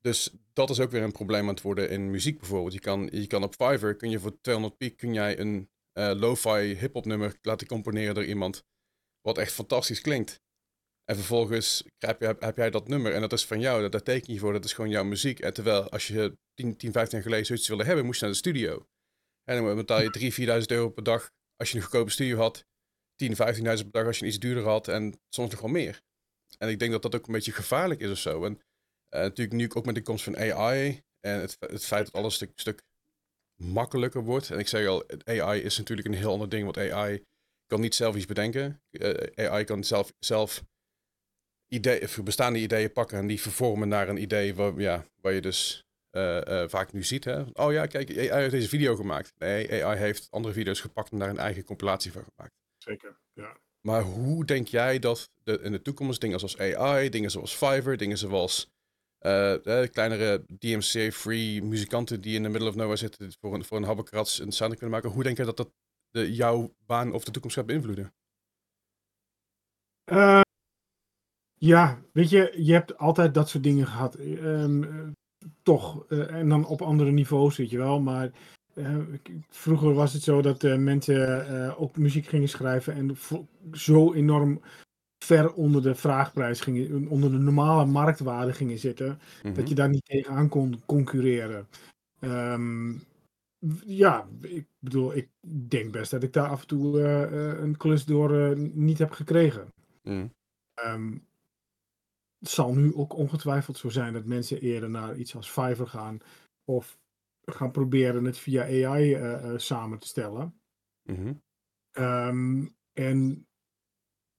Dus 0.00 0.30
dat 0.52 0.70
is 0.70 0.80
ook 0.80 0.90
weer 0.90 1.02
een 1.02 1.12
probleem 1.12 1.42
aan 1.42 1.54
het 1.54 1.62
worden 1.62 1.90
in 1.90 2.10
muziek 2.10 2.38
bijvoorbeeld. 2.38 2.72
Je 2.72 2.80
kan, 2.80 3.08
je 3.12 3.26
kan 3.26 3.42
op 3.42 3.54
Fiverr, 3.54 3.96
kun 3.96 4.10
je 4.10 4.18
voor 4.18 4.40
200 4.40 4.76
piek, 4.78 4.96
kun 4.96 5.14
jij 5.14 5.38
een 5.38 5.70
uh, 5.94 6.12
lo-fi 6.14 6.74
hip-hop 6.74 7.04
nummer 7.04 7.38
laten 7.42 7.66
componeren 7.66 8.14
door 8.14 8.24
iemand. 8.24 8.64
Wat 9.20 9.38
echt 9.38 9.52
fantastisch 9.52 10.00
klinkt. 10.00 10.40
En 11.04 11.16
vervolgens 11.16 11.84
heb, 11.98 12.20
je, 12.20 12.36
heb, 12.38 12.56
jij 12.56 12.70
dat 12.70 12.88
nummer 12.88 13.14
en 13.14 13.20
dat 13.20 13.32
is 13.32 13.46
van 13.46 13.60
jou. 13.60 13.82
Dat, 13.82 13.92
daar 13.92 14.02
teken 14.02 14.32
je 14.32 14.38
voor, 14.38 14.52
dat 14.52 14.64
is 14.64 14.72
gewoon 14.72 14.90
jouw 14.90 15.04
muziek. 15.04 15.40
En 15.40 15.54
terwijl 15.54 15.90
als 15.90 16.06
je 16.06 16.38
10, 16.54 16.76
10 16.76 16.92
15 16.92 17.18
jaar 17.18 17.26
geleden 17.26 17.46
zoiets 17.46 17.68
wilde 17.68 17.84
hebben, 17.84 18.04
moest 18.04 18.18
je 18.20 18.24
naar 18.24 18.34
de 18.34 18.40
studio. 18.40 18.86
En 19.44 19.64
dan 19.64 19.76
betaal 19.76 20.02
je 20.02 20.32
3.000, 20.56 20.60
4.000 20.60 20.66
euro 20.66 20.88
per 20.88 21.02
dag 21.02 21.30
als 21.56 21.70
je 21.70 21.76
een 21.76 21.82
goedkope 21.82 22.10
studio 22.10 22.36
had. 22.36 22.66
10, 23.14 23.36
15.000 23.36 23.62
per 23.62 23.90
dag 23.90 24.06
als 24.06 24.18
je 24.18 24.26
iets 24.26 24.38
duurder 24.38 24.64
had. 24.64 24.88
En 24.88 25.20
soms 25.28 25.50
nog 25.50 25.60
wel 25.60 25.70
meer. 25.70 26.02
En 26.58 26.68
ik 26.68 26.78
denk 26.78 26.92
dat 26.92 27.02
dat 27.02 27.14
ook 27.14 27.26
een 27.26 27.32
beetje 27.32 27.52
gevaarlijk 27.52 28.00
is 28.00 28.10
of 28.10 28.18
zo. 28.18 28.44
En 28.44 28.52
uh, 28.52 29.20
natuurlijk 29.20 29.56
nu 29.56 29.70
ook 29.72 29.84
met 29.84 29.94
de 29.94 30.02
komst 30.02 30.24
van 30.24 30.36
AI 30.36 31.02
en 31.20 31.40
het, 31.40 31.56
het 31.60 31.84
feit 31.84 32.04
dat 32.04 32.14
alles 32.14 32.40
een 32.40 32.46
stuk, 32.46 32.60
stuk 32.60 32.82
makkelijker 33.62 34.22
wordt. 34.22 34.50
En 34.50 34.58
ik 34.58 34.68
zeg 34.68 34.86
al, 34.86 35.04
AI 35.24 35.60
is 35.60 35.78
natuurlijk 35.78 36.08
een 36.08 36.14
heel 36.14 36.32
ander 36.32 36.48
ding, 36.48 36.64
want 36.64 36.78
AI 36.78 37.24
kan 37.66 37.80
niet 37.80 37.94
zelf 37.94 38.16
iets 38.16 38.26
bedenken. 38.26 38.82
Uh, 38.90 39.48
AI 39.50 39.64
kan 39.64 39.84
zelf, 39.84 40.12
zelf 40.18 40.62
idee, 41.68 42.08
bestaande 42.24 42.58
ideeën 42.58 42.92
pakken 42.92 43.18
en 43.18 43.26
die 43.26 43.40
vervormen 43.40 43.88
naar 43.88 44.08
een 44.08 44.22
idee 44.22 44.54
waar, 44.54 44.80
ja, 44.80 45.06
waar 45.20 45.32
je 45.32 45.40
dus 45.40 45.84
uh, 46.12 46.40
uh, 46.48 46.68
vaak 46.68 46.92
nu 46.92 47.04
ziet. 47.04 47.24
Hè? 47.24 47.42
Oh 47.52 47.72
ja, 47.72 47.86
kijk, 47.86 48.10
AI 48.10 48.40
heeft 48.40 48.50
deze 48.50 48.68
video 48.68 48.96
gemaakt. 48.96 49.32
Nee, 49.38 49.84
AI 49.84 49.98
heeft 49.98 50.26
andere 50.30 50.54
video's 50.54 50.80
gepakt 50.80 51.10
en 51.10 51.18
daar 51.18 51.28
een 51.28 51.38
eigen 51.38 51.64
compilatie 51.64 52.12
van 52.12 52.24
gemaakt. 52.34 52.54
Zeker, 52.78 53.18
ja. 53.32 53.56
Maar 53.80 54.02
hoe 54.02 54.44
denk 54.44 54.68
jij 54.68 54.98
dat 54.98 55.30
de, 55.42 55.60
in 55.60 55.72
de 55.72 55.82
toekomst 55.82 56.20
dingen 56.20 56.38
zoals 56.38 56.58
AI, 56.58 57.08
dingen 57.08 57.30
zoals 57.30 57.54
Fiverr, 57.54 57.96
dingen 57.96 58.18
zoals 58.18 58.70
uh, 59.20 59.54
kleinere 59.90 60.44
DMCA-free 60.58 61.62
muzikanten 61.62 62.20
die 62.20 62.34
in 62.34 62.42
de 62.42 62.48
middle 62.48 62.68
of 62.68 62.74
nowhere 62.74 62.96
zitten 62.96 63.32
voor 63.40 63.54
een, 63.54 63.64
voor 63.64 63.76
een 63.76 63.84
habbekrats 63.84 64.38
een 64.38 64.52
sound 64.52 64.72
kunnen 64.72 64.90
maken. 64.90 65.10
Hoe 65.10 65.22
denk 65.22 65.36
je 65.36 65.44
dat 65.44 65.56
dat 65.56 65.72
de, 66.10 66.34
jouw 66.34 66.74
baan 66.86 67.12
of 67.12 67.24
de 67.24 67.30
toekomst 67.30 67.56
gaat 67.56 67.66
beïnvloeden? 67.66 68.14
Ja, 71.54 72.02
weet 72.12 72.30
je, 72.30 72.54
je 72.56 72.72
hebt 72.72 72.96
altijd 72.96 73.34
dat 73.34 73.48
soort 73.48 73.64
dingen 73.64 73.86
gehad. 73.86 74.18
Um, 74.18 75.14
toch, 75.62 76.04
uh, 76.08 76.34
en 76.34 76.48
dan 76.48 76.66
op 76.66 76.82
andere 76.82 77.10
niveaus, 77.10 77.56
weet 77.56 77.70
je 77.70 77.78
wel. 77.78 78.00
Maar 78.00 78.30
vroeger 79.48 79.94
was 79.94 80.12
het 80.12 80.22
zo 80.22 80.42
dat 80.42 80.62
mensen 80.62 81.76
ook 81.76 81.96
muziek 81.96 82.26
gingen 82.26 82.48
schrijven 82.48 82.94
en 82.94 83.16
zo 83.72 84.14
enorm 84.14 84.60
ver 85.24 85.52
onder 85.52 85.82
de 85.82 85.94
vraagprijs 85.94 86.60
gingen, 86.60 87.08
onder 87.08 87.30
de 87.30 87.38
normale 87.38 87.84
marktwaarde 87.86 88.52
gingen 88.52 88.78
zitten, 88.78 89.08
mm 89.08 89.18
-hmm. 89.42 89.54
dat 89.54 89.68
je 89.68 89.74
daar 89.74 89.88
niet 89.88 90.04
tegenaan 90.04 90.48
kon 90.48 90.82
concurreren. 90.86 91.68
Um, 92.20 93.02
ja, 93.84 94.28
ik 94.40 94.66
bedoel, 94.78 95.16
ik 95.16 95.28
denk 95.68 95.92
best 95.92 96.10
dat 96.10 96.22
ik 96.22 96.32
daar 96.32 96.48
af 96.48 96.60
en 96.60 96.66
toe 96.66 97.02
een 97.60 97.76
klus 97.76 98.04
door 98.04 98.58
niet 98.58 98.98
heb 98.98 99.10
gekregen. 99.10 99.72
Mm. 100.02 100.32
Um, 100.86 101.24
het 102.40 102.48
zal 102.48 102.74
nu 102.74 102.94
ook 102.94 103.12
ongetwijfeld 103.12 103.76
zo 103.76 103.88
zijn 103.88 104.12
dat 104.12 104.24
mensen 104.24 104.60
eerder 104.60 104.90
naar 104.90 105.16
iets 105.16 105.36
als 105.36 105.50
Fiverr 105.50 105.88
gaan 105.88 106.18
of 106.64 106.98
gaan 107.44 107.70
proberen 107.70 108.24
het 108.24 108.38
via 108.38 108.62
AI 108.62 109.16
uh, 109.16 109.58
samen 109.58 109.98
te 109.98 110.06
stellen. 110.06 110.60
Mm 111.02 111.14
-hmm. 111.16 111.42
um, 112.04 112.76
en 112.92 113.46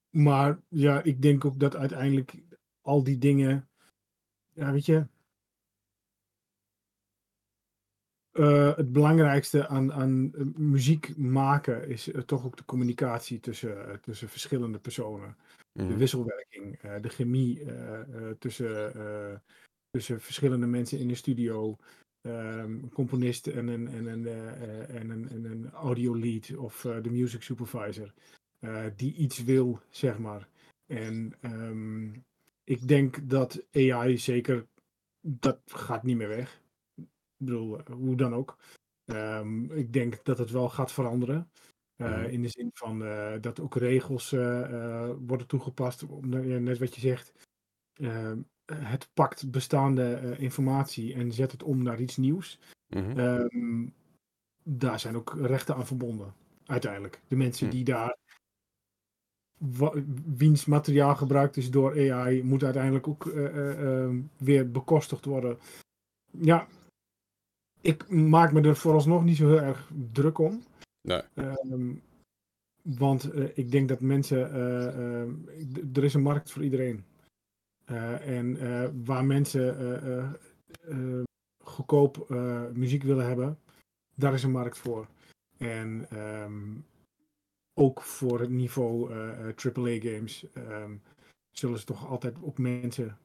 maar 0.10 0.60
ja, 0.68 1.04
ik 1.04 1.22
denk 1.22 1.46
ook 1.46 1.60
dat 1.60 1.76
uiteindelijk 1.76 2.44
al 2.82 3.04
die 3.04 3.18
dingen, 3.18 3.70
ja, 4.54 4.72
weet 4.72 4.86
je, 4.86 5.08
uh, 8.32 8.76
het 8.76 8.92
belangrijkste 8.92 9.68
aan, 9.68 9.94
aan 9.94 10.32
muziek 10.56 11.18
maken 11.18 11.88
is 11.88 12.08
uh, 12.08 12.22
toch 12.22 12.46
ook 12.46 12.58
de 12.58 12.66
communicatie 12.66 13.40
tussen, 13.40 14.02
tussen 14.02 14.30
verschillende 14.30 14.80
personen. 14.80 15.38
Mhm. 15.74 15.88
De 15.88 15.98
wisselwerking, 15.98 16.80
de 16.80 17.10
chemie 17.10 17.66
tussen, 18.40 19.44
tussen 19.90 20.22
verschillende 20.22 20.68
mensen 20.68 21.00
in 21.00 21.08
de 21.08 21.16
studio. 21.16 21.78
ehm, 22.22 22.88
componist 22.90 23.48
en 23.48 23.68
een, 23.68 23.88
en 23.88 24.06
een, 24.06 24.28
en 24.88 25.10
een, 25.10 25.30
en 25.30 25.46
een 25.46 25.72
audio 25.72 26.18
lead 26.18 26.56
of 26.56 26.82
de 26.82 27.10
music 27.10 27.42
supervisor. 27.42 28.14
Die 28.96 29.14
iets 29.14 29.44
wil, 29.44 29.80
zeg 29.90 30.20
maar. 30.20 30.48
En 30.86 31.34
um, 31.42 32.26
ik 32.64 32.88
denk 32.88 33.30
dat 33.30 33.64
AI 33.72 34.18
zeker, 34.18 34.68
dat 35.22 35.62
gaat 35.66 36.04
niet 36.04 36.18
meer 36.18 36.28
weg. 36.28 36.62
Ik 36.96 37.08
bedoel, 37.38 37.80
hoe 37.92 38.16
dan 38.16 38.34
ook. 38.34 38.58
Um, 39.06 39.72
ik 39.72 39.94
denk 39.94 40.24
dat 40.24 40.38
het 40.38 40.52
wel 40.52 40.70
gaat 40.70 40.92
veranderen. 40.92 41.52
Uh, 42.02 42.32
in 42.32 42.42
de 42.42 42.50
zin 42.50 42.70
van 42.74 43.02
uh, 43.02 43.34
dat 43.42 43.60
ook 43.60 43.76
regels 43.76 44.32
uh, 44.32 45.10
worden 45.20 45.48
toegepast. 45.48 46.06
Net 46.22 46.78
wat 46.78 46.96
je 46.96 47.02
zegt. 47.02 47.34
Ehm, 47.94 48.40
het 48.66 49.10
pakt 49.14 49.52
bestaande 49.52 50.36
informatie 50.38 51.14
en 51.14 51.32
zet 51.32 51.52
het 51.52 51.64
om 51.64 51.84
naar 51.84 52.00
iets 52.00 52.18
nieuws. 52.18 52.60
Mhm. 52.88 53.20
Um, 53.20 53.94
daar 54.64 55.00
zijn 55.00 55.16
ook 55.16 55.36
rechten 55.42 55.76
aan 55.76 55.86
verbonden. 55.86 56.34
Uiteindelijk. 56.66 57.22
De 57.28 57.36
mensen 57.36 57.68
Hm. 57.68 57.74
die 57.74 57.84
daar. 57.84 58.18
wiens 60.36 60.66
materiaal 60.66 61.16
gebruikt 61.16 61.58
is 61.58 61.72
door 61.72 62.12
AI, 62.12 62.44
moet 62.44 62.64
uiteindelijk 62.64 63.08
ook 63.08 63.26
ehm, 63.26 64.22
weer 64.38 64.72
bekostigd 64.72 65.26
worden. 65.26 65.60
Ja, 66.32 66.68
ik 67.82 68.10
maak 68.10 68.52
me 68.52 68.62
er 68.62 68.76
vooralsnog 68.76 69.24
niet 69.24 69.38
zo 69.38 69.48
heel 69.48 69.62
erg 69.62 69.92
druk 70.12 70.38
om. 70.38 70.64
Nee. 71.02 71.22
Um, 71.36 72.02
want 72.82 73.36
uh, 73.36 73.50
ik 73.54 73.72
denk 73.72 73.90
dat 73.90 74.00
mensen. 74.00 74.56
Uh, 74.56 75.68
uh, 75.68 75.98
er 75.98 76.04
is 76.04 76.14
een 76.14 76.22
markt 76.22 76.52
voor 76.52 76.64
iedereen. 76.64 77.06
Eh, 77.86 78.38
en 78.38 79.06
waar 79.06 79.26
mensen 79.26 80.40
goedkoop 81.64 82.30
muziek 82.74 83.04
willen 83.04 83.26
hebben, 83.26 83.60
daar 84.16 84.34
is 84.34 84.44
een 84.44 84.52
markt 84.52 84.78
voor. 84.78 85.08
En 85.58 86.08
um, 86.20 86.86
ook 87.74 88.02
voor 88.02 88.40
het 88.40 88.50
niveau 88.50 89.14
AAA-games 89.56 90.46
um, 90.58 91.02
zullen 91.52 91.80
ze 91.80 91.86
toch 91.86 92.08
altijd 92.08 92.36
ook 92.42 92.58
mensen 92.58 93.18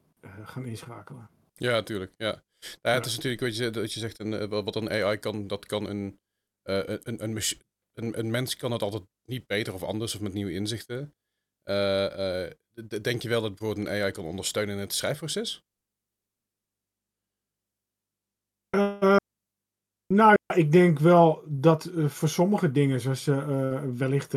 gaan 0.43 0.65
inschakelen. 0.65 1.29
Ja, 1.53 1.71
natuurlijk. 1.71 2.13
Ja. 2.17 2.43
Nou, 2.81 2.95
het 2.97 3.05
is 3.05 3.15
natuurlijk 3.15 3.41
wat 3.41 3.57
je, 3.57 3.69
dat 3.69 3.93
je 3.93 3.99
zegt, 3.99 4.19
een, 4.19 4.49
wat 4.49 4.75
een 4.75 4.89
AI 4.89 5.17
kan, 5.17 5.47
dat 5.47 5.65
kan 5.65 5.89
een, 5.89 6.19
een, 6.63 6.99
een, 7.03 7.23
een, 7.23 7.33
een, 7.97 8.19
een 8.19 8.31
mens 8.31 8.55
kan 8.55 8.71
het 8.71 8.81
altijd 8.81 9.03
niet 9.25 9.47
beter 9.47 9.73
of 9.73 9.83
anders 9.83 10.15
of 10.15 10.21
met 10.21 10.33
nieuwe 10.33 10.53
inzichten. 10.53 11.13
Uh, 11.63 12.45
uh, 12.73 13.01
denk 13.01 13.21
je 13.21 13.29
wel 13.29 13.41
dat 13.41 13.55
bijvoorbeeld 13.55 13.87
een 13.87 13.93
AI 13.93 14.11
kan 14.11 14.25
ondersteunen 14.25 14.75
in 14.75 14.81
het 14.81 14.93
schrijfproces? 14.93 15.65
Uh, 18.75 19.15
nou 20.13 20.35
ja, 20.45 20.55
ik 20.55 20.71
denk 20.71 20.99
wel 20.99 21.43
dat 21.47 21.91
voor 21.93 22.29
sommige 22.29 22.71
dingen, 22.71 23.01
zoals 23.01 23.25
wellicht 23.95 24.33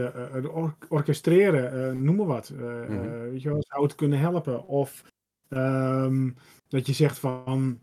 or 0.47 0.77
orchestreren, 0.89 2.03
noem 2.03 2.17
maar 2.17 2.27
wat, 2.27 2.51
mm 2.51 2.59
-hmm. 2.59 3.31
weet 3.31 3.43
je 3.43 3.49
wel, 3.49 3.65
zou 3.69 3.83
het 3.83 3.95
kunnen 3.95 4.19
helpen. 4.19 4.67
Of 4.67 5.05
um, 5.49 6.37
dat 6.69 6.87
je 6.87 6.93
zegt 6.93 7.19
van, 7.19 7.81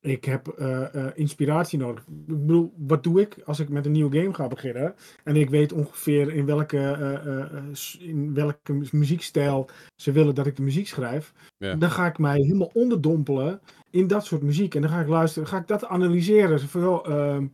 ik 0.00 0.24
heb 0.24 0.54
uh, 0.58 0.84
uh, 0.94 1.06
inspiratie 1.14 1.78
nodig. 1.78 2.02
Ik 2.02 2.46
bedoel, 2.46 2.72
wat 2.76 3.02
doe 3.02 3.20
ik 3.20 3.36
als 3.44 3.60
ik 3.60 3.68
met 3.68 3.86
een 3.86 3.92
nieuwe 3.92 4.18
game 4.18 4.34
ga 4.34 4.46
beginnen? 4.46 4.94
En 5.24 5.36
ik 5.36 5.50
weet 5.50 5.72
ongeveer 5.72 6.32
in 6.32 6.46
welke, 6.46 6.76
uh, 6.76 8.08
in 8.08 8.34
welke 8.34 8.88
muziekstijl 8.90 9.70
ze 9.96 10.12
willen 10.12 10.34
dat 10.34 10.46
ik 10.46 10.56
de 10.56 10.62
muziek 10.62 10.86
schrijf. 10.86 11.32
Ja. 11.56 11.74
Dan 11.74 11.90
ga 11.90 12.06
ik 12.06 12.18
mij 12.18 12.36
helemaal 12.36 12.70
onderdompelen 12.72 13.60
in 13.90 14.06
dat 14.06 14.26
soort 14.26 14.42
muziek. 14.42 14.74
En 14.74 14.80
dan 14.80 14.90
ga 14.90 15.00
ik 15.00 15.08
luisteren, 15.08 15.48
ga 15.48 15.58
ik 15.58 15.66
dat 15.66 15.84
analyseren. 15.84 16.60
Van, 16.60 17.50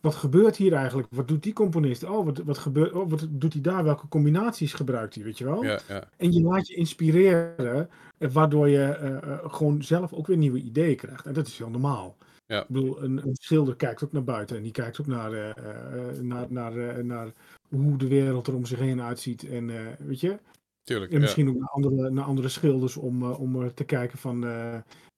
wat 0.00 0.14
gebeurt 0.14 0.56
hier 0.56 0.72
eigenlijk? 0.72 1.08
Wat 1.10 1.28
doet 1.28 1.42
die 1.42 1.52
componist? 1.52 2.04
Oh, 2.04 2.24
wat, 2.24 2.38
wat, 2.38 2.58
gebeurt, 2.58 2.92
oh, 2.92 3.10
wat 3.10 3.26
doet 3.30 3.52
hij 3.52 3.62
daar? 3.62 3.84
Welke 3.84 4.08
combinaties 4.08 4.72
gebruikt 4.72 5.14
hij? 5.14 5.24
Weet 5.24 5.38
je 5.38 5.44
wel? 5.44 5.64
Ja, 5.64 5.80
ja. 5.88 6.08
En 6.16 6.32
je 6.32 6.40
laat 6.40 6.68
je 6.68 6.74
inspireren, 6.74 7.88
waardoor 8.18 8.68
je 8.68 8.98
uh, 9.02 9.52
gewoon 9.52 9.82
zelf 9.82 10.12
ook 10.12 10.26
weer 10.26 10.36
nieuwe 10.36 10.60
ideeën 10.60 10.96
krijgt. 10.96 11.26
En 11.26 11.32
dat 11.32 11.46
is 11.46 11.58
heel 11.58 11.70
normaal. 11.70 12.16
Ja. 12.46 12.60
Ik 12.60 12.68
bedoel, 12.68 13.02
een, 13.02 13.16
een, 13.26 13.34
schilder 13.34 13.76
kijkt 13.76 14.04
ook 14.04 14.12
naar 14.12 14.24
buiten 14.24 14.56
en 14.56 14.62
die 14.62 14.72
kijkt 14.72 15.00
ook 15.00 15.06
naar, 15.06 15.32
uh, 15.32 15.50
naar, 16.20 16.46
naar, 16.48 17.04
naar 17.04 17.32
hoe 17.68 17.98
de 17.98 18.08
wereld 18.08 18.46
er 18.46 18.54
om 18.54 18.64
zich 18.64 18.78
heen 18.78 19.02
uitziet. 19.02 19.48
En 19.48 19.96
weet 19.98 20.20
je? 20.20 20.38
Tuurlijk. 20.82 21.12
En 21.12 21.20
misschien 21.20 21.48
ook 21.48 21.58
naar 21.58 21.68
andere, 21.68 22.10
naar 22.10 22.24
andere 22.24 22.48
schilders 22.48 22.96
om, 22.96 23.24
om 23.24 23.74
te 23.74 23.84
kijken 23.84 24.18
van 24.18 24.44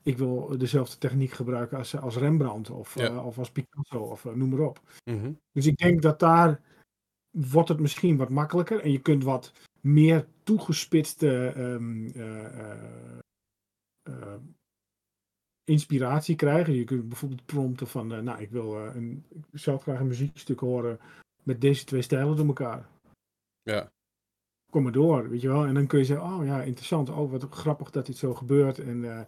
ik 0.02 0.18
wil 0.18 0.58
dezelfde 0.58 0.98
techniek 0.98 1.30
gebruiken 1.30 1.78
als, 1.78 1.96
als 1.96 2.16
Rembrandt 2.16 2.70
of, 2.70 2.94
ja. 2.94 3.10
uh, 3.10 3.26
of 3.26 3.38
als 3.38 3.50
Picasso 3.50 3.98
of 3.98 4.24
uh, 4.24 4.32
noem 4.32 4.48
maar 4.48 4.60
op. 4.60 4.80
Mm 5.04 5.20
-hmm. 5.20 5.38
Dus 5.52 5.66
ik 5.66 5.76
denk 5.76 6.02
dat 6.02 6.18
daar 6.18 6.60
wordt 7.30 7.68
het 7.68 7.80
misschien 7.80 8.16
wat 8.16 8.28
makkelijker 8.28 8.80
en 8.80 8.92
je 8.92 9.00
kunt 9.00 9.24
wat 9.24 9.52
meer 9.80 10.26
toegespitste 10.42 11.52
um, 11.56 12.06
uh, 12.06 14.34
inspiratie 15.64 16.36
krijgen. 16.36 16.74
Je 16.74 16.84
kunt 16.84 17.08
bijvoorbeeld 17.08 17.46
prompten 17.46 17.86
van, 17.86 18.06
nou 18.06 18.40
ik 18.40 18.50
wil 18.50 18.76
een, 18.76 19.24
ik 19.30 19.44
zelf 19.52 19.82
graag 19.82 20.00
een 20.00 20.06
muziekstuk 20.06 20.60
horen 20.60 20.98
met 21.42 21.60
deze 21.60 21.84
twee 21.84 22.02
stijlen 22.02 22.36
door 22.36 22.46
elkaar. 22.46 22.88
Ja. 23.62 23.90
Kom 24.70 24.82
maar 24.82 24.92
door, 24.92 25.28
weet 25.28 25.40
je 25.40 25.48
wel. 25.48 25.64
En 25.64 25.74
dan 25.74 25.86
kun 25.86 25.98
je 25.98 26.04
zeggen, 26.04 26.26
oh 26.26 26.44
ja, 26.44 26.62
interessant. 26.62 27.10
Oh, 27.10 27.30
wat 27.30 27.46
grappig 27.50 27.90
dat 27.90 28.06
dit 28.06 28.16
zo 28.16 28.34
gebeurt. 28.34 28.78
En 28.78 29.26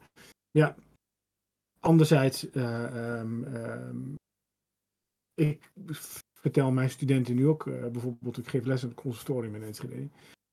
ja, 0.59 0.77
anderzijds, 1.81 2.51
uh, 2.53 3.19
um, 3.19 3.45
um, 3.45 4.19
ik 5.35 5.73
vertel 6.33 6.71
mijn 6.71 6.91
studenten 6.91 7.35
nu 7.35 7.47
ook, 7.47 7.67
uh, 7.67 7.87
bijvoorbeeld, 7.87 8.39
ik 8.39 8.49
geef 8.49 8.65
les 8.65 8.83
aan 8.83 8.89
het 8.89 9.01
conservatorium 9.01 9.55
in 9.55 9.63
Enschede, 9.63 10.09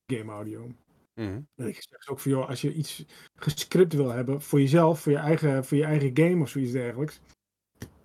game 0.06 0.32
audio. 0.32 0.68
Mm 0.68 0.76
-hmm. 1.14 1.48
En 1.56 1.68
ik 1.68 1.82
zeg 1.82 2.08
ook 2.08 2.20
van, 2.20 2.32
joh, 2.32 2.50
als 2.50 2.62
je 2.62 2.74
iets 2.74 3.06
gescript 3.36 3.94
wil 3.94 4.10
hebben 4.10 4.42
voor 4.42 4.60
jezelf, 4.60 5.02
voor 5.02 5.12
je 5.12 5.18
eigen, 5.18 5.66
voor 5.66 5.78
je 5.78 5.84
eigen 5.84 6.18
game 6.18 6.42
of 6.42 6.50
zoiets 6.50 6.72
dergelijks, 6.72 7.20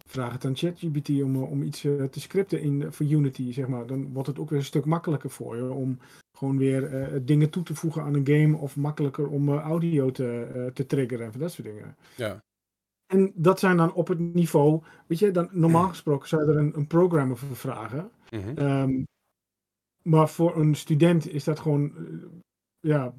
vraag 0.06 0.32
het 0.32 0.44
aan 0.44 0.56
ChatGPT 0.56 1.08
om, 1.08 1.36
om 1.36 1.62
iets 1.62 1.84
uh, 1.84 2.04
te 2.04 2.20
scripten 2.20 2.60
in, 2.60 2.92
voor 2.92 3.06
Unity, 3.06 3.52
zeg 3.52 3.68
maar. 3.68 3.86
Dan 3.86 4.12
wordt 4.12 4.28
het 4.28 4.38
ook 4.38 4.50
weer 4.50 4.58
een 4.58 4.64
stuk 4.64 4.84
makkelijker 4.84 5.30
voor 5.30 5.56
je 5.56 5.72
om 5.72 5.98
gewoon 6.32 6.58
weer 6.58 7.12
uh, 7.12 7.20
dingen 7.22 7.50
toe 7.50 7.62
te 7.62 7.74
voegen 7.74 8.02
aan 8.02 8.14
een 8.14 8.26
game 8.26 8.56
of 8.56 8.76
makkelijker 8.76 9.28
om 9.28 9.48
uh, 9.48 9.60
audio 9.60 10.10
te, 10.10 10.70
te 10.74 10.86
triggeren 10.86 11.32
en 11.32 11.38
dat 11.38 11.52
soort 11.52 11.68
dingen. 11.68 11.96
Ja. 12.16 12.44
En 13.06 13.32
dat 13.34 13.58
zijn 13.58 13.76
dan 13.76 13.92
op 13.92 14.08
het 14.08 14.18
niveau, 14.18 14.82
weet 15.06 15.18
je, 15.18 15.30
dan 15.30 15.48
normaal 15.52 15.88
gesproken 15.96 16.28
zou 16.28 16.44
je 16.44 16.52
er 16.52 16.58
een, 16.58 16.76
een 16.76 16.86
programmer 16.86 17.36
voor 17.36 17.56
vragen. 17.56 18.10
-hmm. 18.28 18.58
um, 18.58 19.04
maar 20.02 20.28
voor 20.28 20.56
een 20.56 20.74
student 20.74 21.28
is 21.28 21.44
dat 21.44 21.60
gewoon, 21.60 21.92
ja, 22.80 23.14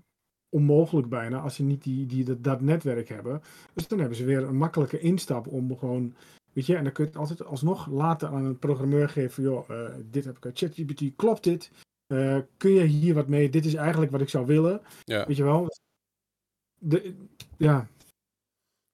onmogelijk 0.49 1.09
bijna 1.09 1.39
als 1.39 1.55
ze 1.55 1.63
niet 1.63 1.83
die, 1.83 2.05
die, 2.05 2.23
dat, 2.23 2.43
dat 2.43 2.61
netwerk 2.61 3.09
hebben. 3.09 3.41
Dus 3.73 3.88
dan 3.88 3.99
hebben 3.99 4.17
ze 4.17 4.25
weer 4.25 4.43
een 4.43 4.57
makkelijke 4.57 4.99
instap 4.99 5.47
om 5.47 5.77
gewoon 5.77 6.13
Weet 6.58 6.66
je, 6.66 6.76
en 6.76 6.84
dan 6.84 6.93
kun 6.93 7.03
je 7.03 7.10
het 7.10 7.20
altijd 7.20 7.45
alsnog 7.45 7.88
later 7.88 8.28
aan 8.28 8.45
een 8.45 8.60
programmeur 8.60 9.10
geven. 9.10 9.43
Joh, 9.43 9.70
uh, 9.70 9.95
dit 10.05 10.26
heb 10.26 10.38
ik 10.38 10.45
uit 10.45 10.58
ChatGPT, 10.58 11.16
klopt 11.16 11.43
dit? 11.43 11.72
Uh, 12.08 12.39
kun 12.58 12.72
je 12.72 12.84
hier 12.84 13.14
wat 13.14 13.28
mee? 13.28 13.49
Dit 13.49 13.66
is 13.66 13.74
eigenlijk 13.74 14.12
wat 14.12 14.22
ik 14.22 14.30
zou 14.30 14.45
willen. 14.45 14.82
Ja. 15.03 15.26
Weet 15.28 15.38
je 15.38 15.43
wel? 15.43 15.68
De, 16.80 17.16
ja. 17.58 17.88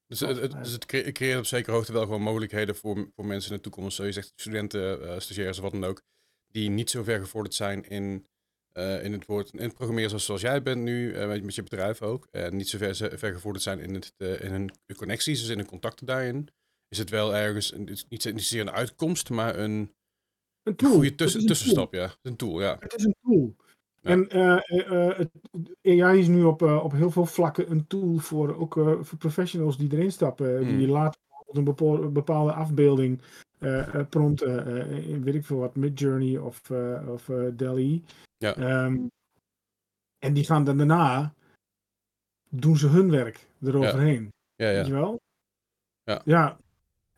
Dus 0.05 0.19
het, 0.19 0.37
het, 0.37 0.51
dus 0.51 0.71
het 0.71 0.85
creëert 0.85 1.39
op 1.39 1.45
zekere 1.45 1.75
hoogte 1.75 1.93
wel 1.93 2.03
gewoon 2.03 2.21
mogelijkheden 2.21 2.75
voor, 2.75 3.11
voor 3.15 3.25
mensen 3.25 3.51
in 3.51 3.57
de 3.57 3.63
toekomst. 3.63 3.95
Zoals 3.95 4.15
je 4.15 4.21
zegt, 4.21 4.33
studenten, 4.35 5.01
uh, 5.01 5.19
stagiaires 5.19 5.57
of 5.57 5.63
wat 5.63 5.71
dan 5.71 5.83
ook. 5.83 6.01
Die 6.47 6.69
niet 6.69 6.89
zo 6.89 7.03
ver 7.03 7.19
gevorderd 7.19 7.55
zijn 7.55 7.89
in, 7.89 8.27
in 8.73 9.11
het 9.11 9.25
woord, 9.25 9.53
in 9.53 9.63
het 9.63 9.73
programmeren 9.73 10.09
zoals, 10.09 10.25
zoals 10.25 10.41
jij 10.41 10.61
bent 10.61 10.81
nu. 10.81 11.11
met, 11.27 11.43
met 11.43 11.55
je 11.55 11.63
bedrijf 11.63 12.01
ook. 12.01 12.27
En 12.31 12.55
niet 12.55 12.69
zo 12.69 12.77
ver, 12.77 12.95
ver 12.95 13.33
gevorderd 13.33 13.63
zijn 13.63 13.79
in, 13.79 13.93
het, 13.93 14.13
in 14.17 14.51
hun 14.51 14.71
connecties, 14.95 15.39
dus 15.39 15.49
in 15.49 15.57
hun 15.57 15.67
contacten 15.67 16.05
daarin 16.05 16.49
is 16.93 16.99
het 16.99 17.09
wel 17.09 17.35
ergens, 17.35 17.69
het 17.69 17.89
is 17.89 18.05
niet, 18.09 18.23
niet 18.23 18.43
zozeer 18.43 18.61
een 18.61 18.71
uitkomst, 18.71 19.29
maar 19.29 19.59
een, 19.59 19.91
een, 20.63 20.75
tool. 20.75 20.91
goede 20.91 21.15
tussen, 21.15 21.41
een 21.41 21.47
tussenstap. 21.47 21.91
Tool. 21.91 22.01
Ja, 22.01 22.15
een 22.21 22.35
tool, 22.35 22.61
ja. 22.61 22.77
Het 22.79 22.93
is 22.95 23.03
een 23.03 23.15
tool. 23.21 23.55
Ja. 24.01 24.09
En 24.09 24.37
uh, 24.37 24.87
uh, 24.91 25.17
het, 25.17 25.29
AI 25.83 26.19
is 26.19 26.27
nu 26.27 26.43
op, 26.43 26.61
uh, 26.61 26.83
op 26.83 26.91
heel 26.91 27.11
veel 27.11 27.25
vlakken 27.25 27.71
een 27.71 27.87
tool 27.87 28.17
voor, 28.17 28.55
ook, 28.55 28.73
voor 29.01 29.17
professionals 29.17 29.77
die 29.77 29.91
erin 29.91 30.11
stappen. 30.11 30.57
Hmm. 30.57 30.77
Die 30.77 30.87
laten 30.87 31.19
een 31.47 31.63
bepaalde, 31.63 32.07
bepaalde 32.07 32.53
afbeelding 32.53 33.21
prompten, 34.09 34.87
in 35.03 35.23
weet 35.23 35.35
ik 35.35 35.45
veel 35.45 35.57
wat, 35.57 35.75
Midjourney 35.75 36.37
of, 36.37 36.71
of 37.07 37.29
Delhi. 37.55 38.03
Ja. 38.37 38.83
Um, 38.85 39.07
en 40.19 40.33
die 40.33 40.43
gaan 40.43 40.63
dan 40.63 40.77
daarna, 40.77 41.33
doen 42.49 42.77
ze 42.77 42.87
hun 42.87 43.09
werk 43.09 43.47
eroverheen. 43.61 44.33
Ja, 44.55 44.69
ja. 44.69 44.75
Weet 44.75 44.87
je 44.87 44.93
wel? 44.93 45.19
Ja. 46.03 46.21
ja, 46.25 46.57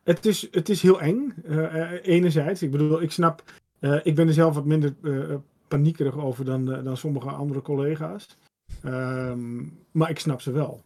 het 0.06 0.26
is, 0.26 0.48
het 0.52 0.70
is 0.70 0.82
heel 0.82 1.02
eng, 1.02 1.34
uh, 1.46 1.92
enerzijds. 2.02 2.62
Ik 2.62 2.72
bedoel, 2.72 3.02
ik 3.02 3.12
snap, 3.12 3.44
uh, 3.80 4.00
ik 4.04 4.16
ben 4.16 4.28
er 4.28 4.34
zelf 4.34 4.56
wat 4.56 4.66
minder 4.66 4.96
uh, 5.02 5.36
paniekerig 5.68 6.18
over 6.18 6.46
dan, 6.46 6.66
dan 6.66 6.98
sommige 6.98 7.30
andere 7.30 7.62
collega's. 7.62 8.38
Um, 8.86 9.78
maar 9.92 10.10
ik 10.10 10.20
snap 10.20 10.42
ze 10.42 10.52
wel. 10.52 10.82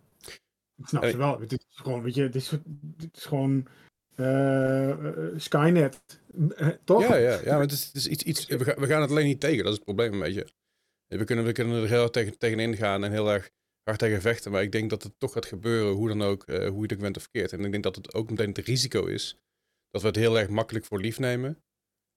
Ik 0.77 0.87
snap 0.87 1.01
hey. 1.01 1.11
ze 1.11 1.17
wel. 1.17 1.39
Het 1.39 1.51
is 1.51 1.65
gewoon, 1.69 2.01
weet 2.01 2.15
je, 2.15 2.21
het 2.21 2.35
is, 2.35 2.51
het 2.51 3.15
is 3.15 3.25
gewoon 3.25 3.67
Skynet. 5.35 6.01
toch? 6.83 7.07
Ja, 7.07 7.15
ja, 7.15 7.39
ja 7.43 7.51
maar 7.51 7.61
het 7.61 7.71
is, 7.71 7.85
het 7.85 7.95
is 7.95 8.07
iets, 8.07 8.23
iets 8.23 8.47
we, 8.47 8.63
gaan, 8.63 8.75
we 8.79 8.87
gaan 8.87 9.01
het 9.01 9.09
alleen 9.09 9.25
niet 9.25 9.39
tegen. 9.39 9.57
Dat 9.57 9.71
is 9.71 9.75
het 9.75 9.83
probleem 9.83 10.13
een 10.13 10.19
beetje. 10.19 10.47
We 11.07 11.23
kunnen, 11.23 11.45
we 11.45 11.51
kunnen 11.51 11.81
er 11.81 11.87
heel 11.87 12.01
erg 12.01 12.09
tegen, 12.09 12.37
tegenin 12.37 12.75
gaan 12.75 13.03
en 13.03 13.11
heel 13.11 13.31
erg 13.31 13.49
hard 13.89 13.99
tegen 13.99 14.21
vechten. 14.21 14.51
Maar 14.51 14.61
ik 14.61 14.71
denk 14.71 14.89
dat 14.89 15.03
het 15.03 15.13
toch 15.17 15.33
gaat 15.33 15.45
gebeuren, 15.45 15.93
hoe 15.93 16.07
dan 16.07 16.21
ook, 16.21 16.45
hoe 16.45 16.55
je 16.55 16.81
het 16.81 16.93
ook 16.93 16.99
bent 16.99 17.17
of 17.17 17.21
verkeerd. 17.21 17.53
En 17.53 17.65
ik 17.65 17.71
denk 17.71 17.83
dat 17.83 17.95
het 17.95 18.13
ook 18.13 18.29
meteen 18.29 18.49
het 18.49 18.57
risico 18.57 19.05
is 19.05 19.37
dat 19.91 20.01
we 20.01 20.07
het 20.07 20.15
heel 20.15 20.39
erg 20.39 20.49
makkelijk 20.49 20.85
voor 20.85 20.99
lief 20.99 21.19
nemen. 21.19 21.63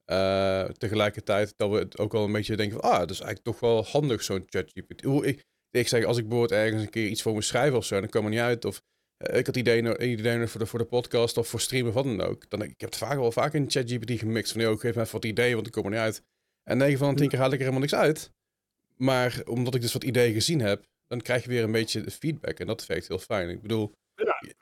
Uh, 0.07 0.65
tegelijkertijd 0.65 1.55
dat 1.57 1.71
we 1.71 1.79
het 1.79 1.99
ook 1.99 2.13
wel 2.13 2.25
een 2.25 2.33
beetje 2.33 2.57
denken 2.57 2.81
van, 2.81 2.91
ah, 2.91 2.99
dat 2.99 3.11
is 3.11 3.21
eigenlijk 3.21 3.45
toch 3.45 3.61
wel 3.61 3.85
handig 3.85 4.23
zo'n 4.23 4.45
ChatGPT. 4.47 5.05
Ik, 5.05 5.45
ik 5.71 5.89
zeg, 5.89 6.05
als 6.05 6.17
ik 6.17 6.29
bijvoorbeeld 6.29 6.61
ergens 6.61 6.83
een 6.83 6.91
keer 6.91 7.07
iets 7.07 7.23
voor 7.23 7.35
me 7.35 7.43
schrijf 7.43 7.73
of 7.73 7.85
zo, 7.85 8.01
dan 8.01 8.09
kom 8.09 8.25
er 8.25 8.31
niet 8.31 8.41
uit. 8.41 8.65
Of 8.65 8.83
uh, 9.31 9.39
ik 9.39 9.47
had 9.47 9.57
ideeën 9.57 10.11
idee 10.11 10.47
voor, 10.47 10.61
de, 10.61 10.67
voor 10.67 10.79
de 10.79 10.85
podcast 10.85 11.37
of 11.37 11.49
voor 11.49 11.61
streamen, 11.61 11.93
wat 11.93 12.05
dan 12.05 12.21
ook. 12.21 12.51
Dan, 12.51 12.63
ik 12.63 12.81
heb 12.81 12.91
het 12.91 12.99
vaak 12.99 13.19
wel 13.19 13.33
vaak 13.33 13.55
in 13.55 13.71
ChatGPT 13.71 14.19
gemixt. 14.19 14.53
Van, 14.53 14.61
joh, 14.61 14.81
geef 14.81 14.95
me 14.95 15.01
even 15.01 15.13
wat 15.13 15.25
ideeën, 15.25 15.55
want 15.55 15.67
ik 15.67 15.73
kom 15.73 15.85
er 15.85 15.91
niet 15.91 15.99
uit. 15.99 16.23
En 16.63 16.79
9 16.79 16.99
van 16.99 17.15
de 17.15 17.21
10 17.21 17.29
keer 17.29 17.39
haal 17.39 17.49
ik 17.49 17.53
er 17.53 17.59
helemaal 17.59 17.81
niks 17.81 17.95
uit. 17.95 18.31
Maar 18.97 19.43
omdat 19.45 19.75
ik 19.75 19.81
dus 19.81 19.93
wat 19.93 20.05
ideeën 20.05 20.33
gezien 20.33 20.61
heb, 20.61 20.87
dan 21.13 21.21
krijg 21.21 21.43
je 21.43 21.49
weer 21.49 21.63
een 21.63 21.73
beetje 21.73 22.11
feedback. 22.11 22.59
En 22.59 22.67
dat 22.67 22.87
werkt 22.87 23.09
heel 23.09 23.19
fijn. 23.19 23.49
Ik 23.49 23.63
bedoel, 23.63 23.93
ja. 24.15 24.37
je, 24.41 24.55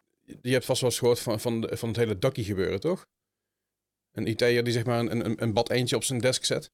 je, 0.42 0.53
hebt 0.53 0.64
vast 0.64 0.80
wel 0.80 0.90
eens 0.90 0.98
gehoord 0.98 1.20
van, 1.20 1.40
van, 1.40 1.70
van 1.72 1.88
het 1.88 1.96
hele 1.96 2.18
Ducky 2.18 2.42
gebeuren, 2.42 2.80
toch? 2.80 3.07
Een 4.12 4.26
IT'er 4.26 4.64
die 4.64 4.72
zeg 4.72 4.84
maar 4.84 4.98
een, 4.98 5.24
een, 5.24 5.42
een 5.42 5.53
bad 5.53 5.70
eentje 5.70 5.96
op 5.96 6.05
zijn 6.05 6.20
desk 6.20 6.44
zet. 6.44 6.70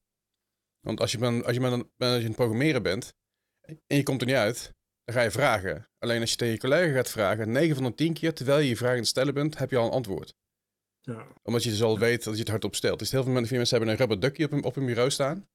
Want 0.80 1.00
als 1.00 1.12
je, 1.12 1.18
ben, 1.18 1.44
als, 1.44 1.54
je 1.54 1.60
ben, 1.60 1.72
als 1.72 1.88
je 1.88 2.04
aan 2.06 2.22
het 2.22 2.34
programmeren 2.34 2.82
bent 2.82 3.14
en 3.60 3.96
je 3.96 4.02
komt 4.02 4.20
er 4.20 4.26
niet 4.26 4.36
uit, 4.36 4.72
dan 5.04 5.14
ga 5.14 5.22
je 5.22 5.30
vragen. 5.30 5.88
Alleen 5.98 6.20
als 6.20 6.30
je 6.30 6.36
tegen 6.36 6.54
je 6.54 6.60
collega 6.60 6.92
gaat 6.92 7.10
vragen, 7.10 7.52
9 7.52 7.74
van 7.74 7.84
de 7.84 7.94
10 7.94 8.12
keer, 8.12 8.34
terwijl 8.34 8.58
je 8.58 8.68
je 8.68 8.76
vraag 8.76 8.92
aan 8.92 8.96
het 8.96 9.06
stellen 9.06 9.34
bent, 9.34 9.58
heb 9.58 9.70
je 9.70 9.76
al 9.76 9.86
een 9.86 9.92
antwoord. 9.92 10.34
Ja. 11.00 11.26
Omdat 11.42 11.62
je 11.62 11.70
dus 11.70 11.82
al 11.82 11.98
weet 11.98 12.24
dat 12.24 12.34
je 12.34 12.40
het 12.40 12.48
hardop 12.48 12.74
stelt. 12.74 12.98
Dus 12.98 13.10
heel 13.10 13.22
veel 13.22 13.32
mensen 13.32 13.68
hebben 13.68 13.88
een 13.88 13.96
rubber 13.96 14.20
ducky 14.20 14.44
op 14.44 14.50
hun, 14.50 14.64
op 14.64 14.74
hun 14.74 14.86
bureau 14.86 15.10
staan. 15.10 15.48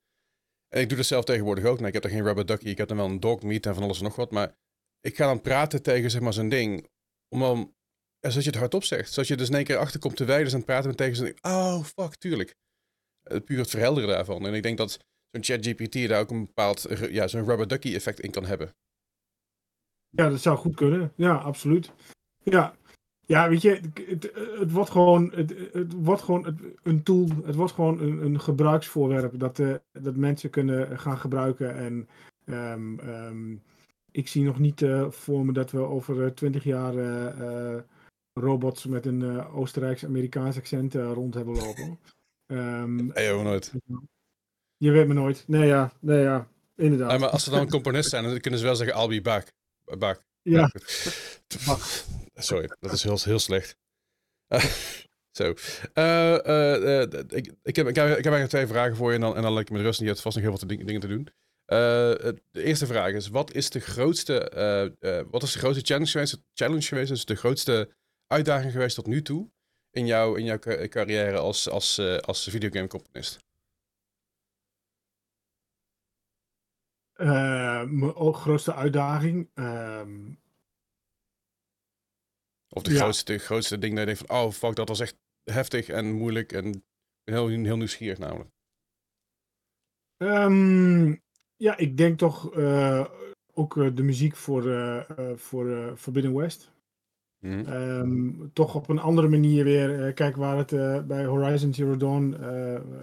En 0.73 0.81
ik 0.81 0.87
doe 0.87 0.97
dat 0.97 1.05
zelf 1.05 1.25
tegenwoordig 1.25 1.65
ook. 1.65 1.75
Nou, 1.75 1.87
ik 1.87 1.93
heb 1.93 2.03
er 2.03 2.09
geen 2.09 2.23
rubber 2.23 2.45
ducky, 2.45 2.67
ik 2.67 2.77
heb 2.77 2.87
dan 2.87 2.97
wel 2.97 3.05
een 3.05 3.19
dog 3.19 3.43
meat 3.43 3.65
en 3.65 3.73
van 3.73 3.83
alles 3.83 3.97
en 3.97 4.03
nog 4.03 4.15
wat. 4.15 4.31
Maar 4.31 4.55
ik 4.99 5.15
ga 5.15 5.25
dan 5.25 5.41
praten 5.41 5.83
tegen 5.83 6.11
zeg 6.11 6.21
maar 6.21 6.33
zo'n 6.33 6.49
ding. 6.49 6.87
Om 7.29 7.39
dan 7.39 7.73
zoals 8.19 8.43
je 8.43 8.49
het 8.49 8.59
hardop 8.59 8.83
zegt. 8.83 9.11
Zoals 9.11 9.27
je 9.27 9.37
dus 9.37 9.49
in 9.49 9.55
één 9.55 9.63
keer 9.63 9.77
achterkomt 9.77 10.15
terwijl 10.15 10.37
je 10.37 10.43
dus 10.43 10.53
aan 10.53 10.59
het 10.59 10.67
praten 10.67 10.85
bent 10.85 10.97
tegen 10.97 11.15
ze. 11.15 11.35
Oh, 11.41 11.83
fuck, 11.83 12.15
tuurlijk. 12.15 12.55
Het 13.21 13.45
puur 13.45 13.57
het 13.57 13.69
verhelderen 13.69 14.09
daarvan. 14.09 14.45
En 14.45 14.53
ik 14.53 14.63
denk 14.63 14.77
dat 14.77 14.99
zo'n 15.31 15.43
ChatGPT 15.43 16.07
daar 16.07 16.19
ook 16.19 16.31
een 16.31 16.45
bepaald, 16.45 16.87
ja, 17.09 17.27
zo'n 17.27 17.45
rubber 17.45 17.67
ducky 17.67 17.93
effect 17.95 18.19
in 18.19 18.31
kan 18.31 18.45
hebben. 18.45 18.75
Ja, 20.09 20.29
dat 20.29 20.41
zou 20.41 20.57
goed 20.57 20.75
kunnen. 20.75 21.13
Ja, 21.15 21.35
absoluut. 21.35 21.91
Ja, 22.43 22.75
ja 23.31 23.49
weet 23.49 23.61
je, 23.61 23.79
het, 24.07 24.31
het 24.59 24.71
wordt 24.71 24.89
gewoon, 24.89 25.31
het, 25.35 25.53
het 25.73 25.93
wordt 25.93 26.21
gewoon 26.21 26.57
een 26.83 27.03
tool. 27.03 27.27
Het 27.45 27.55
wordt 27.55 27.73
gewoon 27.73 27.99
een, 27.99 28.25
een 28.25 28.39
gebruiksvoorwerp 28.39 29.39
dat, 29.39 29.59
uh, 29.59 29.75
dat 29.91 30.15
mensen 30.15 30.49
kunnen 30.49 30.99
gaan 30.99 31.17
gebruiken. 31.17 31.75
En 31.75 32.07
um, 32.45 32.99
um, 32.99 33.61
ik 34.11 34.27
zie 34.27 34.43
nog 34.43 34.59
niet 34.59 34.81
uh, 34.81 35.09
voor 35.09 35.45
me 35.45 35.53
dat 35.53 35.71
we 35.71 35.79
over 35.79 36.33
twintig 36.33 36.63
jaar 36.63 36.95
uh, 36.95 37.77
robots 38.33 38.85
met 38.85 39.05
een 39.05 39.45
Oostenrijks-Amerikaans 39.47 40.57
accent 40.57 40.93
rond 40.93 41.33
hebben 41.33 41.55
lopen. 41.55 41.99
Um, 42.51 43.11
nee, 43.13 43.43
nooit. 43.43 43.71
Je 44.77 44.91
weet 44.91 45.07
me 45.07 45.13
nooit. 45.13 45.43
Nee, 45.47 45.67
ja, 45.67 45.91
nee, 45.99 46.21
ja 46.21 46.47
inderdaad. 46.75 47.09
Nee, 47.09 47.19
maar 47.19 47.29
als 47.29 47.43
ze 47.43 47.49
dan 47.49 47.59
een 47.59 47.69
componist 47.69 48.09
zijn, 48.09 48.23
dan 48.23 48.39
kunnen 48.39 48.59
ze 48.59 48.65
wel 48.65 48.75
zeggen, 48.75 49.01
I'll 49.01 49.07
be 49.07 49.21
back. 49.21 49.47
back. 49.97 50.23
Ja. 50.41 50.71
Sorry, 52.41 52.69
dat 52.79 52.91
is 52.91 53.03
heel, 53.03 53.17
heel 53.21 53.39
slecht. 53.39 53.77
Zo. 55.31 55.53
Uh, 55.93 56.37
uh, 56.45 57.01
ik, 57.27 57.53
ik, 57.63 57.75
heb, 57.75 57.87
ik, 57.87 57.95
heb, 57.95 58.17
ik 58.17 58.23
heb 58.23 58.33
eigenlijk 58.33 58.47
twee 58.47 58.67
vragen 58.67 58.95
voor 58.95 59.09
je 59.09 59.15
en 59.15 59.21
dan, 59.21 59.35
en 59.35 59.41
dan 59.41 59.53
leg 59.53 59.61
ik 59.61 59.69
met 59.69 59.81
rust. 59.81 59.99
En 59.99 60.05
je 60.05 60.11
hebt 60.11 60.23
vast 60.23 60.35
nog 60.35 60.45
heel 60.45 60.57
veel 60.57 60.67
dingen, 60.67 60.99
te 60.99 61.07
doen. 61.07 61.27
de 61.65 62.63
eerste 62.63 62.85
vraag 62.85 63.11
is: 63.11 63.27
wat 63.27 63.53
is 63.53 63.69
de 63.69 63.79
grootste, 63.79 65.27
wat 65.29 65.43
is 65.43 65.51
de 65.51 65.59
grootste 65.59 65.85
challenge 65.85 66.09
geweest? 66.09 66.43
Challenge 66.53 66.81
geweest, 66.81 67.09
dus 67.09 67.25
de 67.25 67.35
grootste 67.35 67.89
uitdaging 68.27 68.71
geweest 68.71 68.95
tot 68.95 69.07
nu 69.07 69.21
toe 69.21 69.49
in, 69.91 70.05
jou, 70.05 70.39
in 70.39 70.45
jouw 70.45 70.59
carrière 70.87 71.37
als, 71.37 71.69
als, 71.69 71.99
als 72.21 72.49
videogame-componist? 72.49 73.39
Mijn 77.87 78.33
grootste 78.33 78.73
uitdaging. 78.73 79.49
Um... 79.53 80.40
Of 82.73 82.83
de 82.83 82.93
ja. 82.93 82.99
grootste, 82.99 83.37
grootste 83.37 83.77
ding 83.77 83.91
dat 83.91 83.99
je 83.99 84.05
denkt 84.05 84.27
van, 84.27 84.37
oh 84.37 84.51
fuck, 84.51 84.75
dat 84.75 84.87
was 84.87 84.99
echt 84.99 85.17
heftig 85.43 85.89
en 85.89 86.11
moeilijk 86.11 86.51
en 86.51 86.83
heel, 87.23 87.47
heel 87.47 87.77
nieuwsgierig 87.77 88.17
namelijk. 88.17 88.49
Um, 90.17 91.21
ja, 91.55 91.77
ik 91.77 91.97
denk 91.97 92.17
toch 92.17 92.57
uh, 92.57 93.05
ook 93.53 93.95
de 93.95 94.03
muziek 94.03 94.35
voor, 94.35 94.63
voor 95.35 95.93
Forbidden 95.97 96.33
West. 96.33 96.71
Mm. 97.39 97.65
Um, 97.67 98.53
toch 98.53 98.75
op 98.75 98.89
een 98.89 98.99
andere 98.99 99.27
manier 99.27 99.63
weer. 99.63 100.13
Kijk, 100.13 100.35
waar 100.35 100.57
het 100.57 101.07
bij 101.07 101.25
Horizon 101.25 101.73
Zero 101.73 101.97
Dawn 101.97 102.35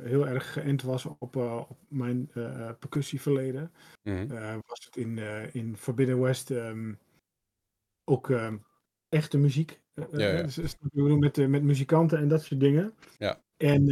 heel 0.02 0.26
erg 0.26 0.52
geënt 0.52 0.82
was 0.82 1.04
op, 1.04 1.36
op 1.36 1.78
mijn 1.88 2.30
percussieverleden. 2.78 3.72
Mm. 4.02 4.28
was 4.66 4.84
het 4.84 4.96
in, 4.96 5.18
in 5.52 5.76
Forbidden 5.76 6.20
West 6.20 6.50
um, 6.50 6.98
ook 8.04 8.28
echte 9.08 9.38
muziek. 9.38 9.80
Ja, 9.94 10.06
ja. 10.12 10.42
Dus, 10.42 10.76
met, 10.92 11.48
met 11.48 11.62
muzikanten 11.62 12.18
en 12.18 12.28
dat 12.28 12.42
soort 12.42 12.60
dingen. 12.60 12.94
Ja. 13.18 13.40
En 13.56 13.86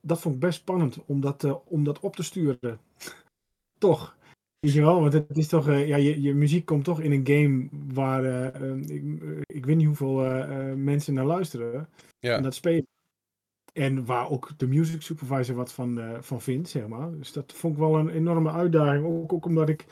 dat 0.00 0.20
vond 0.20 0.34
ik 0.34 0.40
best 0.40 0.60
spannend 0.60 1.04
om 1.06 1.20
dat, 1.20 1.62
om 1.64 1.84
dat 1.84 2.00
op 2.00 2.16
te 2.16 2.22
sturen. 2.22 2.80
toch. 3.78 4.18
Weet 4.58 4.72
je 4.72 4.80
wel, 4.80 5.00
want 5.00 5.12
het 5.12 5.36
is 5.36 5.48
toch, 5.48 5.68
uh, 5.68 5.88
ja, 5.88 5.96
je, 5.96 6.20
je 6.20 6.34
muziek 6.34 6.64
komt 6.64 6.84
toch 6.84 7.00
in 7.00 7.12
een 7.12 7.26
game 7.26 7.68
waar 7.94 8.24
uh, 8.24 8.76
ik, 8.88 9.02
ik, 9.46 9.66
weet 9.66 9.76
niet 9.76 9.86
hoeveel 9.86 10.14
mensen 10.76 11.14
naar 11.14 11.24
luisteren 11.24 11.88
ja. 12.18 12.36
en 12.36 12.42
dat 12.42 12.54
spelen. 12.54 12.86
En 13.72 14.04
waar 14.04 14.30
ook 14.30 14.50
de 14.56 14.66
music 14.66 15.02
supervisor 15.02 15.54
wat 15.54 15.72
van, 15.72 16.18
van 16.20 16.40
vindt, 16.40 16.68
zeg 16.68 16.86
maar. 16.86 17.10
Dus 17.18 17.32
dat 17.32 17.52
vond 17.52 17.72
ik 17.72 17.78
wel 17.78 17.98
een 17.98 18.08
enorme 18.08 18.50
uitdaging. 18.50 19.04
Ook, 19.04 19.32
ook 19.32 19.44
omdat 19.44 19.68
ik, 19.68 19.86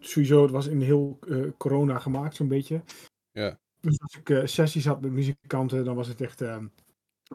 sowieso, 0.00 0.42
het 0.42 0.50
was 0.50 0.66
in 0.66 0.80
heel 0.80 1.18
corona 1.56 1.98
gemaakt, 1.98 2.36
zo'n 2.36 2.48
beetje. 2.48 2.82
Ja. 3.30 3.58
Dus 3.80 4.00
als 4.00 4.18
ik 4.22 4.48
sessies 4.48 4.86
had 4.86 5.00
met 5.00 5.12
muzikanten, 5.12 5.84
dan 5.84 5.96
was 5.96 6.08
het 6.08 6.20
echt 6.20 6.42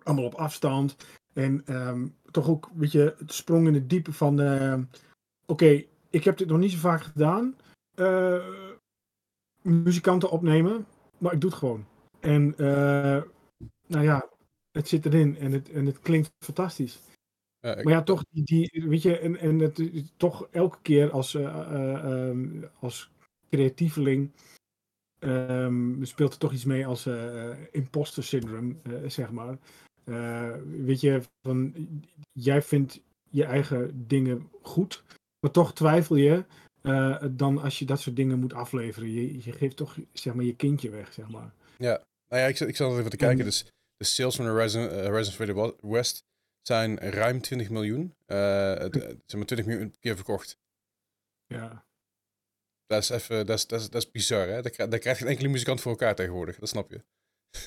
allemaal 0.04 0.26
op 0.26 0.34
afstand. 0.34 0.96
En 1.34 1.76
um, 1.76 2.16
toch 2.32 2.50
ook, 2.50 2.70
weet 2.76 2.92
je, 2.92 3.16
het 3.18 3.34
sprong 3.34 3.68
in 3.68 3.74
het 3.74 3.90
diepe 3.90 4.14
van 4.14 4.88
oké, 5.46 5.84
ik 6.10 6.24
heb 6.24 6.38
dit 6.38 6.48
nog 6.48 6.60
niet 6.60 6.72
zo 6.72 6.78
vaak 6.78 7.02
gedaan. 7.02 7.56
Muzikanten 9.62 10.30
opnemen, 10.30 10.86
maar 11.18 11.34
ik 11.34 11.42
doe 11.42 11.50
het 11.50 11.60
gewoon. 11.60 11.86
En 12.20 12.54
nou 13.88 14.04
ja, 14.04 14.30
het 14.72 14.88
zit 14.88 15.06
erin 15.06 15.38
en 15.38 15.52
het, 15.52 15.70
en 15.70 15.86
het 15.86 16.00
klinkt 16.00 16.32
fantastisch. 16.46 17.00
Ja, 17.62 17.76
ik... 17.76 17.84
Maar 17.84 17.94
ja, 17.94 18.04
toch, 18.04 18.24
die, 18.30 18.44
die, 18.44 18.86
weet 18.88 19.02
je, 19.02 19.18
en, 19.18 19.38
en 19.38 19.60
het, 19.60 19.82
toch 20.18 20.48
elke 20.52 20.78
keer 20.82 21.12
als, 21.12 21.34
uh, 21.34 22.02
um, 22.06 22.70
als 22.80 23.12
creatieveling 23.50 24.32
um, 25.20 26.06
speelt 26.06 26.34
er 26.34 26.40
toch 26.40 26.54
iets 26.54 26.66
mee 26.66 26.86
als 26.86 27.10
imposter 27.72 28.24
syndrome, 28.24 28.76
zeg 29.08 29.32
maar. 29.32 29.58
weet 30.84 31.02
je, 31.02 31.22
van 31.42 31.74
jij 32.32 32.62
vindt 32.62 33.02
je 33.30 33.44
eigen 33.44 34.08
dingen 34.08 34.50
goed, 34.62 35.04
maar 35.40 35.52
toch 35.52 35.74
twijfel 35.74 36.16
je 36.16 36.46
dan 37.32 37.62
als 37.62 37.80
je 37.80 37.86
dat 37.86 38.00
soort 38.00 38.16
dingen 38.16 38.40
moet 38.40 38.54
afleveren. 38.54 39.12
Je, 39.12 39.44
je 39.44 39.52
geeft 39.52 39.76
toch 39.76 39.98
zeg 40.14 40.34
maar, 40.34 40.46
je 40.46 40.56
kindje 40.56 40.90
weg, 40.90 41.14
zeg 41.14 41.30
maar. 41.30 41.54
Ja, 41.78 42.04
nou 42.28 42.42
ja, 42.42 42.48
ik, 42.48 42.60
ik 42.60 42.76
zal 42.76 43.00
even 43.00 43.10
te 43.10 43.18
kijken. 43.18 43.46
Dus 43.46 43.66
de 43.98 44.06
sales 44.06 44.36
van 44.36 44.46
de 44.46 44.54
Resident, 44.54 44.92
Resident 44.92 45.76
West 45.82 46.24
zijn 46.70 47.00
ruim 47.00 47.42
20 47.42 47.70
miljoen. 47.70 48.16
Uh, 48.28 48.74
het, 48.74 48.94
ze 48.94 49.28
hebben 49.28 49.48
20 49.48 49.66
miljoen 49.66 49.96
keer 50.00 50.16
verkocht. 50.16 50.60
Ja. 51.48 51.86
Dat 52.86 53.02
is 53.02 53.10
even, 53.10 53.46
dat 53.46 53.58
is, 53.58 53.68
dat 53.68 53.80
is, 53.80 53.90
dat 53.90 54.02
is 54.04 54.12
bizar, 54.12 54.48
hè? 54.48 54.62
Daar, 54.62 54.90
daar 54.90 55.00
krijgt 55.00 55.20
geen 55.20 55.30
enkele 55.30 55.48
muzikant 55.48 55.82
voor 55.82 55.92
elkaar 55.92 56.16
tegenwoordig, 56.16 56.60
dat 56.60 56.70
snap 56.70 56.92
je. 56.92 57.04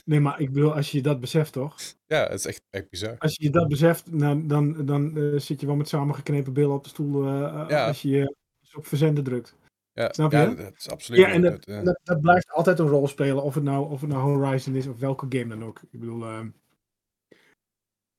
Nee, 0.05 0.21
maar 0.21 0.41
ik 0.41 0.53
bedoel, 0.53 0.75
als 0.75 0.91
je 0.91 1.03
dat 1.03 1.21
beseft, 1.21 1.53
toch? 1.53 1.77
Ja, 2.07 2.23
het 2.23 2.39
is 2.39 2.47
echt, 2.47 2.63
echt 2.71 2.91
bizar. 2.91 3.19
Als 3.19 3.37
je 3.37 3.51
dat 3.51 3.69
beseft, 3.69 4.11
nou, 4.11 4.47
dan, 4.47 4.87
dan 4.87 5.19
uh, 5.19 5.39
zit 5.39 5.61
je 5.61 5.67
wel 5.67 5.77
met 5.77 5.89
samengeknepen 5.89 6.53
billen 6.53 6.75
op 6.75 6.83
de 6.83 6.89
stoel 6.89 7.25
uh, 7.25 7.65
ja. 7.69 7.87
als 7.87 8.03
je 8.03 8.37
op 8.73 8.87
verzenden 8.87 9.25
drukt. 9.25 9.57
Ja, 9.93 10.13
Snap 10.13 10.31
je? 10.31 10.37
Ja, 10.37 10.55
dat 10.55 10.75
is 10.77 10.89
absoluut. 10.89 11.21
Ja, 11.21 11.29
en 11.29 11.43
dat, 11.43 11.65
dat, 11.65 12.01
dat, 12.03 12.21
blijft 12.21 12.51
altijd 12.51 12.79
een 12.79 12.89
rol 12.89 13.09
spelen, 13.09 13.43
of 13.43 13.55
het 13.55 13.65
nou, 13.65 13.91
of 13.91 14.01
het 14.01 14.11
nou 14.11 14.23
Horizon 14.23 14.75
is 14.75 14.87
of 14.87 14.99
welke 14.99 15.27
game 15.29 15.49
dan 15.49 15.65
ook. 15.65 15.81
Ik 15.91 16.01
bedoel, 16.01 16.23
uh, 16.23 16.41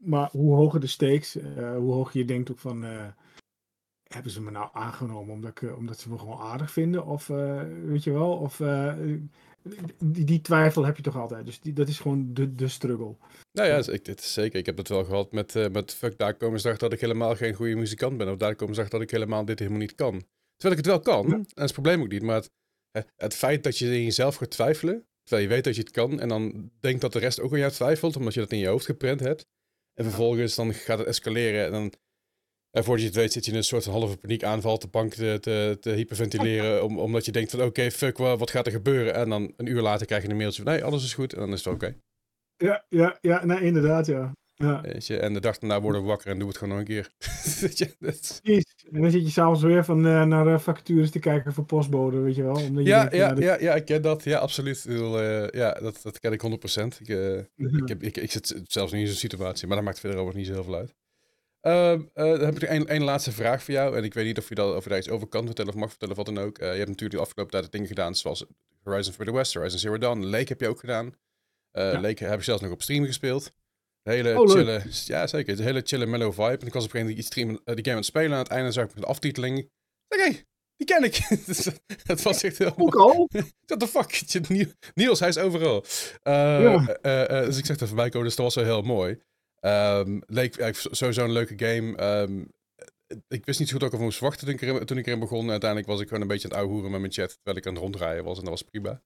maar 0.04 0.30
hoe 0.32 0.56
hoger 0.56 0.80
de 0.80 0.88
stakes, 0.88 1.34
hoe 1.56 1.94
hoger 1.94 2.18
je 2.18 2.26
denkt 2.26 2.52
ook 2.52 2.60
van. 2.60 2.84
hebben 4.04 4.32
ze 4.32 4.42
me 4.42 4.52
nou 4.52 4.70
aangenomen 4.74 5.34
omdat, 5.34 5.62
ik, 5.62 5.78
omdat 5.78 6.00
ze 6.00 6.10
me 6.10 6.18
gewoon 6.18 6.40
aardig 6.40 6.72
vinden? 6.72 7.06
Of 7.06 7.28
weet 7.86 8.04
je 8.04 8.12
wel? 8.12 8.38
Of 8.38 8.62
die, 9.98 10.26
die, 10.26 10.42
twijfel 10.42 10.86
heb 10.86 10.96
je 10.96 11.04
toch 11.04 11.18
altijd. 11.18 11.46
Dus 11.46 11.60
die, 11.60 11.74
dat 11.74 11.88
is 11.88 12.00
gewoon 12.00 12.34
de, 12.34 12.56
de 12.56 12.68
struggle. 12.68 13.16
Nou 13.52 13.68
ja, 13.68 13.92
ik, 13.92 14.06
dit 14.06 14.20
is 14.20 14.34
zeker. 14.34 14.60
Ik 14.60 14.66
heb 14.66 14.78
het 14.78 14.88
wel 14.88 15.04
gehad 15.04 15.32
met, 15.32 15.56
uh, 15.56 15.68
met 15.68 15.94
fuck, 15.94 16.18
daar 16.18 16.34
komen 16.34 16.60
ze 16.60 16.76
dat 16.78 16.94
ik 16.94 17.00
helemaal 17.00 17.36
geen 17.36 17.54
goede 17.54 17.76
muzikant 17.76 18.18
ben. 18.18 18.32
Of 18.32 18.38
daar 18.38 18.56
komen 18.56 18.76
ze 18.76 18.86
dat 18.90 19.02
ik 19.02 19.12
helemaal 19.12 19.46
dit 19.46 19.60
helemaal 19.60 19.80
niet 19.80 19.96
kan. 19.96 20.24
Terwijl 20.56 20.80
ik 20.80 20.86
het 20.86 20.94
wel 20.96 21.16
kan. 21.16 21.26
En 21.34 21.38
dat 21.38 21.58
is 21.58 21.64
het 21.64 21.72
probleem 21.72 22.02
ook 22.02 22.12
niet. 22.12 22.22
Maar 22.22 22.44
het, 22.92 23.12
het, 23.16 23.34
feit 23.34 23.64
dat 23.64 23.78
je 23.78 23.86
in 23.86 24.04
jezelf 24.04 24.36
gaat 24.36 24.50
twijfelen. 24.50 25.06
Terwijl 25.24 25.48
je 25.48 25.54
weet 25.54 25.64
dat 25.64 25.76
je 25.76 25.82
het 25.82 25.92
kan. 25.92 26.20
En 26.20 26.30
dan 26.30 26.72
denkt 26.80 27.02
dat 27.02 27.14
de 27.14 27.20
rest 27.20 27.40
ook 27.40 27.52
aan 27.52 27.60
jou 27.60 27.72
twijfelt. 27.72 28.16
Omdat 28.16 28.34
je 28.34 28.40
dat 28.40 28.52
in 28.52 28.58
je 28.58 28.68
hoofd 28.68 28.86
geprent 28.86 29.20
hebt. 29.20 29.46
En 29.94 30.04
vervolgens 30.04 30.56
dan 30.56 30.74
gaat 30.74 30.98
het 30.98 31.08
escaleren. 31.08 31.66
En 31.66 31.72
dan 31.72 31.94
en 32.78 32.84
voordat 32.84 33.02
je 33.02 33.08
het 33.08 33.18
weet 33.18 33.32
zit 33.32 33.46
je 33.46 33.52
in 33.52 33.58
een 33.58 33.64
soort 33.64 33.86
halve 33.86 34.18
paniekaanval 34.18 34.78
te 34.78 34.88
bank 34.88 35.14
te, 35.14 35.38
te, 35.42 35.78
te 35.80 35.90
hyperventileren. 35.90 36.84
Om, 36.86 37.00
omdat 37.00 37.26
je 37.26 37.32
denkt 37.32 37.52
van 37.52 37.62
oké, 37.62 37.92
fuck, 37.92 38.18
wat, 38.18 38.40
wat 38.40 38.52
gaat 38.52 38.66
er 38.66 38.72
gebeuren? 38.72 39.14
En 39.14 39.30
dan 39.30 39.54
een 39.58 39.66
uur 39.66 39.82
later 39.82 40.06
krijg 40.06 40.24
je 40.24 40.30
een 40.30 40.38
mailtje 40.38 40.64
van 40.64 40.72
nee, 40.72 40.84
alles 40.84 41.04
is 41.04 41.14
goed. 41.14 41.34
En 41.34 41.40
dan 41.40 41.54
is 41.54 41.66
het 41.66 41.74
oké. 41.74 41.96
Ja, 42.56 42.86
ja, 42.90 43.18
ja, 43.22 43.46
nee, 43.46 43.62
inderdaad, 43.62 44.06
ja. 44.06 44.32
Ja. 44.64 44.82
Weet 44.82 45.08
je, 45.08 45.18
en 45.20 45.34
de 45.34 45.40
dag 45.40 45.58
daarna 45.58 45.82
worden 45.82 46.02
we 46.02 46.08
wakker 46.08 46.28
en 46.28 46.34
doen 46.40 46.48
we 46.48 46.48
het 46.48 46.58
gewoon 46.58 46.74
nog 46.74 46.88
een 46.88 46.94
keer. 46.94 47.10
Precies. 48.00 48.64
En 48.92 49.02
dan 49.02 49.12
zit 49.12 49.24
je 49.24 49.30
s'avonds 49.30 49.62
weer 49.62 49.86
van, 49.86 50.06
uh, 50.06 50.24
naar 50.24 50.48
uh, 50.48 50.60
vacatures 50.60 51.12
te 51.12 51.20
kijken 51.20 51.54
voor 51.54 51.66
postbode, 51.66 52.18
weet 52.20 52.36
je 52.36 52.44
wel. 52.44 52.56
Omdat 52.56 52.84
je 52.84 52.90
ja, 52.90 53.00
denkt, 53.00 53.16
ja, 53.16 53.36
ja, 53.36 53.40
ja, 53.40 53.58
ja, 53.60 53.76
ik 53.76 53.86
ken 53.86 54.02
dat. 54.02 54.24
Ja, 54.24 54.40
absoluut. 54.40 54.86
Uh, 54.88 55.50
ja, 55.50 55.72
dat, 55.72 56.00
dat 56.04 56.20
ken 56.20 56.32
ik 56.32 56.42
100%. 56.42 56.48
Ik, 57.00 57.08
ik, 57.56 57.88
heb, 57.88 58.04
ik, 58.04 58.18
ik 58.18 58.32
zit 58.32 58.62
zelfs 58.68 58.92
niet 58.92 59.02
in 59.02 59.08
zo'n 59.08 59.16
situatie, 59.16 59.68
maar 59.68 59.76
dat 59.76 59.86
maakt 59.86 60.00
verder 60.00 60.20
over 60.20 60.36
niet 60.36 60.48
zo 60.48 60.54
heel 60.54 60.64
veel 60.64 60.76
uit. 60.76 60.96
Uh, 61.62 62.00
dan 62.14 62.40
heb 62.40 62.56
ik 62.56 62.70
een, 62.70 62.96
een 62.96 63.04
laatste 63.04 63.32
vraag 63.32 63.64
voor 63.64 63.74
jou. 63.74 63.98
En 63.98 64.04
ik 64.04 64.14
weet 64.14 64.26
niet 64.26 64.38
of 64.38 64.50
je, 64.50 64.56
dat, 64.56 64.76
of 64.76 64.84
je 64.84 64.90
daar 64.90 64.98
iets 65.00 65.10
over 65.10 65.28
kan 65.28 65.46
vertellen 65.46 65.74
of 65.74 65.80
mag 65.80 65.90
vertellen 65.90 66.18
of 66.18 66.26
wat 66.26 66.36
dan 66.36 66.46
ook. 66.46 66.58
Je 66.58 66.66
hebt 66.66 66.88
natuurlijk 66.88 67.12
de 67.12 67.26
afgelopen 67.26 67.60
tijd 67.60 67.72
dingen 67.72 67.88
gedaan 67.88 68.16
zoals 68.16 68.46
Horizon 68.84 69.14
Forbidden 69.14 69.36
West, 69.36 69.54
Horizon 69.54 69.80
Zero 69.80 69.98
Dawn. 69.98 70.24
Lake 70.24 70.46
heb 70.48 70.60
je 70.60 70.68
ook 70.68 70.80
gedaan. 70.80 71.14
Ja. 71.72 72.02
Lake 72.02 72.26
heb 72.26 72.38
ik 72.38 72.44
zelfs 72.44 72.62
nog 72.62 72.72
op 72.72 72.82
stream 72.82 73.06
gespeeld. 73.06 73.54
Hele 74.04 74.40
oh, 74.40 74.50
chille, 74.50 74.84
ja 75.06 75.28
zeker, 75.28 75.60
een 75.60 75.66
hele 75.66 75.82
chille 75.84 76.06
mellow 76.06 76.34
vibe. 76.34 76.58
En 76.60 76.68
ik 76.68 76.74
was 76.74 76.86
op 76.86 76.94
een 76.94 77.00
gegeven 77.00 77.00
moment 77.00 77.18
iets 77.18 77.28
stream, 77.28 77.48
die 77.64 77.76
game 77.76 77.90
aan 77.90 77.96
het 77.96 78.06
spelen. 78.06 78.28
En 78.28 78.34
aan 78.34 78.44
het 78.44 78.52
einde 78.52 78.72
zag 78.72 78.86
ik 78.86 78.96
de 78.96 79.06
aftiteling. 79.06 79.58
Oké, 79.58 80.22
okay, 80.22 80.46
die 80.76 80.88
ken 80.88 81.04
ik. 81.04 81.28
dat 82.10 82.22
was 82.22 82.44
echt 82.44 82.58
heel 82.58 82.74
Ook 82.78 82.96
al? 82.96 83.30
What 83.66 83.80
the 83.80 83.88
fuck? 83.88 84.22
Niels, 84.94 85.20
hij 85.20 85.30
is 85.30 85.38
overal. 85.38 85.86
Ja. 86.24 86.98
dus 87.46 87.58
ik 87.58 87.66
zeg 87.66 87.80
er 87.80 87.88
voorbij 87.88 88.10
komen, 88.10 88.28
dus 88.28 88.36
dat 88.36 88.46
was 88.46 88.56
wel 88.56 88.66
heel 88.66 88.82
mooi. 88.82 89.22
Um, 89.62 90.22
leek 90.26 90.74
sowieso 90.74 91.24
een 91.24 91.32
leuke 91.32 91.66
game. 91.66 92.04
Um, 92.04 92.52
ik 93.28 93.46
wist 93.46 93.60
niet 93.60 93.68
zo 93.68 93.74
goed 93.74 93.84
ook 93.84 93.94
of 93.94 94.00
ik 94.00 94.04
moest 94.04 94.20
wachten 94.20 94.46
toen 94.46 94.56
ik, 94.56 94.62
erin, 94.62 94.86
toen 94.86 94.98
ik 94.98 95.06
erin 95.06 95.20
begon. 95.20 95.50
uiteindelijk 95.50 95.90
was 95.90 96.00
ik 96.00 96.08
gewoon 96.08 96.22
een 96.22 96.28
beetje 96.28 96.48
aan 96.48 96.54
het 96.54 96.60
ouwhoeren 96.60 96.92
met 96.92 97.00
mijn 97.00 97.14
chat. 97.14 97.34
Terwijl 97.34 97.58
ik 97.58 97.66
aan 97.66 97.74
het 97.74 97.82
ronddraaien 97.82 98.24
was 98.24 98.38
en 98.38 98.44
dat 98.44 98.52
was 98.52 98.62
prima. 98.62 99.02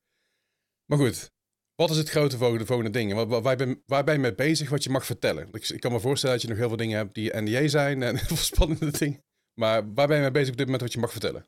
Maar 0.85 0.97
goed, 0.97 1.31
wat 1.77 1.89
is 1.89 1.97
het 1.97 2.09
grote 2.09 2.37
volgende, 2.37 2.65
volgende 2.65 2.91
ding? 2.91 3.13
Waar, 3.13 3.41
waar, 3.41 3.55
ben, 3.55 3.81
waar 3.85 4.03
ben 4.03 4.13
je 4.13 4.19
mee 4.19 4.35
bezig 4.35 4.69
wat 4.69 4.83
je 4.83 4.89
mag 4.89 5.05
vertellen? 5.05 5.49
Ik, 5.51 5.69
ik, 5.69 5.79
kan 5.79 5.91
me 5.91 5.99
voorstellen 5.99 6.35
dat 6.35 6.43
je 6.43 6.49
nog 6.49 6.57
heel 6.57 6.67
veel 6.67 6.77
dingen 6.77 6.97
hebt 6.97 7.13
die 7.13 7.35
NDA 7.35 7.67
zijn 7.67 8.03
en 8.03 8.15
heel 8.17 8.27
veel 8.27 8.37
spannende 8.37 8.91
dingen. 8.97 9.23
Maar 9.53 9.93
waar 9.93 10.07
ben 10.07 10.15
je 10.15 10.21
mee 10.21 10.31
bezig 10.31 10.49
op 10.49 10.57
dit 10.57 10.65
moment 10.65 10.83
wat 10.83 10.93
je 10.93 10.99
mag 10.99 11.11
vertellen? 11.11 11.45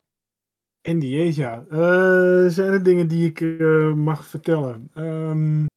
NDA's, 0.81 1.35
ja. 1.35 1.65
Uh, 1.71 2.49
zijn 2.49 2.71
er 2.71 2.83
dingen 2.83 3.07
die 3.07 3.25
ik 3.25 3.39
uh, 3.39 3.93
mag 3.93 4.25
vertellen? 4.25 4.91
Um, 4.95 5.67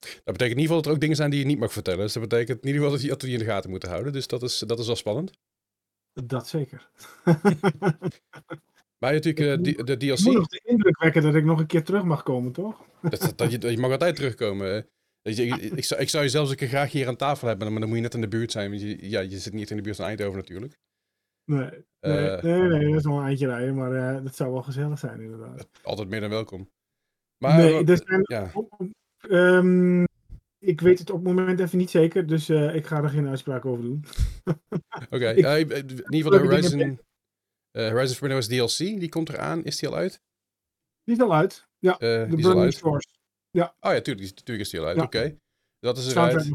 Dat 0.00 0.38
betekent 0.38 0.58
in 0.58 0.62
ieder 0.62 0.62
geval 0.62 0.76
dat 0.76 0.86
er 0.86 0.92
ook 0.92 1.00
dingen 1.00 1.16
zijn 1.16 1.30
die 1.30 1.38
je 1.38 1.46
niet 1.46 1.58
mag 1.58 1.72
vertellen. 1.72 2.00
Dus 2.00 2.12
dat 2.12 2.28
betekent 2.28 2.60
in 2.60 2.66
ieder 2.66 2.82
geval 2.82 2.96
dat 2.96 3.02
je, 3.02 3.08
dat 3.08 3.22
je 3.22 3.28
in 3.28 3.38
de 3.38 3.44
gaten 3.44 3.70
moet 3.70 3.82
houden. 3.82 4.12
Dus 4.12 4.26
dat 4.26 4.42
is, 4.42 4.58
dat 4.58 4.78
is 4.78 4.86
wel 4.86 4.96
spannend. 4.96 5.32
Dat 6.12 6.48
zeker. 6.48 6.90
maar 9.00 9.14
je 9.14 9.20
natuurlijk 9.20 9.66
uh, 9.66 9.74
de, 9.74 9.84
de 9.84 9.96
DLC... 9.96 10.18
Ik 10.18 10.24
moet 10.24 10.34
nog 10.34 10.46
de 10.46 10.60
indruk 10.64 10.98
wekken 10.98 11.22
dat 11.22 11.34
ik 11.34 11.44
nog 11.44 11.60
een 11.60 11.66
keer 11.66 11.84
terug 11.84 12.04
mag 12.04 12.22
komen, 12.22 12.52
toch? 12.52 12.84
dat, 13.00 13.32
dat, 13.36 13.52
je, 13.52 13.70
je 13.70 13.78
mag 13.78 13.90
altijd 13.90 14.16
terugkomen. 14.16 14.86
Ik, 15.22 15.36
ik, 15.36 15.56
ik, 15.56 15.84
zou, 15.84 16.00
ik 16.00 16.08
zou 16.08 16.24
je 16.24 16.30
zelfs 16.30 16.50
een 16.50 16.56
keer 16.56 16.68
graag 16.68 16.92
hier 16.92 17.08
aan 17.08 17.16
tafel 17.16 17.48
hebben, 17.48 17.70
maar 17.70 17.80
dan 17.80 17.88
moet 17.88 17.98
je 17.98 18.04
net 18.04 18.14
in 18.14 18.20
de 18.20 18.28
buurt 18.28 18.52
zijn. 18.52 18.70
Want 18.70 18.82
je, 18.82 19.10
ja, 19.10 19.20
je 19.20 19.38
zit 19.38 19.52
niet 19.52 19.70
in 19.70 19.76
de 19.76 19.82
buurt 19.82 19.96
van 19.96 20.04
Eindhoven 20.04 20.36
natuurlijk. 20.36 20.78
Nee, 21.44 21.68
nee, 22.00 22.30
uh, 22.30 22.42
nee, 22.42 22.60
nee, 22.60 22.88
dat 22.88 22.98
is 22.98 23.04
wel 23.04 23.18
een 23.18 23.24
eindje 23.24 23.46
rijden, 23.46 23.74
maar 23.74 23.92
uh, 23.92 24.24
dat 24.24 24.36
zou 24.36 24.52
wel 24.52 24.62
gezellig 24.62 24.98
zijn 24.98 25.20
inderdaad. 25.20 25.68
Altijd 25.82 26.08
meer 26.08 26.20
dan 26.20 26.30
welkom. 26.30 26.70
Maar, 27.38 27.56
nee, 27.56 27.84
ja. 28.22 28.52
Um, 29.28 30.04
ik 30.58 30.80
weet 30.80 30.98
het 30.98 31.10
op 31.10 31.24
het 31.24 31.36
moment 31.36 31.60
even 31.60 31.78
niet 31.78 31.90
zeker, 31.90 32.26
dus 32.26 32.50
uh, 32.50 32.74
ik 32.74 32.86
ga 32.86 33.02
er 33.02 33.08
geen 33.08 33.28
uitspraak 33.28 33.64
over 33.64 33.84
doen. 33.84 34.04
Oké, 35.10 35.30
okay. 35.38 35.60
in 35.60 35.66
ieder 35.66 36.04
geval 36.10 36.30
de 36.30 36.38
Horizon, 36.38 37.00
Horizon 37.72 38.16
Forbidden 38.16 38.36
West 38.36 38.78
DLC, 38.78 39.00
die 39.00 39.08
komt 39.08 39.28
eraan. 39.28 39.64
Is 39.64 39.78
die 39.78 39.88
al 39.88 39.94
uit? 39.94 40.22
Die 41.04 41.14
is 41.14 41.22
al 41.22 41.34
uit, 41.34 41.68
ja. 41.78 41.96
de 41.96 42.26
die 42.28 42.42
Burning 42.42 42.72
Shores. 42.72 43.06
Ja. 43.50 43.74
Oh 43.80 43.92
ja, 43.92 44.00
tuurlijk, 44.00 44.30
tuurlijk 44.30 44.66
is 44.66 44.70
die 44.70 44.80
al 44.80 44.86
uit. 44.86 44.96
Ja. 44.96 45.02
Oké. 45.02 45.16
Okay. 45.16 45.38
Dat 45.78 45.98
is 45.98 46.10
eruit. 46.10 46.50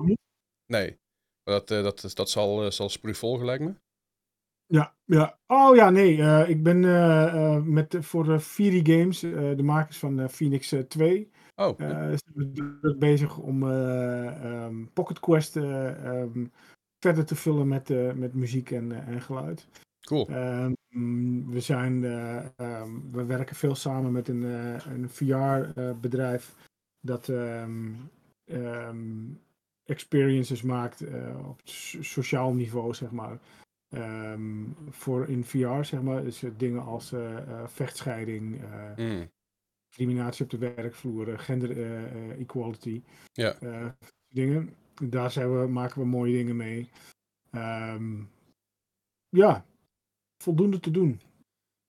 Nee. 0.65 0.97
Dat, 1.43 1.67
dat, 1.67 2.11
dat 2.13 2.29
zal, 2.29 2.71
zal 2.71 2.89
volgen, 3.01 3.45
lijkt 3.45 3.63
me. 3.63 3.73
Ja, 4.65 4.95
ja. 5.03 5.39
Oh 5.47 5.75
ja, 5.75 5.89
nee. 5.89 6.17
Uh, 6.17 6.49
ik 6.49 6.63
ben 6.63 6.83
uh, 6.83 7.31
uh, 7.33 7.61
met, 7.61 7.95
voor 7.99 8.39
Fury 8.39 8.81
Games, 8.83 9.19
de 9.19 9.63
makers 9.63 9.97
van 9.97 10.29
Phoenix 10.29 10.73
2, 10.87 11.31
Oh. 11.55 11.79
Uh, 11.79 11.87
zijn 11.97 12.77
we 12.81 12.95
bezig 12.97 13.37
om 13.37 13.63
uh, 13.63 14.63
um, 14.65 14.89
Pocket 14.93 15.19
Quest 15.19 15.55
um, 15.55 16.51
verder 16.99 17.25
te 17.25 17.35
vullen 17.35 17.67
met, 17.67 17.89
uh, 17.89 18.13
met 18.13 18.33
muziek 18.33 18.71
en, 18.71 18.91
en 18.91 19.21
geluid. 19.21 19.67
Cool. 20.05 20.29
Um, 20.29 20.75
we, 21.51 21.59
zijn, 21.59 22.01
we 23.11 23.25
werken 23.25 23.55
veel 23.55 23.75
samen 23.75 24.11
met 24.11 24.27
een, 24.27 24.43
een 24.89 25.09
VR-bedrijf 25.09 26.55
dat 26.99 27.31
experiences 29.85 30.61
maakt 30.61 31.03
op 31.47 31.59
sociaal 31.99 32.53
niveau, 32.53 32.93
zeg 32.93 33.11
maar. 33.11 33.39
voor 34.89 35.29
in 35.29 35.43
VR, 35.43 35.83
zeg 35.83 36.01
maar. 36.01 36.23
Dus 36.23 36.43
dingen 36.57 36.83
als 36.83 37.13
vechtscheiding. 37.65 38.61
Mm 38.95 39.29
discriminatie 39.95 40.43
op 40.43 40.51
de 40.51 40.57
werkvloer, 40.57 41.31
eh, 41.31 41.39
gender 41.39 41.71
eh, 41.71 42.03
eh, 42.03 42.39
equality. 42.39 43.01
Ja. 43.33 43.55
dingen. 44.27 44.75
Daar 45.03 45.31
zijn 45.31 45.59
we, 45.59 45.67
maken 45.67 46.01
we 46.01 46.07
mooie 46.07 46.33
dingen 46.33 46.55
mee. 46.55 46.89
Um, 47.51 48.29
ja, 49.29 49.65
voldoende 50.37 50.79
te 50.79 50.91
doen. 50.91 51.21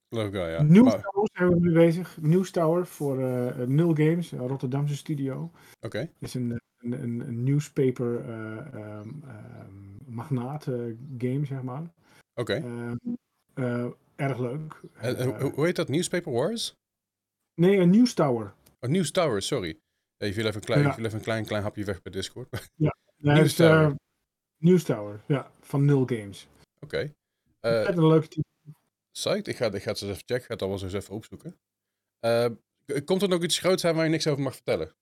Leuk, 0.09 0.32
ja. 0.32 0.62
Nieuwstower 0.62 1.28
zijn 1.32 1.49
we 1.49 1.61
mee 1.61 1.72
bezig. 1.72 2.18
Nieuwstower 2.20 2.86
voor 2.86 3.20
uh, 3.20 3.57
Nul 3.57 3.94
Games, 3.94 4.32
een 4.32 4.49
Rotterdamse 4.49 4.97
studio. 4.97 5.42
Oké. 5.42 5.86
Okay. 5.86 6.11
is 6.18 6.34
een, 6.34 6.61
een, 6.78 6.92
een, 7.03 7.20
een 7.20 7.44
newspaper 7.44 8.28
um, 8.74 9.22
magnaat 10.07 10.64
game, 11.18 11.44
zeg 11.44 11.62
maar. 11.62 11.92
Oké. 12.34 12.62
Okay. 13.55 13.92
erg 14.16 14.38
leuk. 14.38 14.80
Hoe 15.55 15.64
heet 15.64 15.76
dat? 15.76 15.88
Newspaper 15.88 16.32
Wars? 16.32 16.74
Nee, 17.61 17.76
een 17.76 17.90
News 17.90 18.14
Tower. 18.14 18.55
Een 18.78 18.90
News 18.90 19.11
Tower, 19.11 19.42
sorry. 19.42 19.78
Viel 20.18 20.44
even 20.44 20.55
een 20.55 20.61
klein, 20.61 20.82
ja. 20.82 20.99
even 20.99 21.12
een 21.12 21.20
klein, 21.20 21.44
klein 21.44 21.62
hapje 21.62 21.84
weg 21.84 22.03
bij 22.03 22.12
Discord. 22.12 22.70
Ja, 22.74 22.97
News 23.16 23.55
Tower. 23.55 23.88
Uh, 23.88 23.94
News 24.57 24.82
Tower, 24.82 25.22
ja, 25.26 25.51
van 25.61 25.84
Nul 25.84 26.07
Games. 26.07 26.49
Oké. 26.80 26.84
Okay. 26.84 27.14
Uh, 27.67 27.89
een 27.89 28.07
leuke 28.07 28.29
titel. 28.29 28.45
Site, 29.12 29.51
ik 29.51 29.57
ga, 29.57 29.67
ik 29.67 29.83
ga 29.83 29.91
het 29.91 30.01
eens 30.01 30.11
even 30.11 30.17
checken, 30.17 30.37
ik 30.37 30.45
ga 30.45 30.53
het 30.53 30.62
allemaal 30.62 30.83
eens 30.83 30.93
even 30.93 31.14
opzoeken. 31.14 31.59
Uh, 32.21 32.47
komt 33.05 33.23
er 33.23 33.29
nog 33.29 33.43
iets 33.43 33.59
groots 33.59 33.85
aan 33.85 33.95
waar 33.95 34.05
je 34.05 34.11
niks 34.11 34.27
over 34.27 34.43
mag 34.43 34.55
vertellen? 34.55 34.95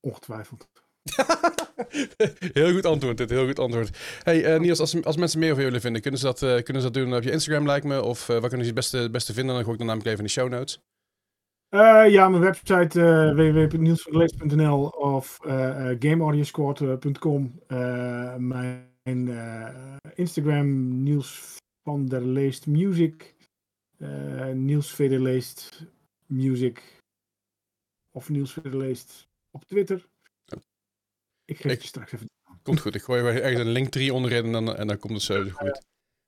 Ongetwijfeld. 0.00 0.68
heel 2.52 2.72
goed 2.72 2.86
antwoord, 2.86 3.16
dit. 3.16 3.30
Heel 3.30 3.46
goed 3.46 3.58
antwoord. 3.58 3.98
Hey, 4.22 4.54
uh, 4.54 4.60
Niels, 4.60 4.80
als, 4.80 5.04
als 5.04 5.16
mensen 5.16 5.38
meer 5.38 5.50
over 5.50 5.62
jullie 5.62 5.80
vinden, 5.80 6.02
kunnen 6.02 6.20
ze 6.20 6.26
dat, 6.26 6.42
uh, 6.42 6.62
kunnen 6.62 6.82
ze 6.82 6.90
dat 6.90 7.02
doen 7.02 7.16
op 7.16 7.22
je 7.22 7.30
Instagram, 7.30 7.66
lijkt 7.66 7.86
me? 7.86 8.02
Of 8.02 8.28
uh, 8.28 8.38
waar 8.38 8.48
kunnen 8.48 8.66
ze 8.66 8.72
het 8.72 8.74
beste, 8.74 9.10
beste 9.10 9.32
vinden? 9.32 9.54
Dan 9.54 9.64
gooi 9.64 9.72
ik 9.72 9.78
dan 9.78 9.88
namelijk 9.88 10.10
even 10.10 10.24
in 10.24 10.32
de 10.32 10.40
show 10.40 10.48
notes. 10.48 10.80
ja, 12.12 12.28
mijn 12.28 12.42
website 12.42 13.00
www.nielsverlees.nl 13.34 14.86
of 14.86 15.38
gameaudiosquad.com. 15.98 17.62
mijn 18.38 18.91
Instagram, 20.14 21.02
Niels 21.02 21.56
van 21.82 22.06
der 22.06 22.26
Leest 22.26 22.66
Music. 22.66 23.34
Niels 24.52 24.98
Leest 24.98 25.86
Music. 26.26 27.00
Of 28.10 28.28
Niels 28.28 28.58
Leest 28.62 29.28
op 29.50 29.64
Twitter. 29.64 30.06
Ik 31.44 31.60
geef 31.60 31.80
je 31.80 31.86
straks 31.86 32.12
even. 32.12 32.26
Komt 32.62 32.80
goed, 32.80 32.94
ik 32.94 33.02
gooi 33.02 33.22
er 33.22 33.42
ergens 33.42 33.60
een 33.60 33.72
linktree 33.72 34.12
onderin 34.12 34.44
en 34.44 34.52
dan, 34.52 34.76
en 34.76 34.86
dan 34.86 34.98
komt 34.98 35.12
het 35.12 35.22
zo 35.22 35.48
goed. 35.50 35.82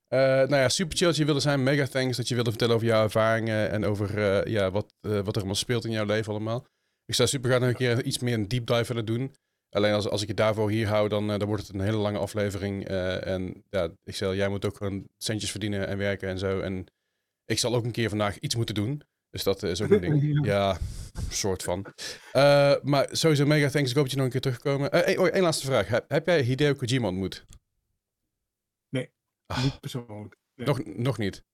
Uh, 0.08 0.20
nou 0.20 0.56
ja, 0.56 0.68
super 0.68 0.96
chill 0.96 1.06
dat 1.06 1.16
je 1.16 1.24
wilde 1.24 1.40
zijn. 1.40 1.62
Mega 1.62 1.86
thanks 1.86 2.16
dat 2.16 2.28
je 2.28 2.34
wilde 2.34 2.50
vertellen 2.50 2.74
over 2.74 2.86
jouw 2.86 3.02
ervaringen 3.02 3.70
en 3.70 3.84
over 3.84 4.18
uh, 4.18 4.52
ja, 4.52 4.70
wat, 4.70 4.94
uh, 5.06 5.12
wat 5.12 5.28
er 5.28 5.36
allemaal 5.36 5.54
speelt 5.54 5.84
in 5.84 5.90
jouw 5.90 6.04
leven 6.04 6.32
allemaal. 6.32 6.66
Ik 7.04 7.14
zou 7.14 7.28
super 7.28 7.48
graag 7.48 7.60
nog 7.60 7.68
een 7.68 7.76
keer 7.76 8.04
iets 8.04 8.18
meer 8.18 8.34
een 8.34 8.48
deep 8.48 8.66
dive 8.66 8.86
willen 8.86 9.04
doen. 9.04 9.34
Alleen 9.74 9.92
als, 9.92 10.08
als 10.08 10.22
ik 10.22 10.28
je 10.28 10.34
daarvoor 10.34 10.70
hier 10.70 10.88
hou, 10.88 11.08
dan, 11.08 11.26
dan 11.26 11.44
wordt 11.44 11.66
het 11.66 11.74
een 11.74 11.80
hele 11.80 11.96
lange 11.96 12.18
aflevering. 12.18 12.84
en 12.84 13.64
ja, 13.70 13.90
ik 14.04 14.14
zeg, 14.14 14.34
jij 14.34 14.48
moet 14.48 14.64
ook 14.64 14.76
gewoon 14.76 15.08
centjes 15.16 15.50
verdienen 15.50 15.86
en 15.86 15.98
werken 15.98 16.28
en 16.28 16.38
zo. 16.38 16.60
En 16.60 16.86
ik 17.44 17.58
zal 17.58 17.74
ook 17.74 17.84
een 17.84 17.92
keer 17.92 18.08
vandaag 18.08 18.38
iets 18.38 18.56
moeten 18.56 18.74
doen. 18.74 19.02
Dus 19.30 19.42
dat 19.42 19.62
is 19.62 19.82
ook 19.82 19.90
een 19.90 20.00
ding. 20.00 20.46
Ja, 20.46 20.78
soort 21.28 21.62
van. 21.62 21.86
maar 22.82 23.08
sowieso 23.10 23.46
mega 23.46 23.68
thanks. 23.68 23.90
Ik 23.90 23.96
hoop 23.96 24.04
dat 24.04 24.12
je 24.12 24.16
nog 24.16 24.26
een 24.26 24.32
keer 24.32 24.40
terugkomen. 24.40 25.10
Uh, 25.10 25.20
oh, 25.20 25.26
één 25.26 25.42
laatste 25.42 25.66
vraag. 25.66 25.88
Heb, 25.88 26.10
heb 26.10 26.26
jij 26.26 26.42
Hideo 26.42 26.74
Kojima 26.74 27.08
ontmoet? 27.08 27.46
Nee, 28.88 29.12
ah. 29.46 29.62
niet 29.62 29.80
persoonlijk. 29.80 30.36
Nog, 30.54 30.84
nog 30.84 31.18
niet? 31.18 31.44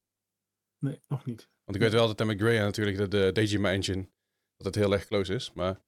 Nee, 0.79 1.03
nog 1.07 1.25
niet. 1.25 1.49
Want 1.65 1.77
ik 1.77 1.83
weet 1.83 1.93
wel 1.93 2.15
dat 2.15 2.27
met 2.27 2.41
Gray 2.41 2.59
natuurlijk 2.59 2.97
de, 2.97 3.09
de 3.09 3.33
Dejima 3.33 3.71
engine, 3.71 4.09
dat 4.57 4.67
het 4.67 4.75
heel 4.75 4.93
erg 4.93 5.07
close 5.07 5.35
is, 5.35 5.53
maar... 5.53 5.81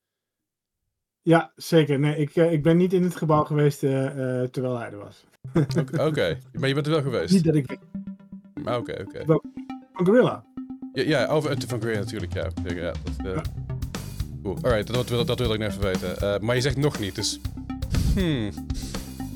Ja, 1.22 1.52
zeker. 1.56 1.98
Nee, 1.98 2.16
ik, 2.16 2.36
uh, 2.36 2.52
ik 2.52 2.62
ben 2.62 2.76
niet 2.76 2.92
in 2.92 3.02
het 3.02 3.16
gebouw 3.16 3.44
geweest 3.44 3.82
uh, 3.82 3.90
uh, 3.90 4.42
terwijl 4.42 4.78
hij 4.78 4.90
er 4.90 4.98
was. 4.98 5.24
Oké, 5.78 6.04
okay. 6.08 6.38
maar 6.52 6.68
je 6.68 6.74
bent 6.74 6.86
er 6.86 6.92
wel 6.92 7.02
geweest? 7.02 7.32
Niet 7.32 7.44
dat 7.44 7.54
ik... 7.54 7.78
Oké, 8.54 8.72
oké. 8.74 9.02
Okay. 9.02 9.24
Van 9.92 10.06
Gorilla? 10.06 10.44
Ja, 10.92 11.02
ja 11.02 11.26
over 11.26 11.56
van 11.66 11.80
Gray 11.80 11.94
natuurlijk, 11.94 12.34
ja. 12.34 12.48
ja, 12.64 12.92
dat, 13.02 13.34
ja. 13.34 13.42
Cool. 14.42 14.56
Alright, 14.62 14.92
dat, 14.92 15.08
dat, 15.08 15.26
dat 15.26 15.38
wil 15.38 15.52
ik 15.52 15.58
nog 15.58 15.68
even 15.68 15.82
weten. 15.82 16.44
maar 16.44 16.54
je 16.54 16.60
zegt 16.60 16.76
nog 16.76 16.98
niet, 16.98 17.14
dus... 17.14 17.40
Hmm. 18.14 18.50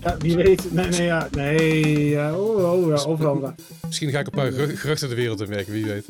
Ja, 0.06 0.16
wie 0.18 0.36
weet. 0.36 0.72
Nee, 0.72 0.88
nee, 0.88 1.02
ja. 1.02 1.28
Nee, 1.30 2.08
ja. 2.08 2.38
Oh, 2.38 2.72
oh, 2.72 2.88
ja, 2.88 3.02
overal. 3.04 3.54
Misschien 3.86 4.10
ga 4.10 4.18
ik 4.18 4.26
een 4.26 4.32
paar 4.32 4.52
geruchten 4.52 5.08
de 5.08 5.14
wereld 5.14 5.40
in 5.40 5.48
werken, 5.48 5.72
wie 5.72 5.84
weet. 5.84 6.06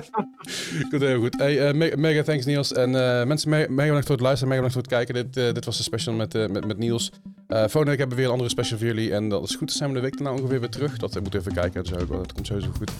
goed, 0.90 1.00
heel 1.00 1.20
goed. 1.20 1.36
Hey, 1.38 1.74
uh, 1.74 1.96
mega 1.96 2.22
thanks 2.22 2.44
Niels. 2.44 2.72
En 2.72 2.90
uh, 2.90 3.24
mensen, 3.24 3.50
mega 3.50 3.66
bedankt 3.68 4.06
voor 4.06 4.14
het 4.14 4.24
luisteren, 4.24 4.54
mega 4.54 4.62
bedankt 4.62 4.72
voor 4.72 4.82
het 4.82 4.90
kijken. 4.90 5.14
Dit, 5.14 5.46
uh, 5.46 5.54
dit 5.54 5.64
was 5.64 5.76
de 5.76 5.82
special 5.82 6.14
met, 6.14 6.32
met, 6.32 6.66
met 6.66 6.78
Niels. 6.78 7.12
volgende 7.48 7.90
week 7.90 7.98
hebben 7.98 8.08
we 8.08 8.14
weer 8.14 8.24
een 8.24 8.30
andere 8.30 8.50
special 8.50 8.78
voor 8.78 8.86
jullie. 8.86 9.12
En 9.12 9.28
dat 9.28 9.42
is 9.42 9.54
goed, 9.54 9.68
dan 9.68 9.76
zijn 9.76 9.88
we 9.88 9.96
de 9.96 10.02
week 10.02 10.18
daarna 10.18 10.40
ongeveer 10.40 10.60
weer 10.60 10.68
terug. 10.68 10.96
Dat 10.96 11.14
moeten 11.14 11.32
we 11.32 11.38
even 11.38 11.52
kijken. 11.52 11.84
Dat, 11.84 12.08
dat 12.08 12.32
komt 12.32 12.46
sowieso 12.46 12.70
goed. 12.76 12.90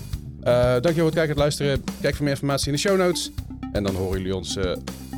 dankjewel 0.43 0.95
voor 0.95 1.05
het 1.05 1.15
kijken 1.15 1.35
en 1.35 1.41
luisteren. 1.41 1.85
Kijk 2.01 2.15
voor 2.15 2.25
meer 2.25 2.33
informatie 2.33 2.67
in 2.67 2.73
de 2.73 2.79
show 2.79 2.97
notes. 2.97 3.31
En 3.73 3.83
dan 3.83 3.95
horen 3.95 4.19
jullie 4.19 4.37
ons 4.37 4.59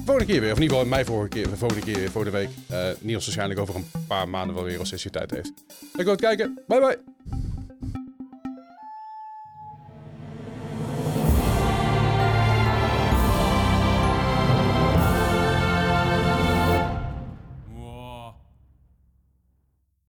volgende 0.08 0.32
keer 0.32 0.40
weer. 0.40 0.52
Of 0.52 0.56
in 0.56 0.62
ieder 0.62 0.76
geval 0.76 0.92
mij 0.92 1.04
vorige 1.04 1.28
keer, 1.28 1.48
volgende 1.56 1.84
keer, 1.84 2.10
volgende 2.10 2.38
week. 2.38 2.48
Uh, 2.70 2.86
Niels 3.00 3.24
waarschijnlijk 3.24 3.60
over 3.60 3.74
een 3.74 3.90
paar 4.06 4.28
maanden 4.28 4.54
wel 4.54 4.64
weer 4.64 4.78
als 4.78 4.90
hij 4.90 5.10
tijd 5.10 5.30
heeft. 5.30 5.52
Dankjewel 5.92 6.04
voor 6.04 6.12
het 6.12 6.20
kijken. 6.20 6.58
Bye 6.66 6.80
bye. 6.80 7.47